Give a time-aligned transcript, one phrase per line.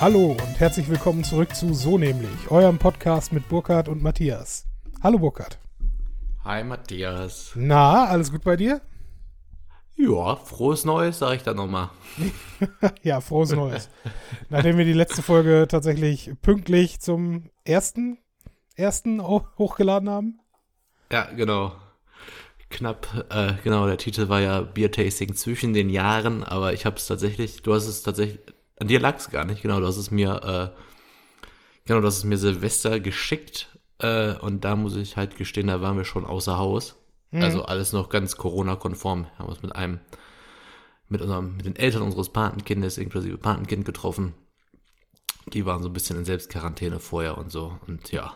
[0.00, 4.64] Hallo und herzlich willkommen zurück zu So nämlich, eurem Podcast mit Burkhard und Matthias.
[5.02, 5.58] Hallo Burkhard.
[6.42, 7.52] Hi Matthias.
[7.54, 8.80] Na, alles gut bei dir?
[9.98, 11.90] Ja, frohes Neues, sage ich dann nochmal.
[13.02, 13.90] ja, frohes Neues.
[14.48, 18.16] Nachdem wir die letzte Folge tatsächlich pünktlich zum ersten,
[18.76, 20.40] ersten hochgeladen haben.
[21.12, 21.74] Ja, genau.
[22.70, 26.96] Knapp, äh, genau, der Titel war ja Beer Tasting zwischen den Jahren, aber ich habe
[26.96, 28.40] es tatsächlich, du hast es tatsächlich,
[28.80, 30.80] an dir lag es gar nicht, genau, du hast es mir, äh,
[31.86, 35.80] genau, du hast es mir Silvester geschickt äh, und da muss ich halt gestehen, da
[35.80, 36.96] waren wir schon außer Haus.
[37.30, 37.42] Mhm.
[37.42, 39.26] Also alles noch ganz Corona-konform.
[39.38, 40.00] Haben uns mit einem,
[41.08, 44.34] mit unserem, mit den Eltern unseres Patenkindes, inklusive Patenkind getroffen.
[45.52, 47.78] Die waren so ein bisschen in Selbstquarantäne vorher und so.
[47.86, 48.34] Und ja.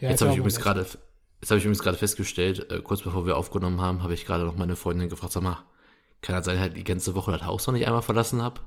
[0.00, 3.26] ja jetzt habe ich übrigens gerade, jetzt habe ich übrigens gerade festgestellt, äh, kurz bevor
[3.26, 5.64] wir aufgenommen haben, habe ich gerade noch meine Freundin gefragt, sag mal,
[6.22, 8.60] kann das sein, halt die ganze Woche das Haus noch nicht einmal verlassen habe?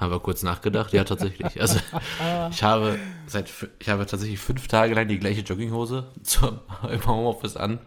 [0.00, 1.60] Haben wir kurz nachgedacht, ja tatsächlich.
[1.60, 1.78] Also
[2.50, 7.56] ich habe seit ich habe tatsächlich fünf Tage lang die gleiche Jogginghose zum, im Homeoffice
[7.56, 7.80] an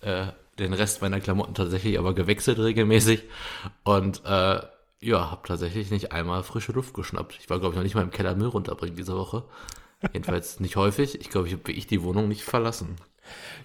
[0.00, 0.26] äh,
[0.60, 3.24] den Rest meiner Klamotten tatsächlich aber gewechselt regelmäßig
[3.82, 4.60] und äh,
[5.02, 7.38] ja, habe tatsächlich nicht einmal frische Luft geschnappt.
[7.40, 9.44] Ich war, glaube ich, noch nicht mal im Keller Müll runterbringen diese Woche.
[10.12, 11.20] Jedenfalls nicht häufig.
[11.20, 12.96] Ich glaube, ich habe ich die Wohnung nicht verlassen.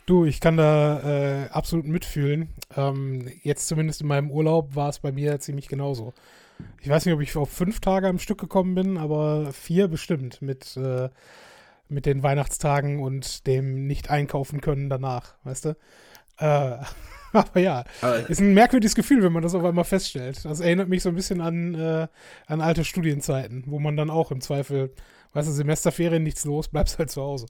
[0.05, 2.49] Du, ich kann da äh, absolut mitfühlen.
[2.75, 6.13] Ähm, jetzt zumindest in meinem Urlaub war es bei mir ziemlich genauso.
[6.81, 10.41] Ich weiß nicht, ob ich auf fünf Tage am Stück gekommen bin, aber vier bestimmt
[10.41, 11.09] mit, äh,
[11.89, 15.69] mit den Weihnachtstagen und dem Nicht-Einkaufen können danach, weißt du?
[16.37, 16.77] Äh,
[17.33, 20.45] aber ja, aber ist ein merkwürdiges Gefühl, wenn man das auf einmal feststellt.
[20.45, 22.07] Das erinnert mich so ein bisschen an, äh,
[22.47, 24.93] an alte Studienzeiten, wo man dann auch im Zweifel,
[25.33, 27.47] weißt du, Semesterferien nichts los, bleibst halt zu Hause.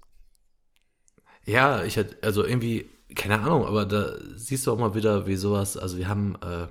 [1.46, 5.36] Ja, ich hatte, also irgendwie, keine Ahnung, aber da siehst du auch mal wieder, wie
[5.36, 6.68] sowas, also wir haben äh,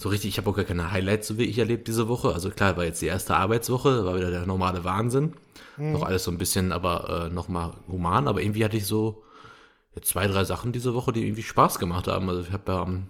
[0.00, 2.32] so richtig, ich habe auch gar keine Highlights so wie ich erlebt diese Woche.
[2.32, 5.34] Also klar, war jetzt die erste Arbeitswoche, war wieder der normale Wahnsinn.
[5.76, 5.92] Mhm.
[5.92, 9.22] Noch alles so ein bisschen, aber äh, nochmal human, aber irgendwie hatte ich so
[10.00, 12.30] zwei, drei Sachen diese Woche, die irgendwie Spaß gemacht haben.
[12.30, 13.08] Also ich habe ja am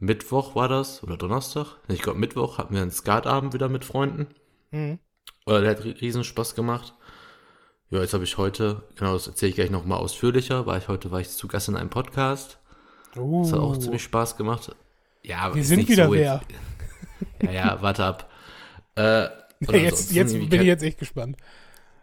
[0.00, 4.26] Mittwoch war das, oder Donnerstag, ich glaube Mittwoch hatten wir einen Skatabend wieder mit Freunden.
[4.72, 4.98] Mhm.
[5.46, 6.94] Oder der hat riesen Spaß gemacht.
[7.88, 11.12] Ja, jetzt habe ich heute, genau, das erzähle ich gleich nochmal ausführlicher, war ich heute,
[11.12, 12.58] war ich zu Gast in einem Podcast.
[13.16, 13.44] Uh.
[13.44, 14.74] Das hat auch ziemlich Spaß gemacht.
[15.26, 16.40] Ja, wir sind wieder so wer.
[17.42, 18.30] ja, ja, warte ab.
[18.94, 19.26] Äh,
[19.72, 21.36] jetzt jetzt bin ich jetzt echt gespannt.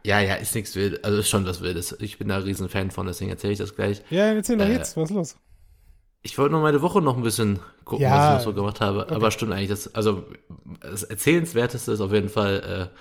[0.05, 1.05] Ja, ja, ist nichts wild.
[1.05, 1.95] Also ist schon was Wildes.
[2.01, 4.01] Ich bin da ein riesen Fan von, deswegen erzähle ich das gleich.
[4.09, 5.37] Ja, erzähl doch äh, jetzt, was ist los?
[6.21, 8.81] Ich wollte nur meine Woche noch ein bisschen gucken, ja, was ich noch so gemacht
[8.81, 9.03] habe.
[9.03, 9.15] Okay.
[9.15, 10.25] Aber stimmt eigentlich, das, also
[10.81, 12.91] das Erzählenswerteste ist auf jeden Fall,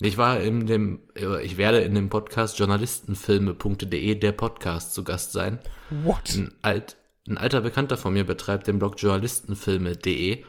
[0.00, 1.00] äh, ich war in dem,
[1.42, 5.58] ich werde in dem Podcast journalistenfilme.de der Podcast zu Gast sein.
[5.90, 6.34] What?
[6.34, 6.96] Ein, alt,
[7.28, 10.44] ein alter Bekannter von mir betreibt den Blog journalistenfilme.de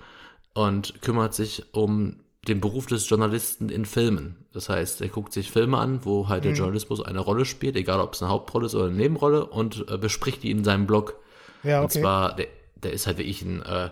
[0.53, 2.17] und kümmert sich um
[2.47, 4.45] den Beruf des Journalisten in Filmen.
[4.53, 6.57] Das heißt, er guckt sich Filme an, wo halt der mhm.
[6.57, 9.97] Journalismus eine Rolle spielt, egal ob es eine Hauptrolle ist oder eine Nebenrolle, und äh,
[9.97, 11.16] bespricht die in seinem Blog.
[11.63, 11.84] Ja, okay.
[11.84, 13.90] Und zwar, der, der ist halt wirklich ein, äh,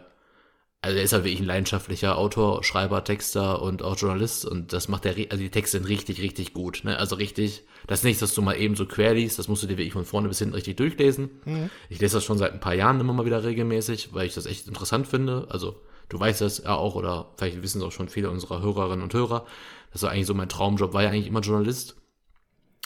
[0.81, 4.87] also der ist halt wirklich ein leidenschaftlicher Autor, Schreiber, Texter und auch Journalist und das
[4.87, 6.97] macht der, also die Texte sind richtig, richtig gut, ne?
[6.97, 9.67] Also richtig, das ist nichts, was du mal eben so quer liest, das musst du
[9.67, 11.29] dir wirklich von vorne bis hinten richtig durchlesen.
[11.45, 11.69] Mhm.
[11.89, 14.45] Ich lese das schon seit ein paar Jahren immer mal wieder regelmäßig, weil ich das
[14.45, 15.47] echt interessant finde.
[15.49, 15.75] Also
[16.09, 19.13] Du weißt das ja auch, oder vielleicht wissen es auch schon viele unserer Hörerinnen und
[19.13, 19.45] Hörer.
[19.91, 21.95] Das war eigentlich so mein Traumjob, war ja eigentlich immer Journalist.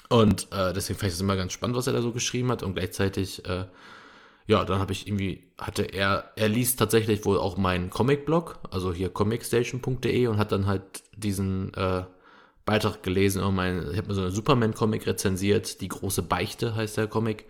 [0.09, 2.63] Und äh, deswegen fand ich es immer ganz spannend, was er da so geschrieben hat.
[2.63, 3.65] Und gleichzeitig, äh,
[4.51, 8.91] ja, dann habe ich irgendwie, hatte er, er liest tatsächlich wohl auch meinen Comic-Blog, also
[8.91, 10.81] hier comicstation.de und hat dann halt
[11.15, 12.03] diesen äh,
[12.65, 13.41] Beitrag gelesen.
[13.43, 17.45] Und mein, ich habe mir so eine Superman-Comic rezensiert, die große Beichte heißt der Comic.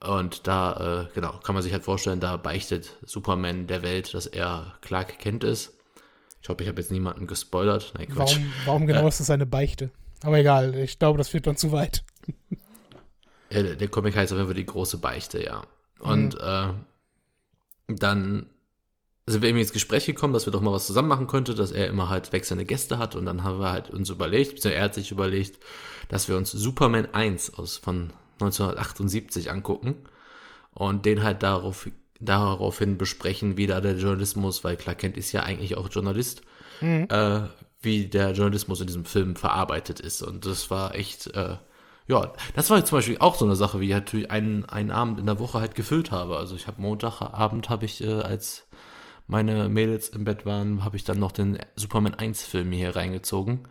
[0.00, 4.26] Und da, äh, genau, kann man sich halt vorstellen, da beichtet Superman der Welt, dass
[4.26, 5.72] er Clark Kent ist.
[6.40, 7.94] Ich hoffe, ich habe jetzt niemanden gespoilert.
[7.98, 8.36] Nein, Quatsch.
[8.36, 9.90] Warum, warum genau äh, ist das eine Beichte?
[10.22, 12.04] Aber egal, ich glaube, das führt dann zu weit.
[13.50, 15.64] der, Comic heißt auf jeden Fall die große Beichte, ja.
[16.04, 16.40] Und mhm.
[16.40, 18.46] äh, dann
[19.26, 21.72] sind wir eben ins Gespräch gekommen, dass wir doch mal was zusammen machen könnten, dass
[21.72, 24.94] er immer halt wechselnde Gäste hat und dann haben wir halt uns überlegt, er hat
[24.94, 25.58] sich überlegt,
[26.08, 29.96] dass wir uns Superman 1 aus von 1978 angucken
[30.74, 31.88] und den halt darauf,
[32.20, 36.42] daraufhin besprechen, wie da der Journalismus, weil Clark Kent ist ja eigentlich auch Journalist,
[36.80, 37.06] mhm.
[37.08, 37.42] äh,
[37.80, 40.22] wie der Journalismus in diesem Film verarbeitet ist.
[40.22, 41.56] Und das war echt, äh,
[42.06, 45.18] ja, das war zum Beispiel auch so eine Sache, wie ich natürlich einen, einen Abend
[45.18, 46.36] in der Woche halt gefüllt habe.
[46.36, 48.66] Also ich habe Montagabend habe ich, äh, als
[49.26, 53.68] meine Mädels im Bett waren, habe ich dann noch den Superman 1 Film hier reingezogen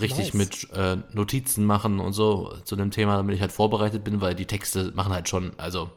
[0.00, 0.34] richtig nice.
[0.34, 4.34] mit äh, Notizen machen und so zu dem Thema, damit ich halt vorbereitet bin, weil
[4.34, 5.90] die Texte machen halt schon, also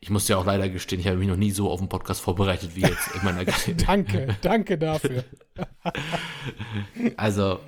[0.00, 2.20] ich muss ja auch leider gestehen, ich habe mich noch nie so auf einen Podcast
[2.20, 3.44] vorbereitet wie jetzt in meiner
[3.86, 5.24] Danke, danke dafür.
[7.16, 7.58] also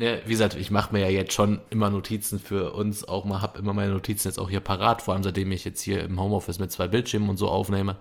[0.00, 3.42] ja, wie gesagt, ich mache mir ja jetzt schon immer Notizen für uns, auch mal,
[3.42, 6.20] habe immer meine Notizen jetzt auch hier parat, vor allem seitdem ich jetzt hier im
[6.20, 7.96] Homeoffice mit zwei Bildschirmen und so aufnehme.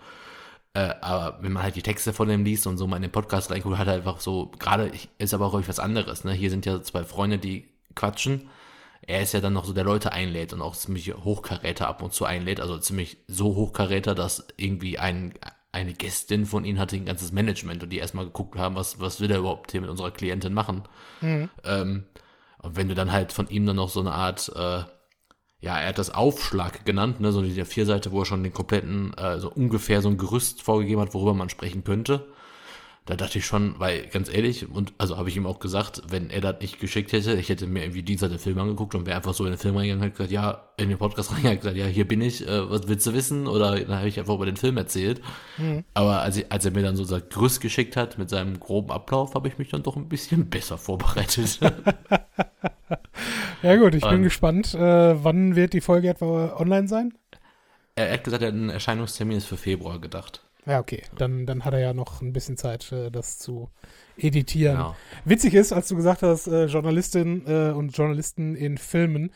[0.74, 3.12] Äh, aber wenn man halt die Texte von dem liest und so mal in den
[3.12, 6.24] Podcast reinguckt, hat er einfach so, gerade ist aber auch ruhig was anderes.
[6.24, 6.34] Ne?
[6.34, 8.50] Hier sind ja zwei Freunde, die quatschen.
[9.02, 12.14] Er ist ja dann noch so, der Leute einlädt und auch ziemlich Hochkaräter ab und
[12.14, 15.34] zu einlädt, also ziemlich so Hochkaräter, dass irgendwie ein,
[15.72, 19.20] eine Gästin von ihnen hatte ein ganzes Management und die erstmal geguckt haben, was, was
[19.20, 20.84] will er überhaupt hier mit unserer Klientin machen.
[21.22, 21.50] Mhm.
[21.64, 22.06] Ähm,
[22.60, 24.84] und wenn du dann halt von ihm dann noch so eine Art, äh,
[25.60, 29.14] ja, er hat das Aufschlag genannt, ne, so die Vierseite, wo er schon den kompletten,
[29.16, 32.28] äh, so ungefähr so ein Gerüst vorgegeben hat, worüber man sprechen könnte
[33.08, 36.30] da dachte ich schon, weil ganz ehrlich, und also habe ich ihm auch gesagt, wenn
[36.30, 39.16] er das nicht geschickt hätte, ich hätte mir irgendwie Dienstag den Film angeguckt und wäre
[39.16, 41.86] einfach so in den Film reingegangen und gesagt, ja, in den Podcast reingegangen gesagt, ja,
[41.86, 43.48] hier bin ich, äh, was willst du wissen?
[43.48, 45.22] Oder dann habe ich einfach über den Film erzählt.
[45.58, 45.86] Mhm.
[45.94, 48.92] Aber als, ich, als er mir dann so sein Grüß geschickt hat mit seinem groben
[48.92, 51.60] Ablauf, habe ich mich dann doch ein bisschen besser vorbereitet.
[53.64, 54.74] ja gut, ich bin gespannt.
[54.74, 57.14] Äh, wann wird die Folge etwa online sein?
[57.96, 60.42] Er hat gesagt, er hat einen Erscheinungstermin ist für Februar gedacht.
[60.68, 61.02] Ja, okay.
[61.18, 63.70] Dann, dann hat er ja noch ein bisschen Zeit, äh, das zu
[64.18, 64.76] editieren.
[64.76, 64.96] Genau.
[65.24, 69.32] Witzig ist, als du gesagt hast, äh, Journalistin äh, und Journalisten in Filmen,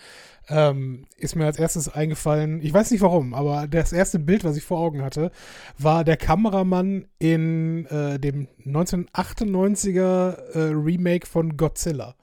[0.49, 4.57] ähm, ist mir als erstes eingefallen, ich weiß nicht warum, aber das erste Bild, was
[4.57, 5.31] ich vor Augen hatte,
[5.77, 12.15] war der Kameramann in äh, dem 1998er äh, Remake von Godzilla.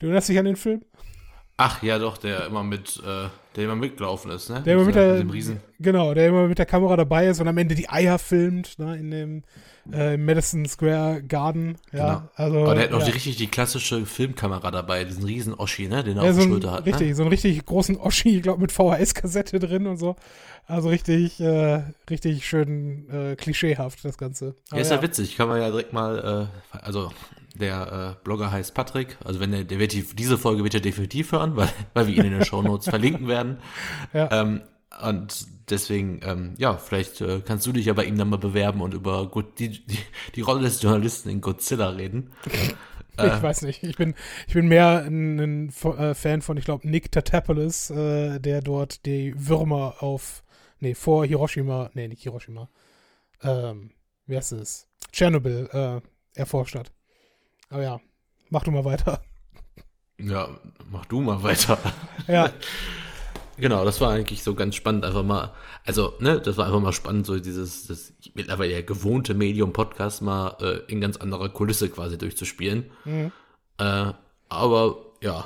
[0.00, 0.82] Du erinnerst dich an den Film?
[1.60, 4.62] Ach ja, doch, der immer mit, äh, der immer mitgelaufen ist, ne?
[4.64, 5.60] Der immer mit, der, mit dem Riesen.
[5.80, 8.96] Genau, der immer mit der Kamera dabei ist und am Ende die Eier filmt, ne,
[8.96, 9.42] in dem
[9.92, 11.76] äh, Madison Square Garden.
[11.92, 12.30] Ja, genau.
[12.36, 13.06] also, Aber der hat noch ja.
[13.06, 16.42] die, richtig die klassische Filmkamera dabei, diesen riesen Oschi, ne, den er ja, auf so
[16.42, 16.86] der Schulter hat.
[16.86, 16.92] Ne?
[16.92, 17.14] Richtig, ne?
[17.16, 20.14] so einen richtig großen Oschi, ich glaube mit VHS-Kassette drin und so.
[20.68, 24.54] Also richtig, äh, richtig schön äh, klischeehaft, das Ganze.
[24.68, 27.10] Aber ja, ist ja, witzig, kann man ja direkt mal, äh, also
[27.58, 29.16] der äh, Blogger heißt Patrick.
[29.24, 32.14] Also wenn der, der wird die, diese Folge wird er definitiv hören, weil, weil wir
[32.14, 33.58] ihn in den Show Notes verlinken werden.
[34.12, 34.28] Ja.
[34.32, 34.62] Ähm,
[35.02, 38.80] und deswegen, ähm, ja, vielleicht äh, kannst du dich ja bei ihm dann mal bewerben
[38.80, 39.98] und über die, die,
[40.34, 42.32] die Rolle des Journalisten in Godzilla reden.
[42.46, 43.82] ich äh, weiß nicht.
[43.82, 44.14] Ich bin,
[44.46, 49.04] ich bin mehr ein, ein äh, Fan von, ich glaube, Nick Tatapoulos, äh, der dort
[49.04, 50.42] die Würmer auf,
[50.80, 52.68] nee, vor Hiroshima, nee, nicht Hiroshima,
[53.42, 53.90] ähm,
[54.26, 54.88] wie heißt es?
[55.12, 56.00] Tschernobyl äh,
[56.38, 56.92] erforscht hat.
[57.70, 58.00] Aber ja,
[58.50, 59.20] mach du mal weiter.
[60.18, 60.48] Ja,
[60.90, 61.78] mach du mal weiter.
[62.26, 62.50] Ja.
[63.56, 65.52] genau, das war eigentlich so ganz spannend, einfach mal,
[65.84, 70.56] also, ne, das war einfach mal spannend, so dieses, das mittlerweile ja gewohnte Medium-Podcast mal
[70.60, 72.90] äh, in ganz anderer Kulisse quasi durchzuspielen.
[73.04, 73.32] Mhm.
[73.78, 74.12] Äh,
[74.48, 75.44] aber ja,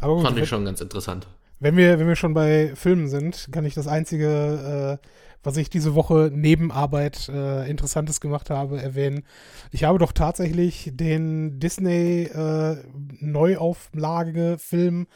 [0.00, 1.26] aber gut, fand ich schon ganz interessant.
[1.58, 5.06] Wenn wir, wenn wir schon bei Filmen sind, kann ich das einzige äh,
[5.46, 9.22] was ich diese Woche neben Arbeit äh, Interessantes gemacht habe, erwähnen.
[9.70, 12.78] Ich habe doch tatsächlich den Disney äh,
[13.20, 15.06] Neuauflage-Film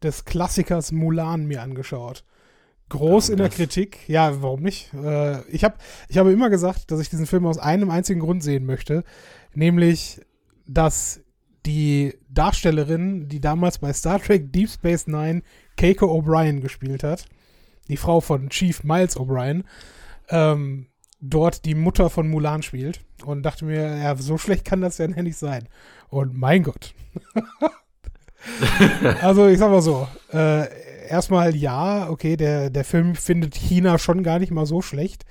[0.00, 2.24] des Klassikers Mulan mir angeschaut.
[2.90, 4.08] Groß in der Kritik.
[4.08, 4.94] Ja, warum nicht?
[4.94, 8.44] Äh, ich, hab, ich habe immer gesagt, dass ich diesen Film aus einem einzigen Grund
[8.44, 9.02] sehen möchte,
[9.52, 10.20] nämlich,
[10.64, 11.22] dass
[11.66, 15.42] die Darstellerin, die damals bei Star Trek Deep Space Nine
[15.76, 17.26] Keiko O'Brien gespielt hat,
[17.88, 19.64] die Frau von Chief Miles O'Brien,
[20.28, 20.86] ähm,
[21.20, 23.00] dort die Mutter von Mulan spielt.
[23.24, 25.68] Und dachte mir, ja, so schlecht kann das ja nicht sein.
[26.08, 26.94] Und mein Gott.
[29.22, 30.66] also ich sag mal so, äh,
[31.08, 35.24] erstmal ja, okay, der, der Film findet China schon gar nicht mal so schlecht.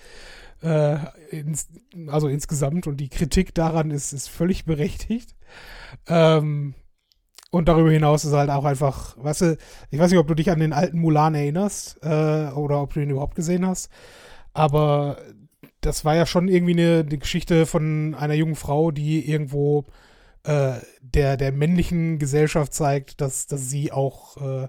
[0.61, 0.97] Äh,
[1.31, 1.67] ins,
[2.07, 5.35] also insgesamt und die Kritik daran ist, ist völlig berechtigt.
[6.07, 6.75] Ähm,
[7.51, 9.57] und darüber hinaus ist halt auch einfach, weißt du,
[9.91, 13.01] ich weiß nicht, ob du dich an den alten Mulan erinnerst äh, oder ob du
[13.01, 13.89] ihn überhaupt gesehen hast,
[14.53, 15.17] aber
[15.81, 19.85] das war ja schon irgendwie eine, eine Geschichte von einer jungen Frau, die irgendwo
[20.43, 24.67] äh, der, der männlichen Gesellschaft zeigt, dass, dass sie auch äh,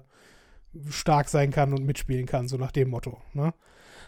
[0.89, 3.21] stark sein kann und mitspielen kann, so nach dem Motto.
[3.33, 3.53] Ne?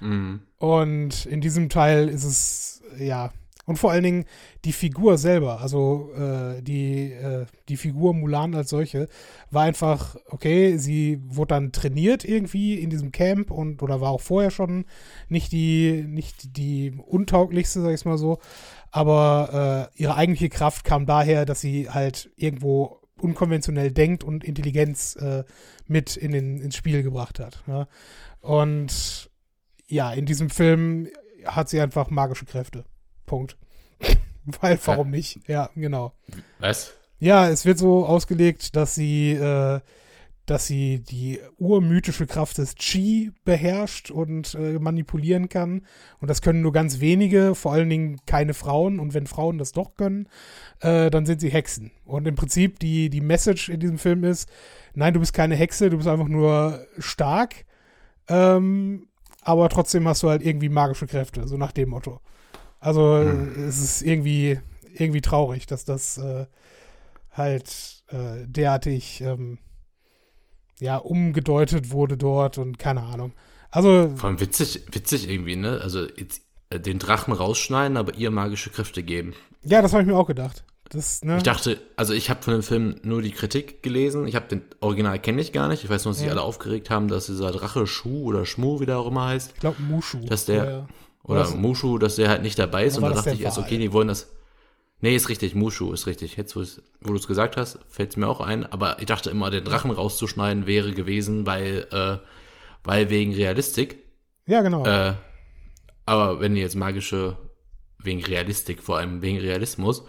[0.01, 0.41] Mhm.
[0.57, 3.31] Und in diesem Teil ist es, ja,
[3.65, 4.25] und vor allen Dingen
[4.63, 9.07] die Figur selber, also äh, die, äh, die Figur Mulan als solche,
[9.49, 14.21] war einfach, okay, sie wurde dann trainiert irgendwie in diesem Camp und oder war auch
[14.21, 14.85] vorher schon
[15.29, 18.39] nicht die, nicht die untauglichste, sag ich mal so.
[18.91, 25.15] Aber äh, ihre eigentliche Kraft kam daher, dass sie halt irgendwo unkonventionell denkt und Intelligenz
[25.15, 25.43] äh,
[25.87, 27.63] mit in den, ins Spiel gebracht hat.
[27.67, 27.87] Ne?
[28.41, 29.29] Und
[29.87, 31.07] ja, in diesem Film
[31.45, 32.85] hat sie einfach magische Kräfte.
[33.25, 33.57] Punkt.
[34.61, 35.39] Weil, warum nicht?
[35.47, 36.13] Ja, genau.
[36.59, 36.93] Was?
[37.19, 39.79] Ja, es wird so ausgelegt, dass sie äh,
[40.45, 45.81] dass sie die urmythische Kraft des Chi beherrscht und äh, manipulieren kann.
[46.19, 48.99] Und das können nur ganz wenige, vor allen Dingen keine Frauen.
[48.99, 50.27] Und wenn Frauen das doch können,
[50.81, 51.91] äh, dann sind sie Hexen.
[52.05, 54.47] Und im Prinzip die, die Message in diesem Film ist,
[54.93, 57.65] nein, du bist keine Hexe, du bist einfach nur stark.
[58.27, 59.07] Ähm,
[59.41, 62.19] aber trotzdem hast du halt irgendwie magische Kräfte, so nach dem Motto.
[62.85, 63.67] Also hm.
[63.67, 64.59] es ist irgendwie,
[64.93, 66.45] irgendwie traurig, dass das äh,
[67.31, 69.57] halt äh, derartig ähm,
[70.79, 73.33] ja, umgedeutet wurde dort und keine Ahnung.
[73.71, 74.13] Also.
[74.15, 75.79] Vor allem witzig, witzig irgendwie, ne?
[75.81, 79.33] Also jetzt, äh, den Drachen rausschneiden, aber ihr magische Kräfte geben.
[79.63, 80.63] Ja, das habe ich mir auch gedacht.
[80.89, 81.37] Das, ne?
[81.37, 84.27] Ich dachte, also ich habe von dem Film nur die Kritik gelesen.
[84.27, 85.83] Ich habe den Original kenne ich gar nicht.
[85.83, 88.85] Ich weiß nur, dass sich alle aufgeregt haben, dass dieser Drache Schuh oder Schmu, wie
[88.85, 89.53] der auch immer heißt.
[89.55, 90.19] Ich glaube Mushu.
[90.27, 90.87] Dass der, ja,
[91.27, 92.97] oder das, Mushu, dass der halt nicht dabei ist.
[92.97, 94.31] Und da dachte ich erst, okay, die wollen das.
[95.01, 96.37] Nee, ist richtig, Mushu ist richtig.
[96.37, 96.61] Jetzt, wo,
[97.01, 98.65] wo du es gesagt hast, fällt es mir auch ein.
[98.65, 102.17] Aber ich dachte immer, den Drachen rauszuschneiden wäre gewesen, weil, äh,
[102.83, 103.97] weil wegen Realistik.
[104.45, 104.85] Ja, genau.
[104.85, 105.13] Äh,
[106.05, 107.37] aber wenn die jetzt magische,
[107.97, 110.03] wegen Realistik, vor allem wegen Realismus,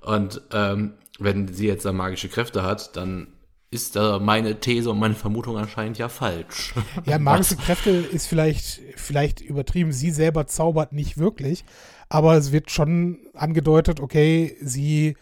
[0.00, 3.28] und ähm, wenn sie jetzt da magische Kräfte hat, dann
[3.70, 6.74] ist da meine These und meine Vermutung anscheinend ja falsch.
[7.04, 9.92] Ja, magische Kräfte ist vielleicht, vielleicht übertrieben.
[9.92, 11.64] Sie selber zaubert nicht wirklich,
[12.08, 15.16] aber es wird schon angedeutet, okay, sie,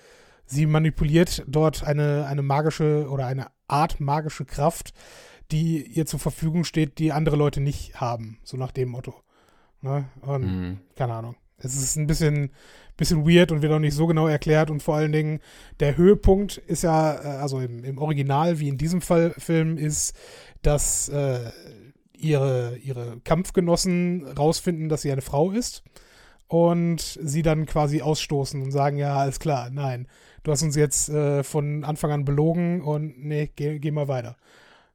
[0.44, 4.92] sie manipuliert dort eine, eine magische oder eine Art magische Kraft,
[5.50, 9.14] die ihr zur Verfügung steht, die andere Leute nicht haben, so nach dem Motto.
[9.80, 10.08] Ne?
[10.20, 10.80] Und mhm.
[10.96, 11.36] keine Ahnung.
[11.58, 12.50] Es ist ein bisschen,
[12.96, 15.40] bisschen weird und wird auch nicht so genau erklärt und vor allen Dingen
[15.80, 20.14] der Höhepunkt ist ja, äh, also im, im Original wie in diesem Fall Film ist,
[20.62, 21.50] dass äh,
[22.16, 25.82] ihre, ihre Kampfgenossen rausfinden, dass sie eine Frau ist
[26.49, 30.06] und sie dann quasi ausstoßen und sagen, ja, alles klar, nein,
[30.42, 34.37] du hast uns jetzt äh, von Anfang an belogen und nee, geh, geh mal weiter.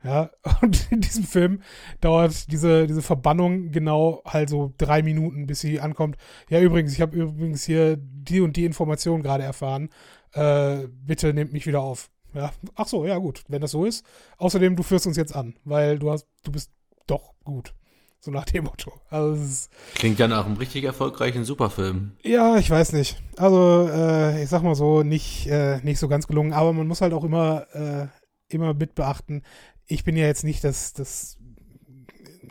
[0.04, 0.30] Ja,
[0.62, 1.62] und in diesem Film
[2.00, 6.18] dauert diese, diese Verbannung genau halt so drei Minuten, bis sie ankommt.
[6.50, 9.90] Ja, übrigens, ich habe übrigens hier die und die Information gerade erfahren.
[10.34, 12.10] Äh, bitte nehmt mich wieder auf.
[12.34, 14.06] Ja, ach so, ja gut, wenn das so ist.
[14.38, 16.72] Außerdem, du führst uns jetzt an, weil du hast, du bist
[17.08, 17.74] doch gut.
[18.22, 18.92] So nach dem Motto.
[19.10, 22.18] Also Klingt ja nach einem richtig erfolgreichen Superfilm.
[22.22, 23.22] Ja, ich weiß nicht.
[23.38, 27.00] Also, äh, ich sag mal so, nicht, äh, nicht so ganz gelungen, aber man muss
[27.00, 28.08] halt auch immer, äh,
[28.50, 29.44] immer mit beachten,
[29.90, 31.38] ich bin ja jetzt nicht das, das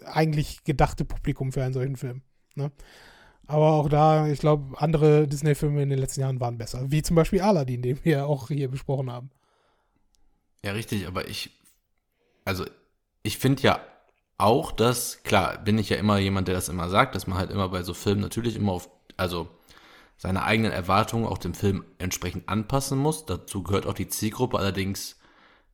[0.04, 2.22] eigentlich gedachte Publikum für einen solchen Film.
[2.54, 2.70] Ne?
[3.46, 6.90] Aber auch da, ich glaube, andere Disney-Filme in den letzten Jahren waren besser.
[6.90, 9.30] Wie zum Beispiel Aladdin, den wir auch hier besprochen haben.
[10.62, 11.50] Ja, richtig, aber ich,
[12.44, 12.66] also
[13.22, 13.80] ich finde ja
[14.38, 17.50] auch dass, klar, bin ich ja immer jemand, der das immer sagt, dass man halt
[17.50, 19.48] immer bei so Filmen natürlich immer auf, also
[20.16, 23.26] seine eigenen Erwartungen auch dem Film entsprechend anpassen muss.
[23.26, 24.58] Dazu gehört auch die Zielgruppe.
[24.58, 25.17] Allerdings,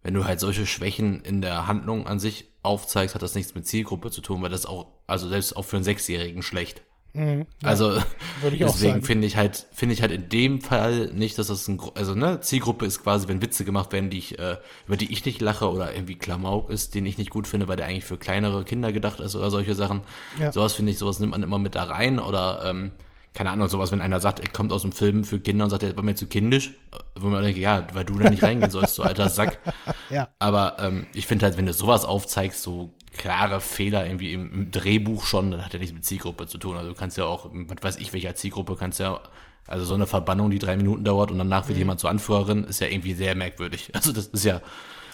[0.05, 3.67] wenn du halt solche Schwächen in der Handlung an sich aufzeigst, hat das nichts mit
[3.67, 6.83] Zielgruppe zu tun, weil das auch, also selbst auch für einen Sechsjährigen schlecht.
[7.15, 7.99] Mhm, ja, also
[8.43, 12.15] deswegen finde ich halt, finde ich halt in dem Fall nicht, dass das ein, also
[12.15, 15.41] ne, Zielgruppe ist quasi, wenn Witze gemacht werden, die ich, äh, über die ich nicht
[15.41, 18.65] lache oder irgendwie Klamauk ist, den ich nicht gut finde, weil der eigentlich für kleinere
[18.65, 20.03] Kinder gedacht ist oder solche Sachen.
[20.39, 20.53] Ja.
[20.53, 22.91] Sowas finde ich, sowas nimmt man immer mit da rein oder ähm,
[23.35, 25.83] keine Ahnung, sowas, wenn einer sagt, er kommt aus einem Film für Kinder und sagt,
[25.83, 26.75] er war mir zu kindisch,
[27.19, 29.59] wo man denkt, ja, weil du da nicht reingehen sollst, so alter Sack.
[30.11, 30.29] ja.
[30.39, 34.71] Aber ähm, ich finde halt, wenn du sowas aufzeigst, so klare Fehler irgendwie im, im,
[34.71, 36.77] Drehbuch schon, dann hat ja nichts mit Zielgruppe zu tun.
[36.77, 39.21] Also du kannst ja auch, was weiß ich, welcher Zielgruppe kannst ja,
[39.67, 41.83] also so eine Verbannung, die drei Minuten dauert und danach wird mhm.
[41.83, 43.91] jemand zur Anführerin, ist ja irgendwie sehr merkwürdig.
[43.95, 44.61] Also das ist ja,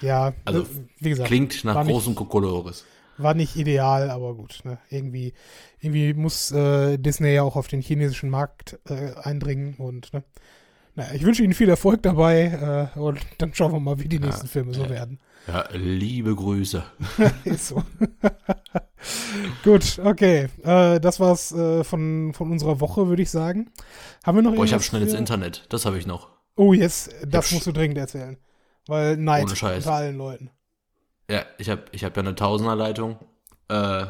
[0.03, 0.67] ja, also
[0.99, 2.85] wie gesagt, klingt nach großem Kokolores.
[3.23, 4.61] War nicht ideal, aber gut.
[4.65, 4.79] Ne?
[4.89, 5.35] Irgendwie,
[5.81, 10.23] irgendwie muss äh, Disney ja auch auf den chinesischen Markt äh, eindringen und ne?
[10.95, 14.19] naja, ich wünsche Ihnen viel Erfolg dabei äh, und dann schauen wir mal, wie die
[14.19, 15.19] nächsten ja, Filme so werden.
[15.47, 16.83] Ja, liebe Grüße.
[17.45, 17.83] Ist so.
[19.65, 20.49] Gut, okay.
[20.63, 23.71] Äh, das war's äh, von, von unserer Woche, würde ich sagen.
[24.25, 25.65] Haben wir noch Boah, ich habe schnell ins Internet.
[25.71, 26.29] Das habe ich noch.
[26.57, 27.09] Oh, yes.
[27.27, 28.37] Das musst du dringend erzählen.
[28.87, 30.51] Weil Neid unter allen Leuten.
[31.31, 33.17] Ja, ich habe ich hab ja eine Tausenderleitung.
[33.69, 34.07] Äh,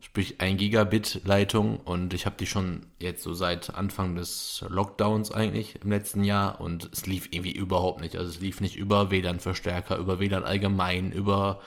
[0.00, 5.32] sprich ein Gigabit Leitung und ich habe die schon jetzt so seit Anfang des Lockdowns
[5.32, 8.16] eigentlich im letzten Jahr und es lief irgendwie überhaupt nicht.
[8.16, 11.60] Also es lief nicht über WLAN-Verstärker, über WLAN allgemein, über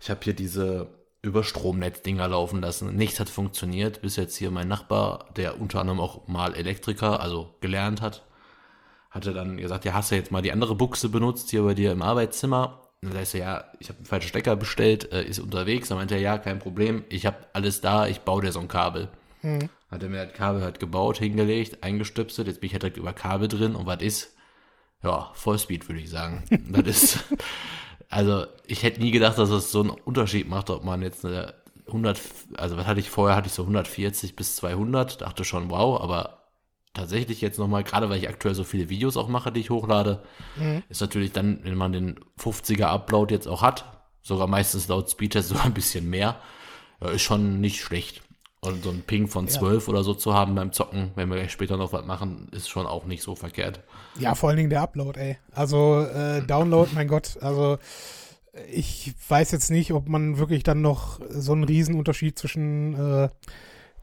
[0.00, 0.88] ich habe hier diese
[1.20, 2.94] über Stromnetzdinger laufen lassen.
[2.94, 7.56] Nichts hat funktioniert, bis jetzt hier mein Nachbar, der unter anderem auch mal Elektriker, also
[7.60, 8.24] gelernt hat,
[9.10, 11.90] hatte dann gesagt, ja, hast du jetzt mal die andere Buchse benutzt hier bei dir
[11.90, 15.88] im Arbeitszimmer dann sagst du, ja, ich habe einen falschen Stecker bestellt, äh, ist unterwegs.
[15.88, 18.68] Dann meinte er, ja, kein Problem, ich habe alles da, ich baue dir so ein
[18.68, 19.08] Kabel.
[19.42, 19.68] Mhm.
[19.90, 23.12] Hat er mir das Kabel halt gebaut, hingelegt, eingestöpselt, jetzt bin ich halt direkt über
[23.12, 24.34] Kabel drin und was ist?
[25.02, 26.42] Ja, Vollspeed würde ich sagen.
[26.72, 27.24] das ist,
[28.08, 31.54] Also, ich hätte nie gedacht, dass es so einen Unterschied macht, ob man jetzt eine
[31.88, 32.20] 100,
[32.56, 36.45] also was hatte ich vorher, hatte ich so 140 bis 200, dachte schon, wow, aber
[36.96, 40.22] tatsächlich jetzt nochmal, gerade weil ich aktuell so viele Videos auch mache, die ich hochlade,
[40.56, 40.82] mhm.
[40.88, 43.84] ist natürlich dann, wenn man den 50er Upload jetzt auch hat,
[44.22, 46.36] sogar meistens laut Speedtest sogar ein bisschen mehr,
[47.12, 48.22] ist schon nicht schlecht.
[48.60, 49.92] Und so ein Ping von 12 ja.
[49.92, 53.04] oder so zu haben beim Zocken, wenn wir später noch was machen, ist schon auch
[53.04, 53.80] nicht so verkehrt.
[54.18, 55.38] Ja, vor allen Dingen der Upload, ey.
[55.52, 57.78] Also äh, Download, mein Gott, also
[58.72, 63.28] ich weiß jetzt nicht, ob man wirklich dann noch so einen Riesenunterschied zwischen, äh,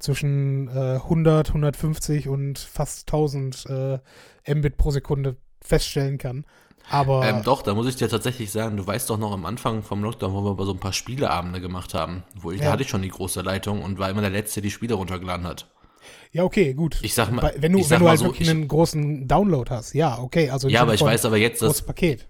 [0.03, 3.65] zwischen äh, 100, 150 und fast 1000
[4.45, 6.45] äh, Mbit pro Sekunde feststellen kann.
[6.89, 9.83] Aber ähm, doch, da muss ich dir tatsächlich sagen, du weißt doch noch am Anfang
[9.83, 12.65] vom Lockdown, wo wir so ein paar Spieleabende gemacht haben, wo ich, ja.
[12.65, 14.95] da hatte ich schon die große Leitung und war immer der Letzte, der die Spiele
[14.95, 15.67] runtergeladen hat.
[16.31, 16.99] Ja, okay, gut.
[17.01, 20.19] Ich sag mal, wenn du, wenn du halt so, wirklich einen großen Download hast, ja,
[20.19, 20.49] okay.
[20.49, 21.81] Also ja, aber ich weiß aber jetzt, dass.
[21.81, 22.27] Paket.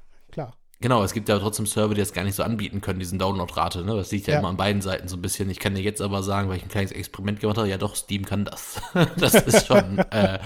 [0.83, 3.85] Genau, es gibt ja trotzdem Server, die das gar nicht so anbieten können, diesen Download-Rate.
[3.85, 3.95] Ne?
[3.95, 5.49] Das liegt ja, ja, immer an beiden Seiten so ein bisschen.
[5.49, 7.95] Ich kann dir jetzt aber sagen, weil ich ein kleines Experiment gemacht habe, ja doch,
[7.95, 8.81] Steam kann das.
[9.17, 9.99] das ist schon.
[10.11, 10.39] äh,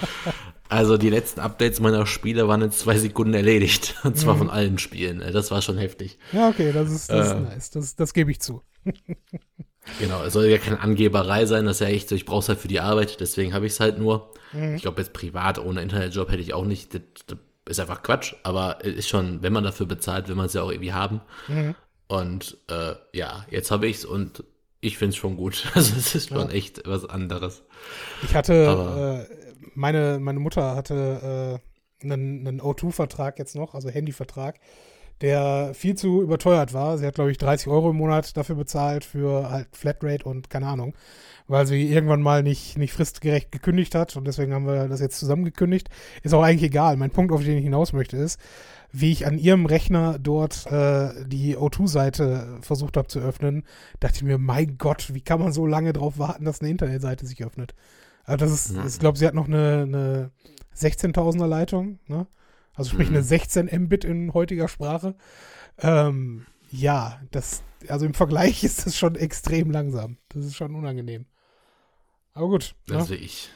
[0.70, 3.96] also die letzten Updates meiner Spiele waren in zwei Sekunden erledigt.
[4.04, 4.38] Und zwar mhm.
[4.38, 5.24] von allen Spielen.
[5.34, 6.20] Das war schon heftig.
[6.32, 7.70] Ja, okay, das ist, das äh, ist nice.
[7.72, 8.62] Das, das gebe ich zu.
[9.98, 12.50] genau, es soll ja keine Angeberei sein, das ist ja echt so, ich brauche es
[12.50, 14.32] halt für die Arbeit, deswegen habe ich es halt nur.
[14.54, 14.76] Mhm.
[14.76, 16.94] Ich glaube, jetzt privat ohne Internetjob hätte ich auch nicht.
[16.94, 20.54] Das, das ist einfach Quatsch, aber ist schon, wenn man dafür bezahlt, will man es
[20.54, 21.22] ja auch irgendwie haben.
[21.48, 21.76] Mhm.
[22.08, 24.44] Und äh, ja, jetzt habe ich es und
[24.80, 25.70] ich finde es schon gut.
[25.76, 26.54] Also es ist schon ja.
[26.54, 27.64] echt was anderes.
[28.24, 31.60] Ich hatte, äh, meine, meine Mutter hatte
[32.02, 34.60] äh, einen, einen O2-Vertrag jetzt noch, also Handyvertrag,
[35.22, 36.98] der viel zu überteuert war.
[36.98, 40.68] Sie hat, glaube ich, 30 Euro im Monat dafür bezahlt für halt Flatrate und keine
[40.68, 40.94] Ahnung
[41.48, 45.20] weil sie irgendwann mal nicht, nicht fristgerecht gekündigt hat und deswegen haben wir das jetzt
[45.20, 45.90] zusammen gekündigt.
[46.24, 46.98] Ist auch eigentlich egal.
[46.98, 48.40] Mein Punkt, auf den ich hinaus möchte, ist,
[48.92, 53.64] wie ich an ihrem Rechner dort äh, die O2-Seite versucht habe zu öffnen,
[54.00, 57.26] dachte ich mir, mein Gott, wie kann man so lange darauf warten, dass eine Internetseite
[57.26, 57.74] sich öffnet?
[58.24, 58.86] Also das ist, ja.
[58.86, 60.32] ich glaube, sie hat noch eine, eine
[60.76, 62.28] 16.000er Leitung, ne?
[62.74, 63.16] Also sprich mhm.
[63.16, 65.16] eine 16 Mbit in heutiger Sprache.
[65.80, 70.18] Ähm, ja, das, also im Vergleich ist das schon extrem langsam.
[70.30, 71.26] Das ist schon unangenehm.
[72.38, 72.76] Aber gut.
[72.90, 73.22] Also ja.
[73.22, 73.50] ich.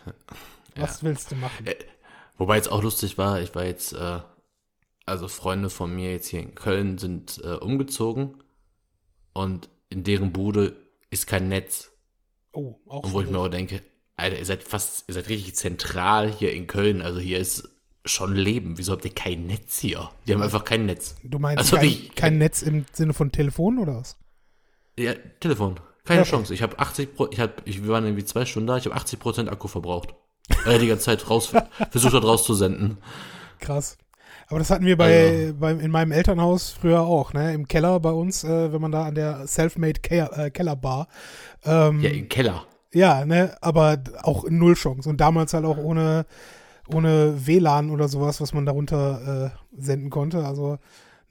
[0.75, 1.67] Was willst du machen?
[1.67, 1.75] Äh,
[2.37, 4.19] wobei jetzt auch lustig war, ich war jetzt, äh,
[5.05, 8.43] also Freunde von mir jetzt hier in Köln sind äh, umgezogen
[9.33, 10.75] und in deren Bude
[11.11, 11.91] ist kein Netz.
[12.53, 13.83] Oh, auch Und wo ich mir auch denke,
[14.15, 17.03] Alter, ihr seid fast, ihr seid richtig zentral hier in Köln.
[17.03, 17.69] Also hier ist
[18.03, 18.79] schon Leben.
[18.79, 20.09] Wieso habt ihr kein Netz hier?
[20.25, 21.17] Die haben einfach kein Netz.
[21.23, 24.17] Du meinst also kein, ich, kein Netz im Sinne von Telefon oder was?
[24.97, 25.79] Ja, Telefon.
[26.05, 26.53] Keine ja, Chance.
[26.53, 28.95] Ich habe 80 Pro, ich hab, ich, wir waren irgendwie zwei Stunden da, ich habe
[28.95, 30.15] 80 Prozent Akku verbraucht.
[30.65, 31.53] Äh, die ganze Zeit raus,
[31.91, 32.97] versucht hat rauszusenden.
[33.59, 33.97] Krass.
[34.47, 35.53] Aber das hatten wir bei, also.
[35.53, 37.53] beim, in meinem Elternhaus früher auch, ne?
[37.53, 41.07] Im Keller bei uns, äh, wenn man da an der Selfmade Keller, äh, Kellerbar.
[41.63, 42.65] Ähm, ja, im Keller.
[42.93, 45.07] Ja, ne, aber auch null Chance.
[45.07, 46.25] Und damals halt auch ohne,
[46.93, 50.45] ohne WLAN oder sowas, was man darunter äh, senden konnte.
[50.45, 50.79] Also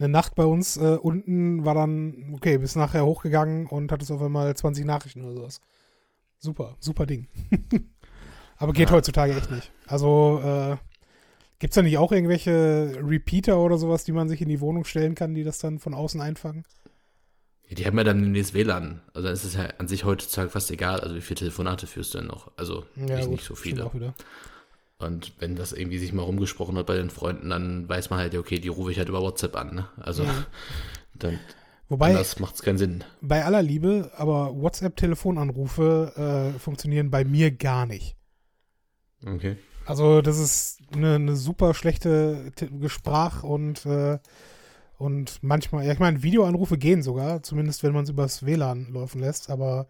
[0.01, 4.11] eine Nacht bei uns äh, unten war dann, okay, bis nachher hochgegangen und hat es
[4.11, 5.61] auf einmal 20 Nachrichten oder sowas.
[6.39, 7.29] Super, super Ding.
[8.57, 8.97] Aber geht ja.
[8.97, 9.71] heutzutage echt nicht.
[9.87, 10.77] Also, äh,
[11.59, 14.85] gibt es da nicht auch irgendwelche Repeater oder sowas, die man sich in die Wohnung
[14.85, 16.65] stellen kann, die das dann von außen einfangen?
[17.69, 19.03] Ja, die haben ja dann demnächst WLAN.
[19.13, 22.15] Also dann ist es ja an sich heutzutage fast egal, also wie viele Telefonate führst
[22.15, 22.51] du denn noch?
[22.57, 23.85] Also ja, nicht, gut, nicht so viele.
[23.85, 24.15] Auch wieder.
[25.01, 28.35] Und wenn das irgendwie sich mal rumgesprochen hat bei den Freunden, dann weiß man halt,
[28.37, 29.75] okay, die rufe ich halt über WhatsApp an.
[29.75, 29.89] Ne?
[29.97, 30.47] Also ja.
[31.19, 31.39] dann
[31.89, 33.03] Wobei, das macht es keinen Sinn.
[33.21, 38.17] Bei aller Liebe, aber WhatsApp-Telefonanrufe äh, funktionieren bei mir gar nicht.
[39.27, 39.57] Okay.
[39.87, 42.53] Also das ist eine, eine super schlechte
[42.87, 44.19] Sprach- und, äh,
[44.99, 49.21] und manchmal, ja ich meine, Videoanrufe gehen sogar, zumindest wenn man es übers WLAN laufen
[49.21, 49.89] lässt, aber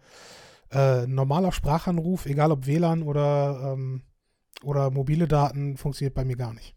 [0.71, 4.01] äh, normaler Sprachanruf, egal ob WLAN oder ähm,
[4.63, 6.75] oder mobile Daten funktioniert bei mir gar nicht.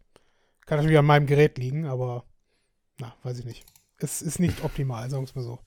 [0.65, 2.25] Kann natürlich an meinem Gerät liegen, aber
[2.99, 3.65] na, weiß ich nicht.
[3.97, 5.59] Es ist nicht optimal, sagen wir es mal so.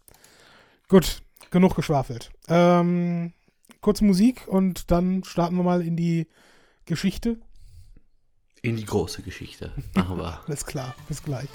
[0.88, 2.30] Gut, genug geschwafelt.
[2.48, 3.32] Ähm,
[3.80, 6.26] kurze Musik und dann starten wir mal in die
[6.84, 7.38] Geschichte.
[8.62, 9.72] In die große Geschichte.
[9.94, 10.40] Machen wir.
[10.46, 11.48] Alles klar, bis gleich.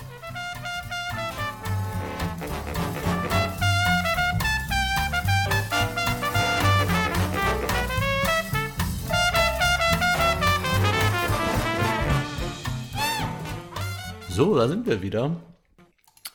[14.34, 15.36] So, da sind wir wieder.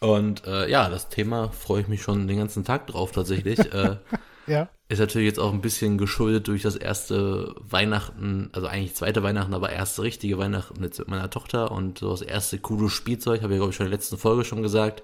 [0.01, 3.59] Und äh, ja, das Thema freue ich mich schon den ganzen Tag drauf tatsächlich.
[3.75, 3.97] äh,
[4.47, 4.69] Ja.
[4.89, 9.53] Ist natürlich jetzt auch ein bisschen geschuldet durch das erste Weihnachten, also eigentlich zweite Weihnachten,
[9.53, 13.53] aber erste richtige Weihnachten jetzt mit meiner Tochter und so das erste coole Spielzeug, habe
[13.53, 15.03] ich glaube ich schon in der letzten Folge schon gesagt.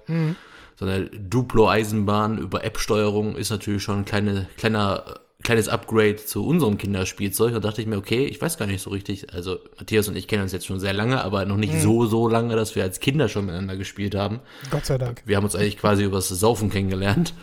[0.76, 5.04] So eine Duplo-Eisenbahn über App-Steuerung ist natürlich schon ein kleine, kleiner,
[5.44, 7.52] kleines Upgrade zu unserem Kinderspielzeug.
[7.52, 9.32] Da dachte ich mir, okay, ich weiß gar nicht so richtig.
[9.32, 12.28] Also Matthias und ich kennen uns jetzt schon sehr lange, aber noch nicht so, so
[12.28, 14.40] lange, dass wir als Kinder schon miteinander gespielt haben.
[14.70, 15.22] Gott sei Dank.
[15.26, 17.34] Wir haben uns eigentlich quasi übers Saufen kennengelernt.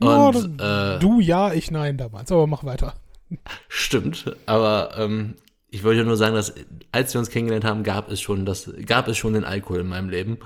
[0.00, 2.30] Und das- äh, du ja, ich nein damals.
[2.30, 2.94] Aber mach weiter.
[3.68, 5.34] Stimmt, aber ähm,
[5.74, 6.54] ich wollte nur sagen, dass
[6.92, 9.88] als wir uns kennengelernt haben, gab es schon das, gab es schon den Alkohol in
[9.88, 10.38] meinem Leben.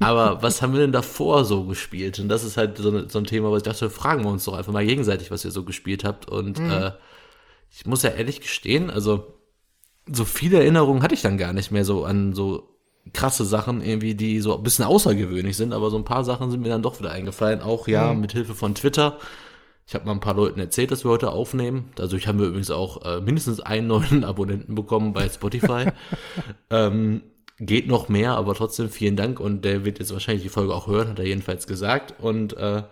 [0.00, 2.18] Aber was haben wir denn davor so gespielt?
[2.18, 4.44] Und das ist halt so, eine, so ein Thema, wo ich dachte, fragen wir uns
[4.44, 6.28] doch einfach mal gegenseitig, was ihr so gespielt habt.
[6.28, 6.92] Und äh,
[7.70, 9.32] ich muss ja ehrlich gestehen, also
[10.06, 12.68] so viele Erinnerungen hatte ich dann gar nicht mehr so an so
[13.14, 16.60] krasse Sachen irgendwie, die so ein bisschen außergewöhnlich sind, aber so ein paar Sachen sind
[16.60, 17.62] mir dann doch wieder eingefallen.
[17.62, 19.16] Auch ja, mit Hilfe von Twitter.
[19.90, 21.90] Ich habe mal ein paar Leuten erzählt, dass wir heute aufnehmen.
[21.96, 25.86] Dadurch haben wir übrigens auch äh, mindestens einen neuen Abonnenten bekommen bei Spotify.
[26.70, 27.22] ähm,
[27.58, 30.86] geht noch mehr, aber trotzdem vielen Dank und der wird jetzt wahrscheinlich die Folge auch
[30.86, 32.14] hören, hat er jedenfalls gesagt.
[32.20, 32.84] Und äh,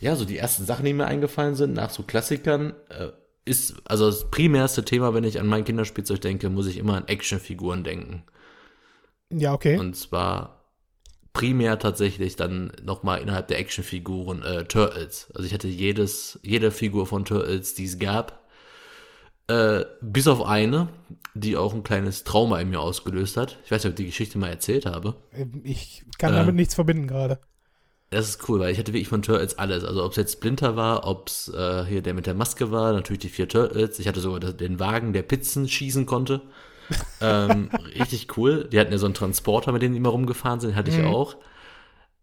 [0.00, 3.08] ja, so die ersten Sachen, die mir eingefallen sind, nach so Klassikern, äh,
[3.44, 7.06] ist, also das primärste Thema, wenn ich an mein Kinderspielzeug denke, muss ich immer an
[7.06, 8.22] Actionfiguren denken.
[9.28, 9.76] Ja, okay.
[9.76, 10.63] Und zwar
[11.34, 15.28] primär tatsächlich dann nochmal innerhalb der Actionfiguren äh, Turtles.
[15.34, 18.40] Also ich hatte jedes, jede Figur von Turtles, die es gab,
[19.48, 20.88] äh, bis auf eine,
[21.34, 23.58] die auch ein kleines Trauma in mir ausgelöst hat.
[23.64, 25.16] Ich weiß nicht, ob ich die Geschichte mal erzählt habe.
[25.64, 26.36] Ich kann Äh.
[26.36, 27.38] damit nichts verbinden gerade.
[28.10, 29.82] Das ist cool, weil ich hatte wirklich von Turtles alles.
[29.84, 32.92] Also ob es jetzt Splinter war, ob es äh, hier der mit der Maske war,
[32.92, 33.98] natürlich die vier Turtles.
[33.98, 36.40] Ich hatte sogar den Wagen, der Pizzen schießen konnte.
[37.20, 38.68] Ähm, richtig cool.
[38.70, 41.36] Die hatten ja so einen Transporter, mit dem die immer rumgefahren sind, hatte ich auch.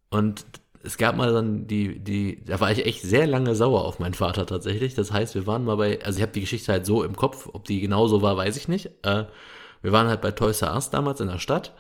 [0.10, 0.46] Und
[0.84, 4.14] es gab mal dann die, die, da war ich echt sehr lange sauer auf meinen
[4.14, 4.96] Vater tatsächlich.
[4.96, 7.50] Das heißt, wir waren mal bei, also ich habe die Geschichte halt so im Kopf,
[7.54, 8.88] ob die genau so war, weiß ich nicht.
[9.04, 9.26] Äh,
[9.82, 11.74] wir waren halt bei Toys R Us damals in der Stadt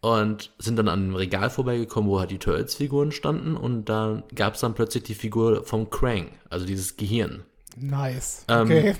[0.00, 4.54] und sind dann an einem Regal vorbeigekommen, wo halt die Turtles-Figuren standen und da gab
[4.54, 7.44] es dann plötzlich die Figur vom Krang, also dieses Gehirn.
[7.76, 8.44] Nice.
[8.48, 8.96] Ähm, Okay.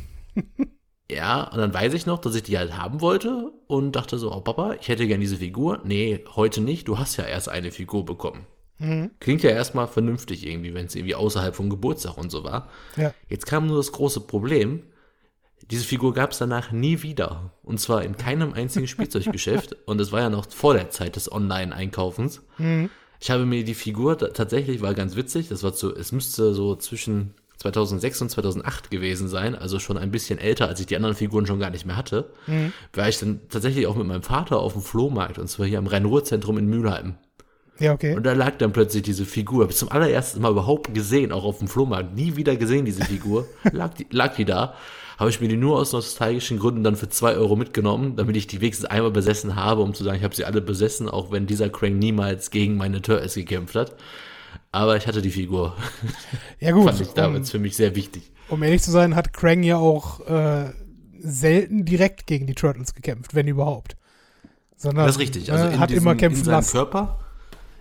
[1.10, 4.32] Ja, und dann weiß ich noch, dass ich die halt haben wollte und dachte so,
[4.32, 5.80] oh Papa, ich hätte gern diese Figur.
[5.84, 8.46] Nee, heute nicht, du hast ja erst eine Figur bekommen.
[9.20, 12.68] Klingt ja erstmal vernünftig irgendwie, wenn es irgendwie außerhalb vom Geburtstag und so war.
[12.96, 13.14] Ja.
[13.28, 14.82] Jetzt kam nur das große Problem,
[15.70, 17.52] diese Figur gab es danach nie wieder.
[17.62, 19.76] Und zwar in keinem einzigen Spielzeuggeschäft.
[19.86, 22.42] Und es war ja noch vor der Zeit des Online-Einkaufens.
[23.18, 26.52] Ich habe mir die Figur ta- tatsächlich, war ganz witzig, das war zu, es müsste
[26.52, 27.32] so zwischen
[27.72, 31.46] 2006 und 2008 gewesen sein, also schon ein bisschen älter, als ich die anderen Figuren
[31.46, 32.30] schon gar nicht mehr hatte,
[32.92, 35.86] war ich dann tatsächlich auch mit meinem Vater auf dem Flohmarkt, und zwar hier am
[35.86, 37.16] Rhein-Ruhr-Zentrum in Mülheim.
[37.78, 38.14] Ja, okay.
[38.14, 41.58] Und da lag dann plötzlich diese Figur, ich zum allerersten Mal überhaupt gesehen, auch auf
[41.58, 44.74] dem Flohmarkt, nie wieder gesehen, diese Figur, lag die, lag die da,
[45.18, 48.46] habe ich mir die nur aus nostalgischen Gründen dann für zwei Euro mitgenommen, damit ich
[48.46, 51.46] die wenigstens einmal besessen habe, um zu sagen, ich habe sie alle besessen, auch wenn
[51.46, 53.94] dieser Krang niemals gegen meine Turtles gekämpft hat.
[54.76, 55.74] Aber ich hatte die Figur,
[56.60, 56.84] Ja, gut.
[56.84, 58.30] fand ich damals für mich sehr wichtig.
[58.48, 60.70] Um, um ehrlich zu sein, hat Krang ja auch äh,
[61.18, 63.96] selten direkt gegen die Turtles gekämpft, wenn überhaupt.
[64.76, 65.50] Sondern Das ist richtig.
[65.50, 66.72] Also äh, in hat diesem, immer in kämpfen seinem lassen.
[66.72, 67.20] Körper,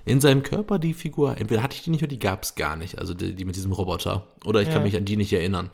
[0.05, 2.77] in seinem Körper die Figur, entweder hatte ich die nicht oder die gab es gar
[2.77, 4.27] nicht, also die, die mit diesem Roboter.
[4.45, 4.75] Oder ich Ja.
[4.75, 5.71] kann mich an die nicht erinnern.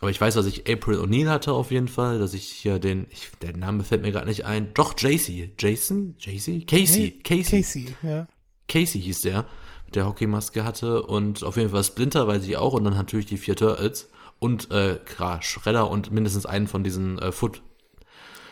[0.00, 3.06] Aber ich weiß, dass ich April O'Neil hatte auf jeden Fall, dass ich hier den,
[3.10, 4.74] ich, der Name fällt mir gerade nicht ein.
[4.74, 5.52] Doch, JC.
[5.58, 6.16] Jason?
[6.20, 6.66] JC?
[6.68, 7.10] Casey.
[7.24, 7.62] Casey.
[7.62, 8.26] Casey, ja.
[8.68, 9.46] Casey hieß der,
[9.94, 13.38] der Hockeymaske hatte und auf jeden Fall Splinter weiß ich auch und dann natürlich die
[13.38, 17.62] vier Turtles und äh, klar, Shredder und mindestens einen von diesen äh, Foot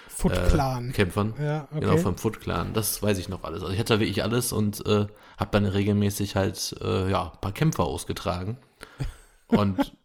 [0.09, 0.93] Foot äh, Clan.
[0.93, 1.35] Kämpfern.
[1.39, 1.81] Ja, okay.
[1.81, 2.73] Genau, vom Foot Clan.
[2.73, 3.63] Das weiß ich noch alles.
[3.63, 7.53] Also ich hatte wirklich alles und äh, habe dann regelmäßig halt äh, ja, ein paar
[7.53, 8.57] Kämpfer ausgetragen.
[9.49, 9.97] Und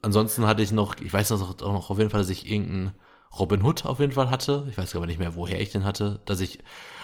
[0.00, 2.94] ansonsten hatte ich noch, ich weiß noch, auch noch auf jeden Fall, dass ich irgendeinen
[3.38, 4.66] Robin Hood auf jeden Fall hatte.
[4.70, 6.20] Ich weiß aber nicht mehr, woher ich den hatte.
[6.24, 6.60] Dass ich,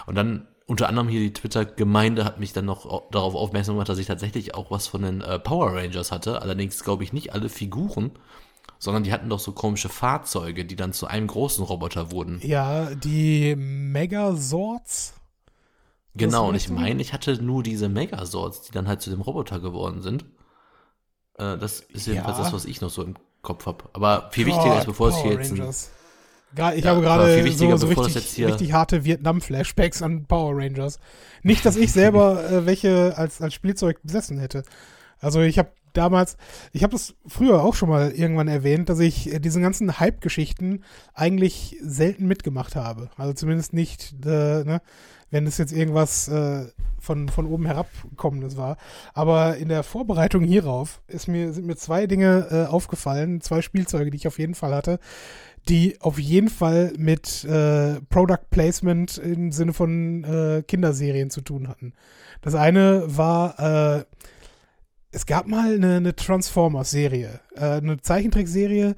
[0.07, 3.89] und dann unter anderem hier die Twitter-Gemeinde hat mich dann noch au- darauf aufmerksam gemacht,
[3.89, 6.41] dass ich tatsächlich auch was von den äh, Power Rangers hatte.
[6.41, 8.11] Allerdings glaube ich nicht alle Figuren,
[8.79, 12.39] sondern die hatten doch so komische Fahrzeuge, die dann zu einem großen Roboter wurden.
[12.43, 15.13] Ja, die Megazords.
[16.15, 19.59] Genau, und ich meine, ich hatte nur diese Megazords, die dann halt zu dem Roboter
[19.59, 20.25] geworden sind.
[21.37, 22.43] Äh, das ist jedenfalls Ja.
[22.43, 23.85] das, was ich noch so im Kopf habe.
[23.93, 25.91] Aber viel wichtiger ist, bevor es hier jetzt ein, Rangers.
[26.75, 30.99] Ich Ja, habe gerade so, so richtig, richtig harte Vietnam-Flashbacks an Power Rangers.
[31.41, 34.63] Nicht, dass ich selber äh, welche als, als Spielzeug besessen hätte.
[35.19, 36.37] Also ich habe damals,
[36.71, 40.83] ich habe das früher auch schon mal irgendwann erwähnt, dass ich äh, diese ganzen Hype-Geschichten
[41.13, 43.09] eigentlich selten mitgemacht habe.
[43.17, 44.81] Also zumindest nicht, äh, ne,
[45.31, 46.67] wenn es jetzt irgendwas äh,
[46.99, 48.77] von, von oben herabkommendes war.
[49.13, 54.11] Aber in der Vorbereitung hierauf ist mir, sind mir zwei Dinge äh, aufgefallen, zwei Spielzeuge,
[54.11, 54.99] die ich auf jeden Fall hatte,
[55.69, 61.67] die auf jeden Fall mit äh, Product Placement im Sinne von äh, Kinderserien zu tun
[61.67, 61.93] hatten.
[62.41, 64.03] Das eine war, äh,
[65.11, 68.95] es gab mal eine, eine Transformers-Serie, äh, eine Zeichentrickserie,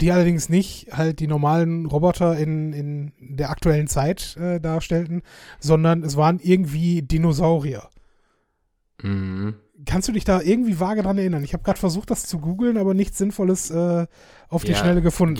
[0.00, 5.22] die allerdings nicht halt die normalen Roboter in, in der aktuellen Zeit äh, darstellten,
[5.58, 7.88] sondern es waren irgendwie Dinosaurier.
[9.02, 9.54] Mhm.
[9.86, 11.44] Kannst du dich da irgendwie vage dran erinnern?
[11.44, 14.06] Ich habe gerade versucht, das zu googeln, aber nichts Sinnvolles äh,
[14.48, 15.34] auf die Ja, Schnelle gefunden.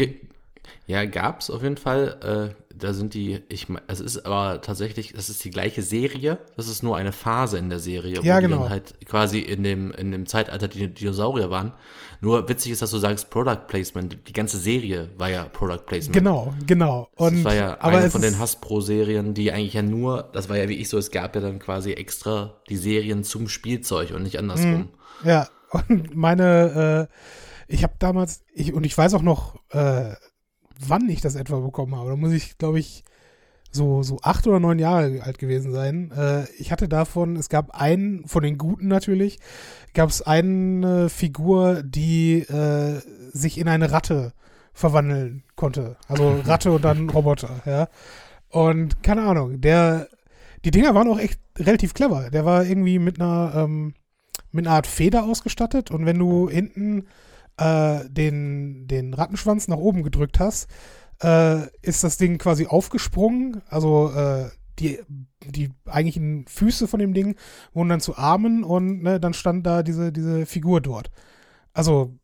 [0.87, 2.55] Ja, gab's auf jeden Fall.
[2.57, 6.39] Äh, da sind die, ich es ist aber tatsächlich, das ist die gleiche Serie.
[6.57, 8.63] Das ist nur eine Phase in der Serie, wo Ja, die genau.
[8.63, 11.73] dann halt quasi in dem, in dem Zeitalter die Dinosaurier waren.
[12.21, 14.19] Nur witzig ist, dass du sagst Product Placement.
[14.27, 16.17] Die ganze Serie war ja Product Placement.
[16.17, 17.09] Genau, genau.
[17.15, 20.57] Und, das war ja aber eine von den Hasbro-Serien, die eigentlich ja nur, das war
[20.57, 24.23] ja wie ich so, es gab ja dann quasi extra die Serien zum Spielzeug und
[24.23, 24.89] nicht andersrum.
[25.23, 30.15] Ja, und meine, äh, ich habe damals, ich, und ich weiß auch noch, äh,
[30.81, 32.11] wann ich das etwa bekommen habe.
[32.11, 33.05] Da muss ich, glaube ich,
[33.75, 36.13] so, so acht oder neun Jahre alt gewesen sein.
[36.17, 39.39] Äh, ich hatte davon, es gab einen, von den Guten natürlich,
[39.95, 43.01] gab es eine Figur, die äh,
[43.33, 44.33] sich in eine Ratte
[44.73, 45.97] verwandeln konnte.
[46.09, 47.89] Also Ratte und dann Roboter, ja.
[48.49, 50.09] Und keine Ahnung, der,
[50.65, 52.31] die Dinger waren auch echt relativ clever.
[52.31, 53.95] Der war irgendwie mit einer, ähm,
[54.53, 57.07] mit einer Art Feder ausgestattet und wenn du hinten
[57.57, 60.69] äh, den, den Rattenschwanz nach oben gedrückt hast,
[61.23, 63.63] äh, ist das Ding quasi aufgesprungen.
[63.69, 65.01] Also äh, die,
[65.45, 67.37] die eigentlichen Füße von dem Ding
[67.73, 71.11] wurden dann zu Armen und ne, dann stand da diese, diese Figur dort.
[71.73, 72.19] Also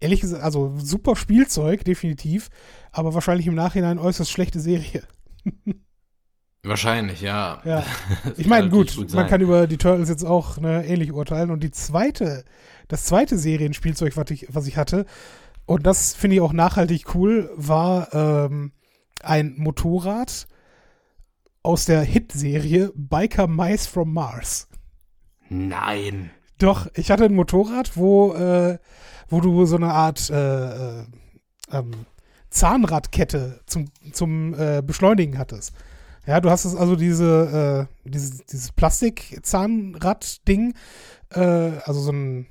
[0.00, 2.48] ehrlich gesagt, also super Spielzeug, definitiv,
[2.92, 5.02] aber wahrscheinlich im Nachhinein äußerst schlechte Serie.
[6.66, 7.60] Wahrscheinlich, ja.
[7.64, 7.84] Ja.
[8.36, 11.50] Ich meine, natürlich gut, man kann über die Turtles jetzt auch ne, ähnlich urteilen.
[11.50, 12.44] Und die zweite,
[12.88, 15.06] das zweite Serienspielzeug, was ich, was ich hatte,
[15.66, 18.72] und das finde ich auch nachhaltig cool, war ähm,
[19.22, 20.46] ein Motorrad
[21.62, 24.68] aus der Hit-Serie Biker Mice from Mars.
[25.48, 26.30] Nein.
[26.58, 28.78] Doch, ich hatte ein Motorrad, wo, äh,
[29.28, 31.04] wo du so eine Art äh, äh,
[31.72, 31.90] ähm,
[32.50, 35.74] Zahnradkette zum, zum äh, Beschleunigen hattest.
[36.26, 40.74] Ja, du hast es also diese, äh, dieses, dieses Plastik-Zahnrad-Ding,
[41.30, 42.46] äh, also so ein,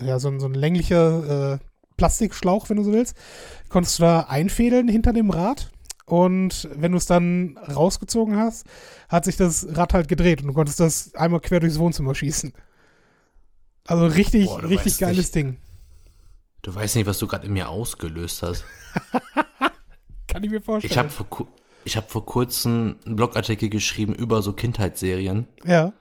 [0.00, 1.58] ja, so ein, so ein länglicher äh,
[1.96, 3.16] Plastikschlauch, wenn du so willst,
[3.68, 5.70] konntest du da einfädeln hinter dem Rad.
[6.06, 8.66] Und wenn du es dann rausgezogen hast,
[9.10, 12.54] hat sich das Rad halt gedreht und du konntest das einmal quer durchs Wohnzimmer schießen.
[13.86, 15.34] Also richtig, Boah, richtig geiles nicht.
[15.34, 15.56] Ding.
[16.62, 18.64] Du weißt nicht, was du gerade in mir ausgelöst hast.
[20.28, 20.90] Kann ich mir vorstellen.
[20.90, 21.48] Ich habe vor,
[21.84, 25.92] ich hab vor kurzem einen Blogartikel geschrieben über so Kindheitsserien ja.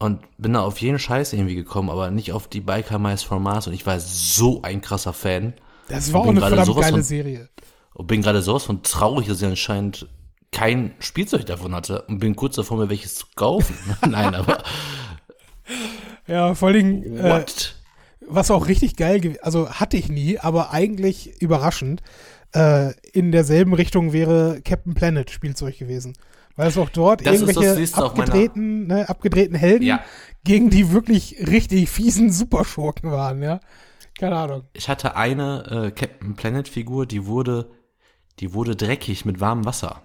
[0.00, 3.44] Und bin da auf jeden Scheiß irgendwie gekommen, aber nicht auf die Biker Mice from
[3.44, 5.52] Mars und ich war so ein krasser Fan
[5.88, 7.48] Das war auch eine verdammt geile von- Serie.
[7.94, 10.08] und bin gerade sowas von traurig, dass ich anscheinend
[10.52, 13.76] kein Spielzeug davon hatte und bin kurz davor, mir welches zu kaufen.
[14.08, 14.64] Nein, aber
[16.26, 17.44] Ja, vor allen Dingen, äh,
[18.26, 22.02] was auch richtig geil gewesen, also hatte ich nie, aber eigentlich überraschend,
[22.54, 26.14] äh, in derselben Richtung wäre Captain Planet Spielzeug gewesen.
[26.56, 30.00] Weil es auch dort Das das irgendwelche meiner- abgedrehten, ne, abgedrehten Helden Ja.
[30.44, 33.60] gegen die wirklich richtig fiesen Superschurken waren, ja.
[34.18, 34.64] Keine Ahnung.
[34.74, 37.70] Ich hatte eine äh, Captain Planet Figur, die wurde,
[38.40, 40.02] die wurde dreckig mit warmem Wasser.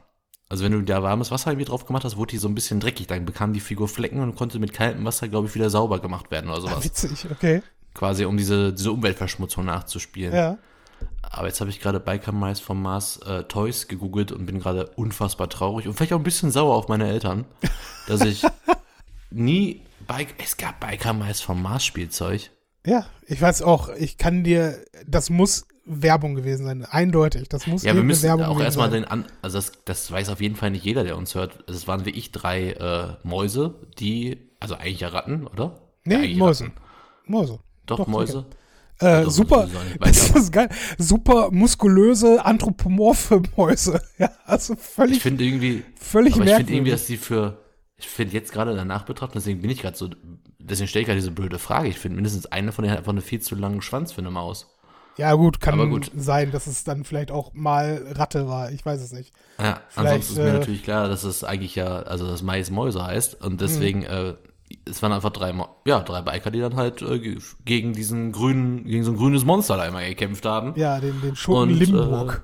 [0.47, 2.79] Also wenn du da warmes Wasser irgendwie drauf gemacht hast, wurde die so ein bisschen
[2.79, 3.07] dreckig.
[3.07, 6.29] Dann bekam die Figur Flecken und konnte mit kaltem Wasser, glaube ich, wieder sauber gemacht
[6.31, 6.83] werden oder Ah, sowas.
[6.85, 7.61] witzig, okay.
[7.95, 10.33] Quasi um diese, diese Umweltverschmutzung nachzuspielen.
[10.35, 10.57] Ja.
[11.21, 14.87] Aber jetzt habe ich gerade Biker Mice vom Mars äh, Toys gegoogelt und bin gerade
[14.95, 17.45] unfassbar traurig und vielleicht auch ein bisschen sauer auf meine Eltern,
[18.07, 18.45] dass ich
[19.29, 22.51] nie Bike, es gab Biker Mice vom Mars Spielzeug.
[22.85, 27.49] Ja, ich weiß auch, ich kann dir, das muss Werbung gewesen sein, eindeutig.
[27.49, 30.41] Das muss Ja, wir müssen Werbung auch erstmal den an, also das, das weiß auf
[30.41, 31.69] jeden Fall nicht jeder, der uns hört.
[31.69, 35.63] Es waren wie ich drei äh, Mäuse, die, also eigentlich ja Ratten, oder?
[35.63, 35.71] ja,
[36.05, 36.63] Nee, eigentlich Mäuse.
[36.65, 36.77] Ratten.
[37.25, 37.59] Mäuse.
[37.85, 38.45] Doch, Doch, Mäuse.
[38.99, 39.67] Äh, super,
[39.99, 40.69] das ist geil.
[40.97, 44.01] Super muskulöse, anthropomorphe Mäuse.
[44.17, 47.57] Ja, also völlig, Ich finde irgendwie, völlig aber ich finde irgendwie, dass die für,
[47.97, 50.09] ich finde jetzt gerade danach betrachtet, deswegen bin ich gerade so,
[50.59, 51.89] deswegen stelle ich gerade diese blöde Frage.
[51.89, 54.31] Ich finde mindestens eine von denen hat einfach einen viel zu langen Schwanz für eine
[54.31, 54.67] Maus.
[55.17, 56.11] Ja, gut, kann aber gut.
[56.15, 58.71] sein, dass es dann vielleicht auch mal Ratte war.
[58.71, 59.33] Ich weiß es nicht.
[59.59, 62.69] Ja, Vielleicht, ansonsten ist mir äh, natürlich klar, dass es eigentlich ja, also das Mais
[62.69, 64.05] Mäuse heißt und deswegen Mhm.
[64.05, 64.33] äh,
[64.87, 65.53] es waren einfach drei,
[65.85, 69.77] ja, drei Biker, die dann halt äh, gegen diesen grünen, gegen so ein grünes Monster
[69.77, 70.73] da einmal gekämpft haben.
[70.75, 72.43] Ja, den, den Schurken Limburg.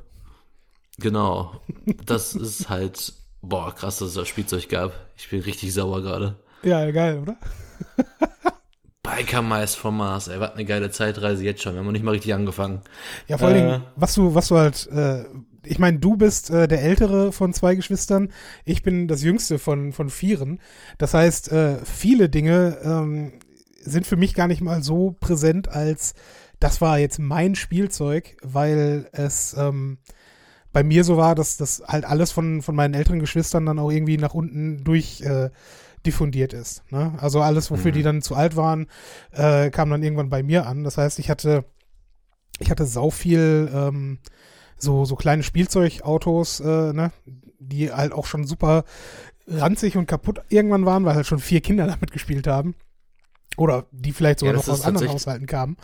[0.98, 1.62] Äh, genau.
[2.06, 4.94] Das ist halt, boah, krass, dass es das Spielzeug gab.
[5.18, 6.40] Ich bin richtig sauer gerade.
[6.64, 7.38] Ja, geil, oder?
[9.04, 11.74] Biker Mice vom Mars, ey, was eine geile Zeitreise jetzt schon.
[11.74, 12.82] Wir haben noch nicht mal richtig angefangen.
[13.28, 15.26] Ja, vor allen äh, Dingen, was du, was du halt, äh,
[15.64, 18.32] ich meine, du bist äh, der ältere von zwei Geschwistern,
[18.66, 20.60] ich bin das jüngste von, von vieren.
[20.98, 23.34] Das heißt, äh, viele Dinge ähm,
[23.84, 26.14] sind für mich gar nicht mal so präsent, als
[26.60, 29.98] das war jetzt mein Spielzeug, weil es ähm,
[30.72, 33.92] bei mir so war, dass das halt alles von, von meinen älteren Geschwistern dann auch
[33.92, 35.50] irgendwie nach unten durch äh,
[36.06, 36.84] diffundiert ist.
[36.92, 37.14] Ne?
[37.18, 37.96] Also alles, wofür mhm.
[37.96, 38.88] die dann zu alt waren,
[39.32, 40.84] äh, kam dann irgendwann bei mir an.
[40.84, 41.66] Das heißt, ich hatte,
[42.60, 44.20] ich hatte sau viel ähm,
[44.82, 47.12] so, so kleine Spielzeugautos, äh, ne?
[47.60, 48.84] die halt auch schon super
[49.48, 52.76] ranzig und kaputt irgendwann waren, weil halt schon vier Kinder damit gespielt haben.
[53.58, 55.78] Oder die vielleicht sogar ja, noch aus anderen Haushalten kamen.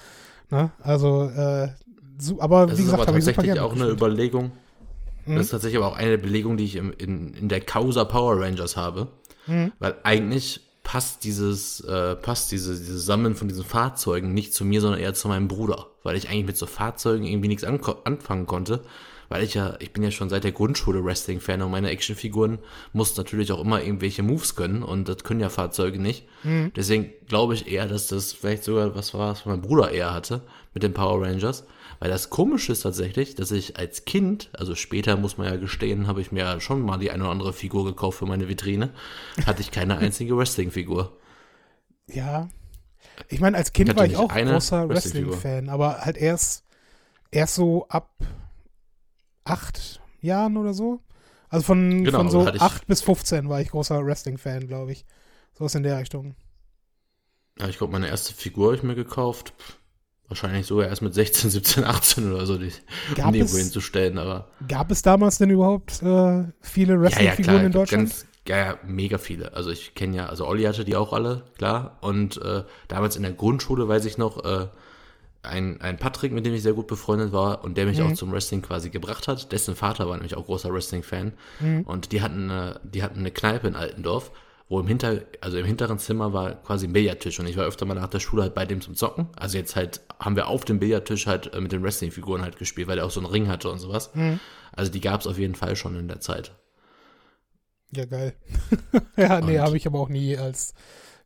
[0.49, 0.71] Ne?
[0.81, 1.69] Also, äh,
[2.17, 4.51] so, aber das wie gesagt, habe ich super gerne auch eine Überlegung.
[5.25, 5.35] Mhm.
[5.35, 8.39] Das ist tatsächlich aber auch eine Belegung, die ich im, in, in der Causa Power
[8.39, 9.09] Rangers habe.
[9.47, 9.73] Mhm.
[9.79, 14.79] Weil eigentlich passt dieses, äh, passt diese, dieses Sammeln von diesen Fahrzeugen nicht zu mir,
[14.79, 15.87] sondern eher zu meinem Bruder.
[16.01, 18.79] Weil ich eigentlich mit so Fahrzeugen irgendwie nichts anfangen konnte.
[19.27, 22.59] Weil ich ja, ich bin ja schon seit der Grundschule Wrestling-Fan und meine Actionfiguren
[22.93, 26.25] mussten natürlich auch immer irgendwelche Moves können und das können ja Fahrzeuge nicht.
[26.43, 26.71] Mhm.
[26.73, 30.39] Deswegen glaube ich eher, dass das vielleicht sogar was war, was mein Bruder eher hatte
[30.73, 31.65] mit den Power Rangers.
[31.99, 36.07] Weil das Komische ist tatsächlich, dass ich als Kind, also später muss man ja gestehen,
[36.07, 38.91] habe ich mir schon mal die eine oder andere Figur gekauft für meine Vitrine,
[39.45, 41.17] hatte ich keine einzige Wrestling-Figur.
[42.07, 42.49] Ja.
[43.29, 46.65] Ich meine, als Kind war ich auch großer Wrestling-Fan, aber halt erst,
[47.31, 48.11] erst so ab
[49.43, 51.01] acht Jahren oder so.
[51.49, 55.05] Also von, genau, von so acht bis 15 war ich großer Wrestling-Fan, glaube ich.
[55.57, 56.35] So was in der Richtung.
[57.59, 59.53] Ja, ich glaube, meine erste Figur habe ich mir gekauft.
[60.29, 62.71] Wahrscheinlich sogar erst mit 16, 17, 18 oder so, die,
[63.23, 64.17] um die irgendwo hinzustellen.
[64.17, 68.09] Aber gab es damals denn überhaupt äh, viele Wrestling-Figuren ja, ja, in Deutschland?
[68.09, 69.53] Ganz, ja, ja, mega viele.
[69.53, 71.97] Also ich kenne ja, also Olli hatte die auch alle, klar.
[72.01, 74.67] Und äh, damals in der Grundschule weiß ich noch, äh,
[75.43, 78.07] ein, ein Patrick, mit dem ich sehr gut befreundet war und der mich mhm.
[78.07, 79.51] auch zum Wrestling quasi gebracht hat.
[79.51, 81.33] Dessen Vater war nämlich auch großer Wrestling-Fan.
[81.59, 81.81] Mhm.
[81.81, 84.31] Und die hatten, äh, die hatten eine Kneipe in Altendorf
[84.69, 87.85] wo im Hinter, also im hinteren Zimmer war quasi ein Billardtisch und ich war öfter
[87.85, 89.27] mal nach der Schule halt bei dem zum Zocken.
[89.35, 92.87] Also jetzt halt haben wir auf dem Billardtisch halt äh, mit den Wrestling-Figuren halt gespielt,
[92.87, 94.13] weil der auch so einen Ring hatte und sowas.
[94.13, 94.39] Mhm.
[94.73, 96.51] Also die gab es auf jeden Fall schon in der Zeit.
[97.91, 98.33] Ja, geil.
[99.17, 100.73] ja, nee, habe ich aber auch nie als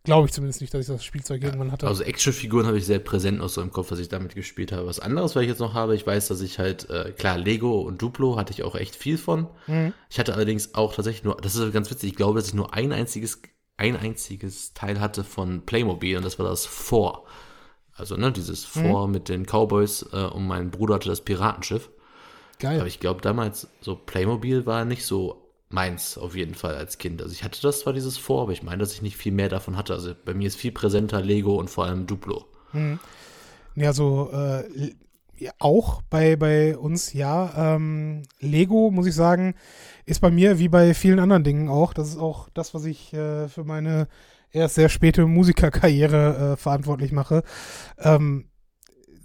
[0.03, 1.87] Glaube ich zumindest nicht, dass ich das Spielzeug irgendwann hatte.
[1.87, 4.87] Also Actionfiguren habe ich sehr präsent noch so im Kopf, was ich damit gespielt habe.
[4.87, 7.81] Was anderes, was ich jetzt noch habe, ich weiß, dass ich halt, äh, klar, Lego
[7.81, 9.47] und Duplo hatte ich auch echt viel von.
[9.67, 9.93] Mhm.
[10.09, 12.73] Ich hatte allerdings auch tatsächlich nur, das ist ganz witzig, ich glaube, dass ich nur
[12.73, 13.43] ein einziges,
[13.77, 17.25] ein einziges Teil hatte von Playmobil und das war das Four.
[17.93, 19.13] Also, ne, dieses Four mhm.
[19.13, 21.91] mit den Cowboys äh, und mein Bruder hatte das Piratenschiff.
[22.57, 22.79] Geil.
[22.79, 27.21] Aber ich glaube, damals so Playmobil war nicht so meins auf jeden Fall als Kind.
[27.21, 29.49] Also ich hatte das zwar dieses vor, aber ich meine, dass ich nicht viel mehr
[29.49, 29.93] davon hatte.
[29.93, 32.45] Also bei mir ist viel präsenter Lego und vor allem Duplo.
[32.71, 32.99] Hm.
[33.75, 34.93] Ja, so äh,
[35.59, 37.75] auch bei, bei uns, ja.
[37.75, 39.55] Ähm, Lego, muss ich sagen,
[40.05, 41.93] ist bei mir wie bei vielen anderen Dingen auch.
[41.93, 44.07] Das ist auch das, was ich äh, für meine
[44.51, 47.43] erst sehr späte Musikerkarriere äh, verantwortlich mache.
[47.97, 48.45] Ähm,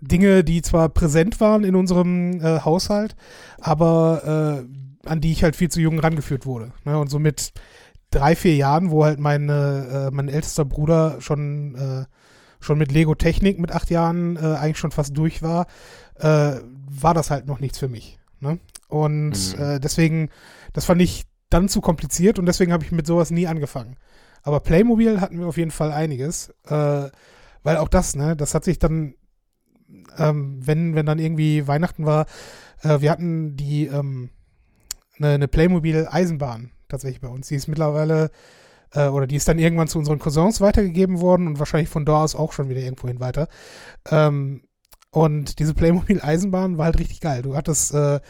[0.01, 3.17] Dinge, die zwar präsent waren in unserem äh, Haushalt,
[3.59, 6.73] aber äh, an die ich halt viel zu jung rangeführt wurde.
[6.85, 6.99] Ne?
[6.99, 7.53] Und so mit
[8.11, 12.05] drei, vier Jahren, wo halt meine, äh, mein ältester Bruder schon, äh,
[12.61, 15.67] schon mit Lego Technik mit acht Jahren äh, eigentlich schon fast durch war,
[16.17, 16.57] äh,
[16.91, 18.19] war das halt noch nichts für mich.
[18.41, 18.59] Ne?
[18.89, 19.63] Und mhm.
[19.63, 20.31] Äh, deswegen,
[20.73, 23.97] das fand ich dann zu kompliziert und deswegen habe ich mit sowas nie angefangen.
[24.43, 27.09] Aber Playmobil hatten wir auf jeden Fall einiges, äh,
[27.63, 29.15] weil auch das, ne, das hat sich dann,
[30.19, 32.27] ähm, wenn, wenn dann irgendwie Weihnachten war,
[32.83, 34.29] wir hatten die, ähm,
[35.19, 37.49] eine, eine Playmobil-Eisenbahn tatsächlich bei uns.
[37.49, 38.31] Die ist mittlerweile,
[38.93, 42.23] äh, oder die ist dann irgendwann zu unseren Cousins weitergegeben worden und wahrscheinlich von da
[42.23, 43.49] aus auch schon wieder irgendwohin weiter.
[44.11, 44.63] Ähm,
[45.11, 47.43] und diese Playmobil-Eisenbahn war halt richtig geil.
[47.43, 48.21] Du hattest äh,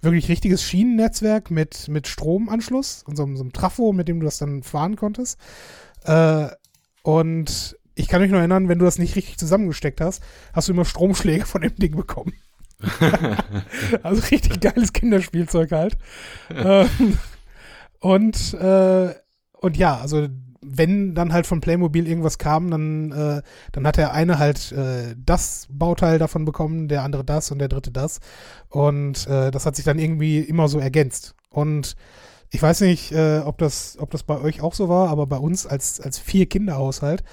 [0.00, 4.38] wirklich richtiges Schienennetzwerk mit, mit Stromanschluss und so, so einem Trafo, mit dem du das
[4.38, 5.40] dann fahren konntest.
[6.04, 6.46] Äh,
[7.02, 10.22] und ich kann mich noch erinnern, wenn du das nicht richtig zusammengesteckt hast,
[10.52, 12.34] hast du immer Stromschläge von dem Ding bekommen.
[14.02, 15.96] also richtig geiles Kinderspielzeug halt.
[16.50, 17.18] ähm,
[18.00, 19.14] und, äh,
[19.60, 20.28] und ja, also
[20.68, 25.14] wenn dann halt von Playmobil irgendwas kam, dann, äh, dann hat der eine halt äh,
[25.16, 28.18] das Bauteil davon bekommen, der andere das und der dritte das.
[28.68, 31.34] Und äh, das hat sich dann irgendwie immer so ergänzt.
[31.50, 31.96] Und
[32.50, 35.36] Ich weiß nicht, äh, ob, das, ob das bei euch auch so war, aber bei
[35.38, 37.24] uns als, als Vier-Kinder-Haushalt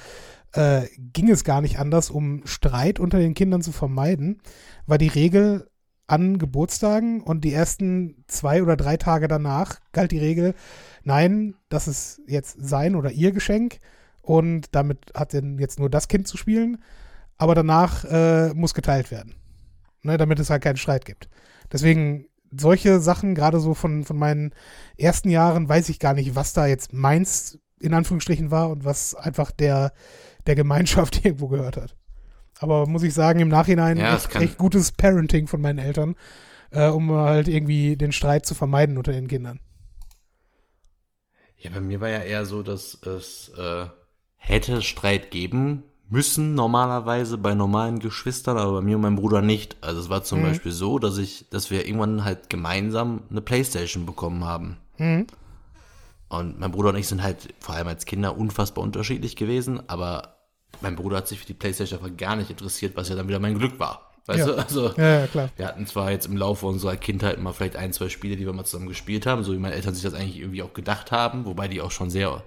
[0.53, 4.41] äh, ging es gar nicht anders, um Streit unter den Kindern zu vermeiden,
[4.85, 5.67] war die Regel
[6.07, 10.53] an Geburtstagen und die ersten zwei oder drei Tage danach galt die Regel,
[11.03, 13.79] nein, das ist jetzt sein oder ihr Geschenk
[14.21, 16.83] und damit hat denn jetzt nur das Kind zu spielen,
[17.37, 19.35] aber danach äh, muss geteilt werden,
[20.01, 21.29] ne, damit es halt keinen Streit gibt.
[21.71, 24.53] Deswegen solche Sachen, gerade so von, von meinen
[24.97, 29.15] ersten Jahren, weiß ich gar nicht, was da jetzt meins in Anführungsstrichen war und was
[29.15, 29.93] einfach der,
[30.47, 31.95] der Gemeinschaft irgendwo gehört hat.
[32.63, 36.15] Aber muss ich sagen, im Nachhinein Ja, echt, echt gutes Parenting von meinen Eltern,
[36.71, 39.59] äh, um halt irgendwie den Streit zu vermeiden unter den Kindern.
[41.57, 43.85] Ja, bei mir war ja eher so, dass es äh,
[44.37, 49.75] hätte Streit geben müssen normalerweise bei normalen Geschwistern, aber bei mir und meinem Bruder nicht.
[49.81, 50.43] Also es war zum Mhm.
[50.43, 54.77] Beispiel so, dass ich, dass wir irgendwann halt gemeinsam eine Playstation bekommen haben.
[54.99, 55.27] Mhm.
[56.29, 60.37] Und mein Bruder und ich sind halt vor allem als Kinder unfassbar unterschiedlich gewesen, aber
[60.81, 63.39] mein Bruder hat sich für die Playstation einfach gar nicht interessiert, was ja dann wieder
[63.39, 64.09] mein Glück war.
[64.25, 64.45] Weißt Ja.
[64.45, 65.49] du, also Ja, ja, klar.
[65.57, 68.53] wir hatten zwar jetzt im Laufe unserer Kindheit mal vielleicht ein, zwei Spiele, die wir
[68.53, 71.45] mal zusammen gespielt haben, so wie meine Eltern sich das eigentlich irgendwie auch gedacht haben,
[71.45, 72.41] wobei die auch schon sehr,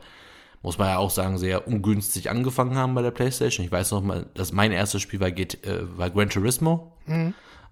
[0.62, 3.64] muss man ja auch sagen, sehr ungünstig angefangen haben bei der Playstation.
[3.66, 6.92] Ich weiß noch mal, dass mein erstes Spiel war, G äh, war Gran Turismo.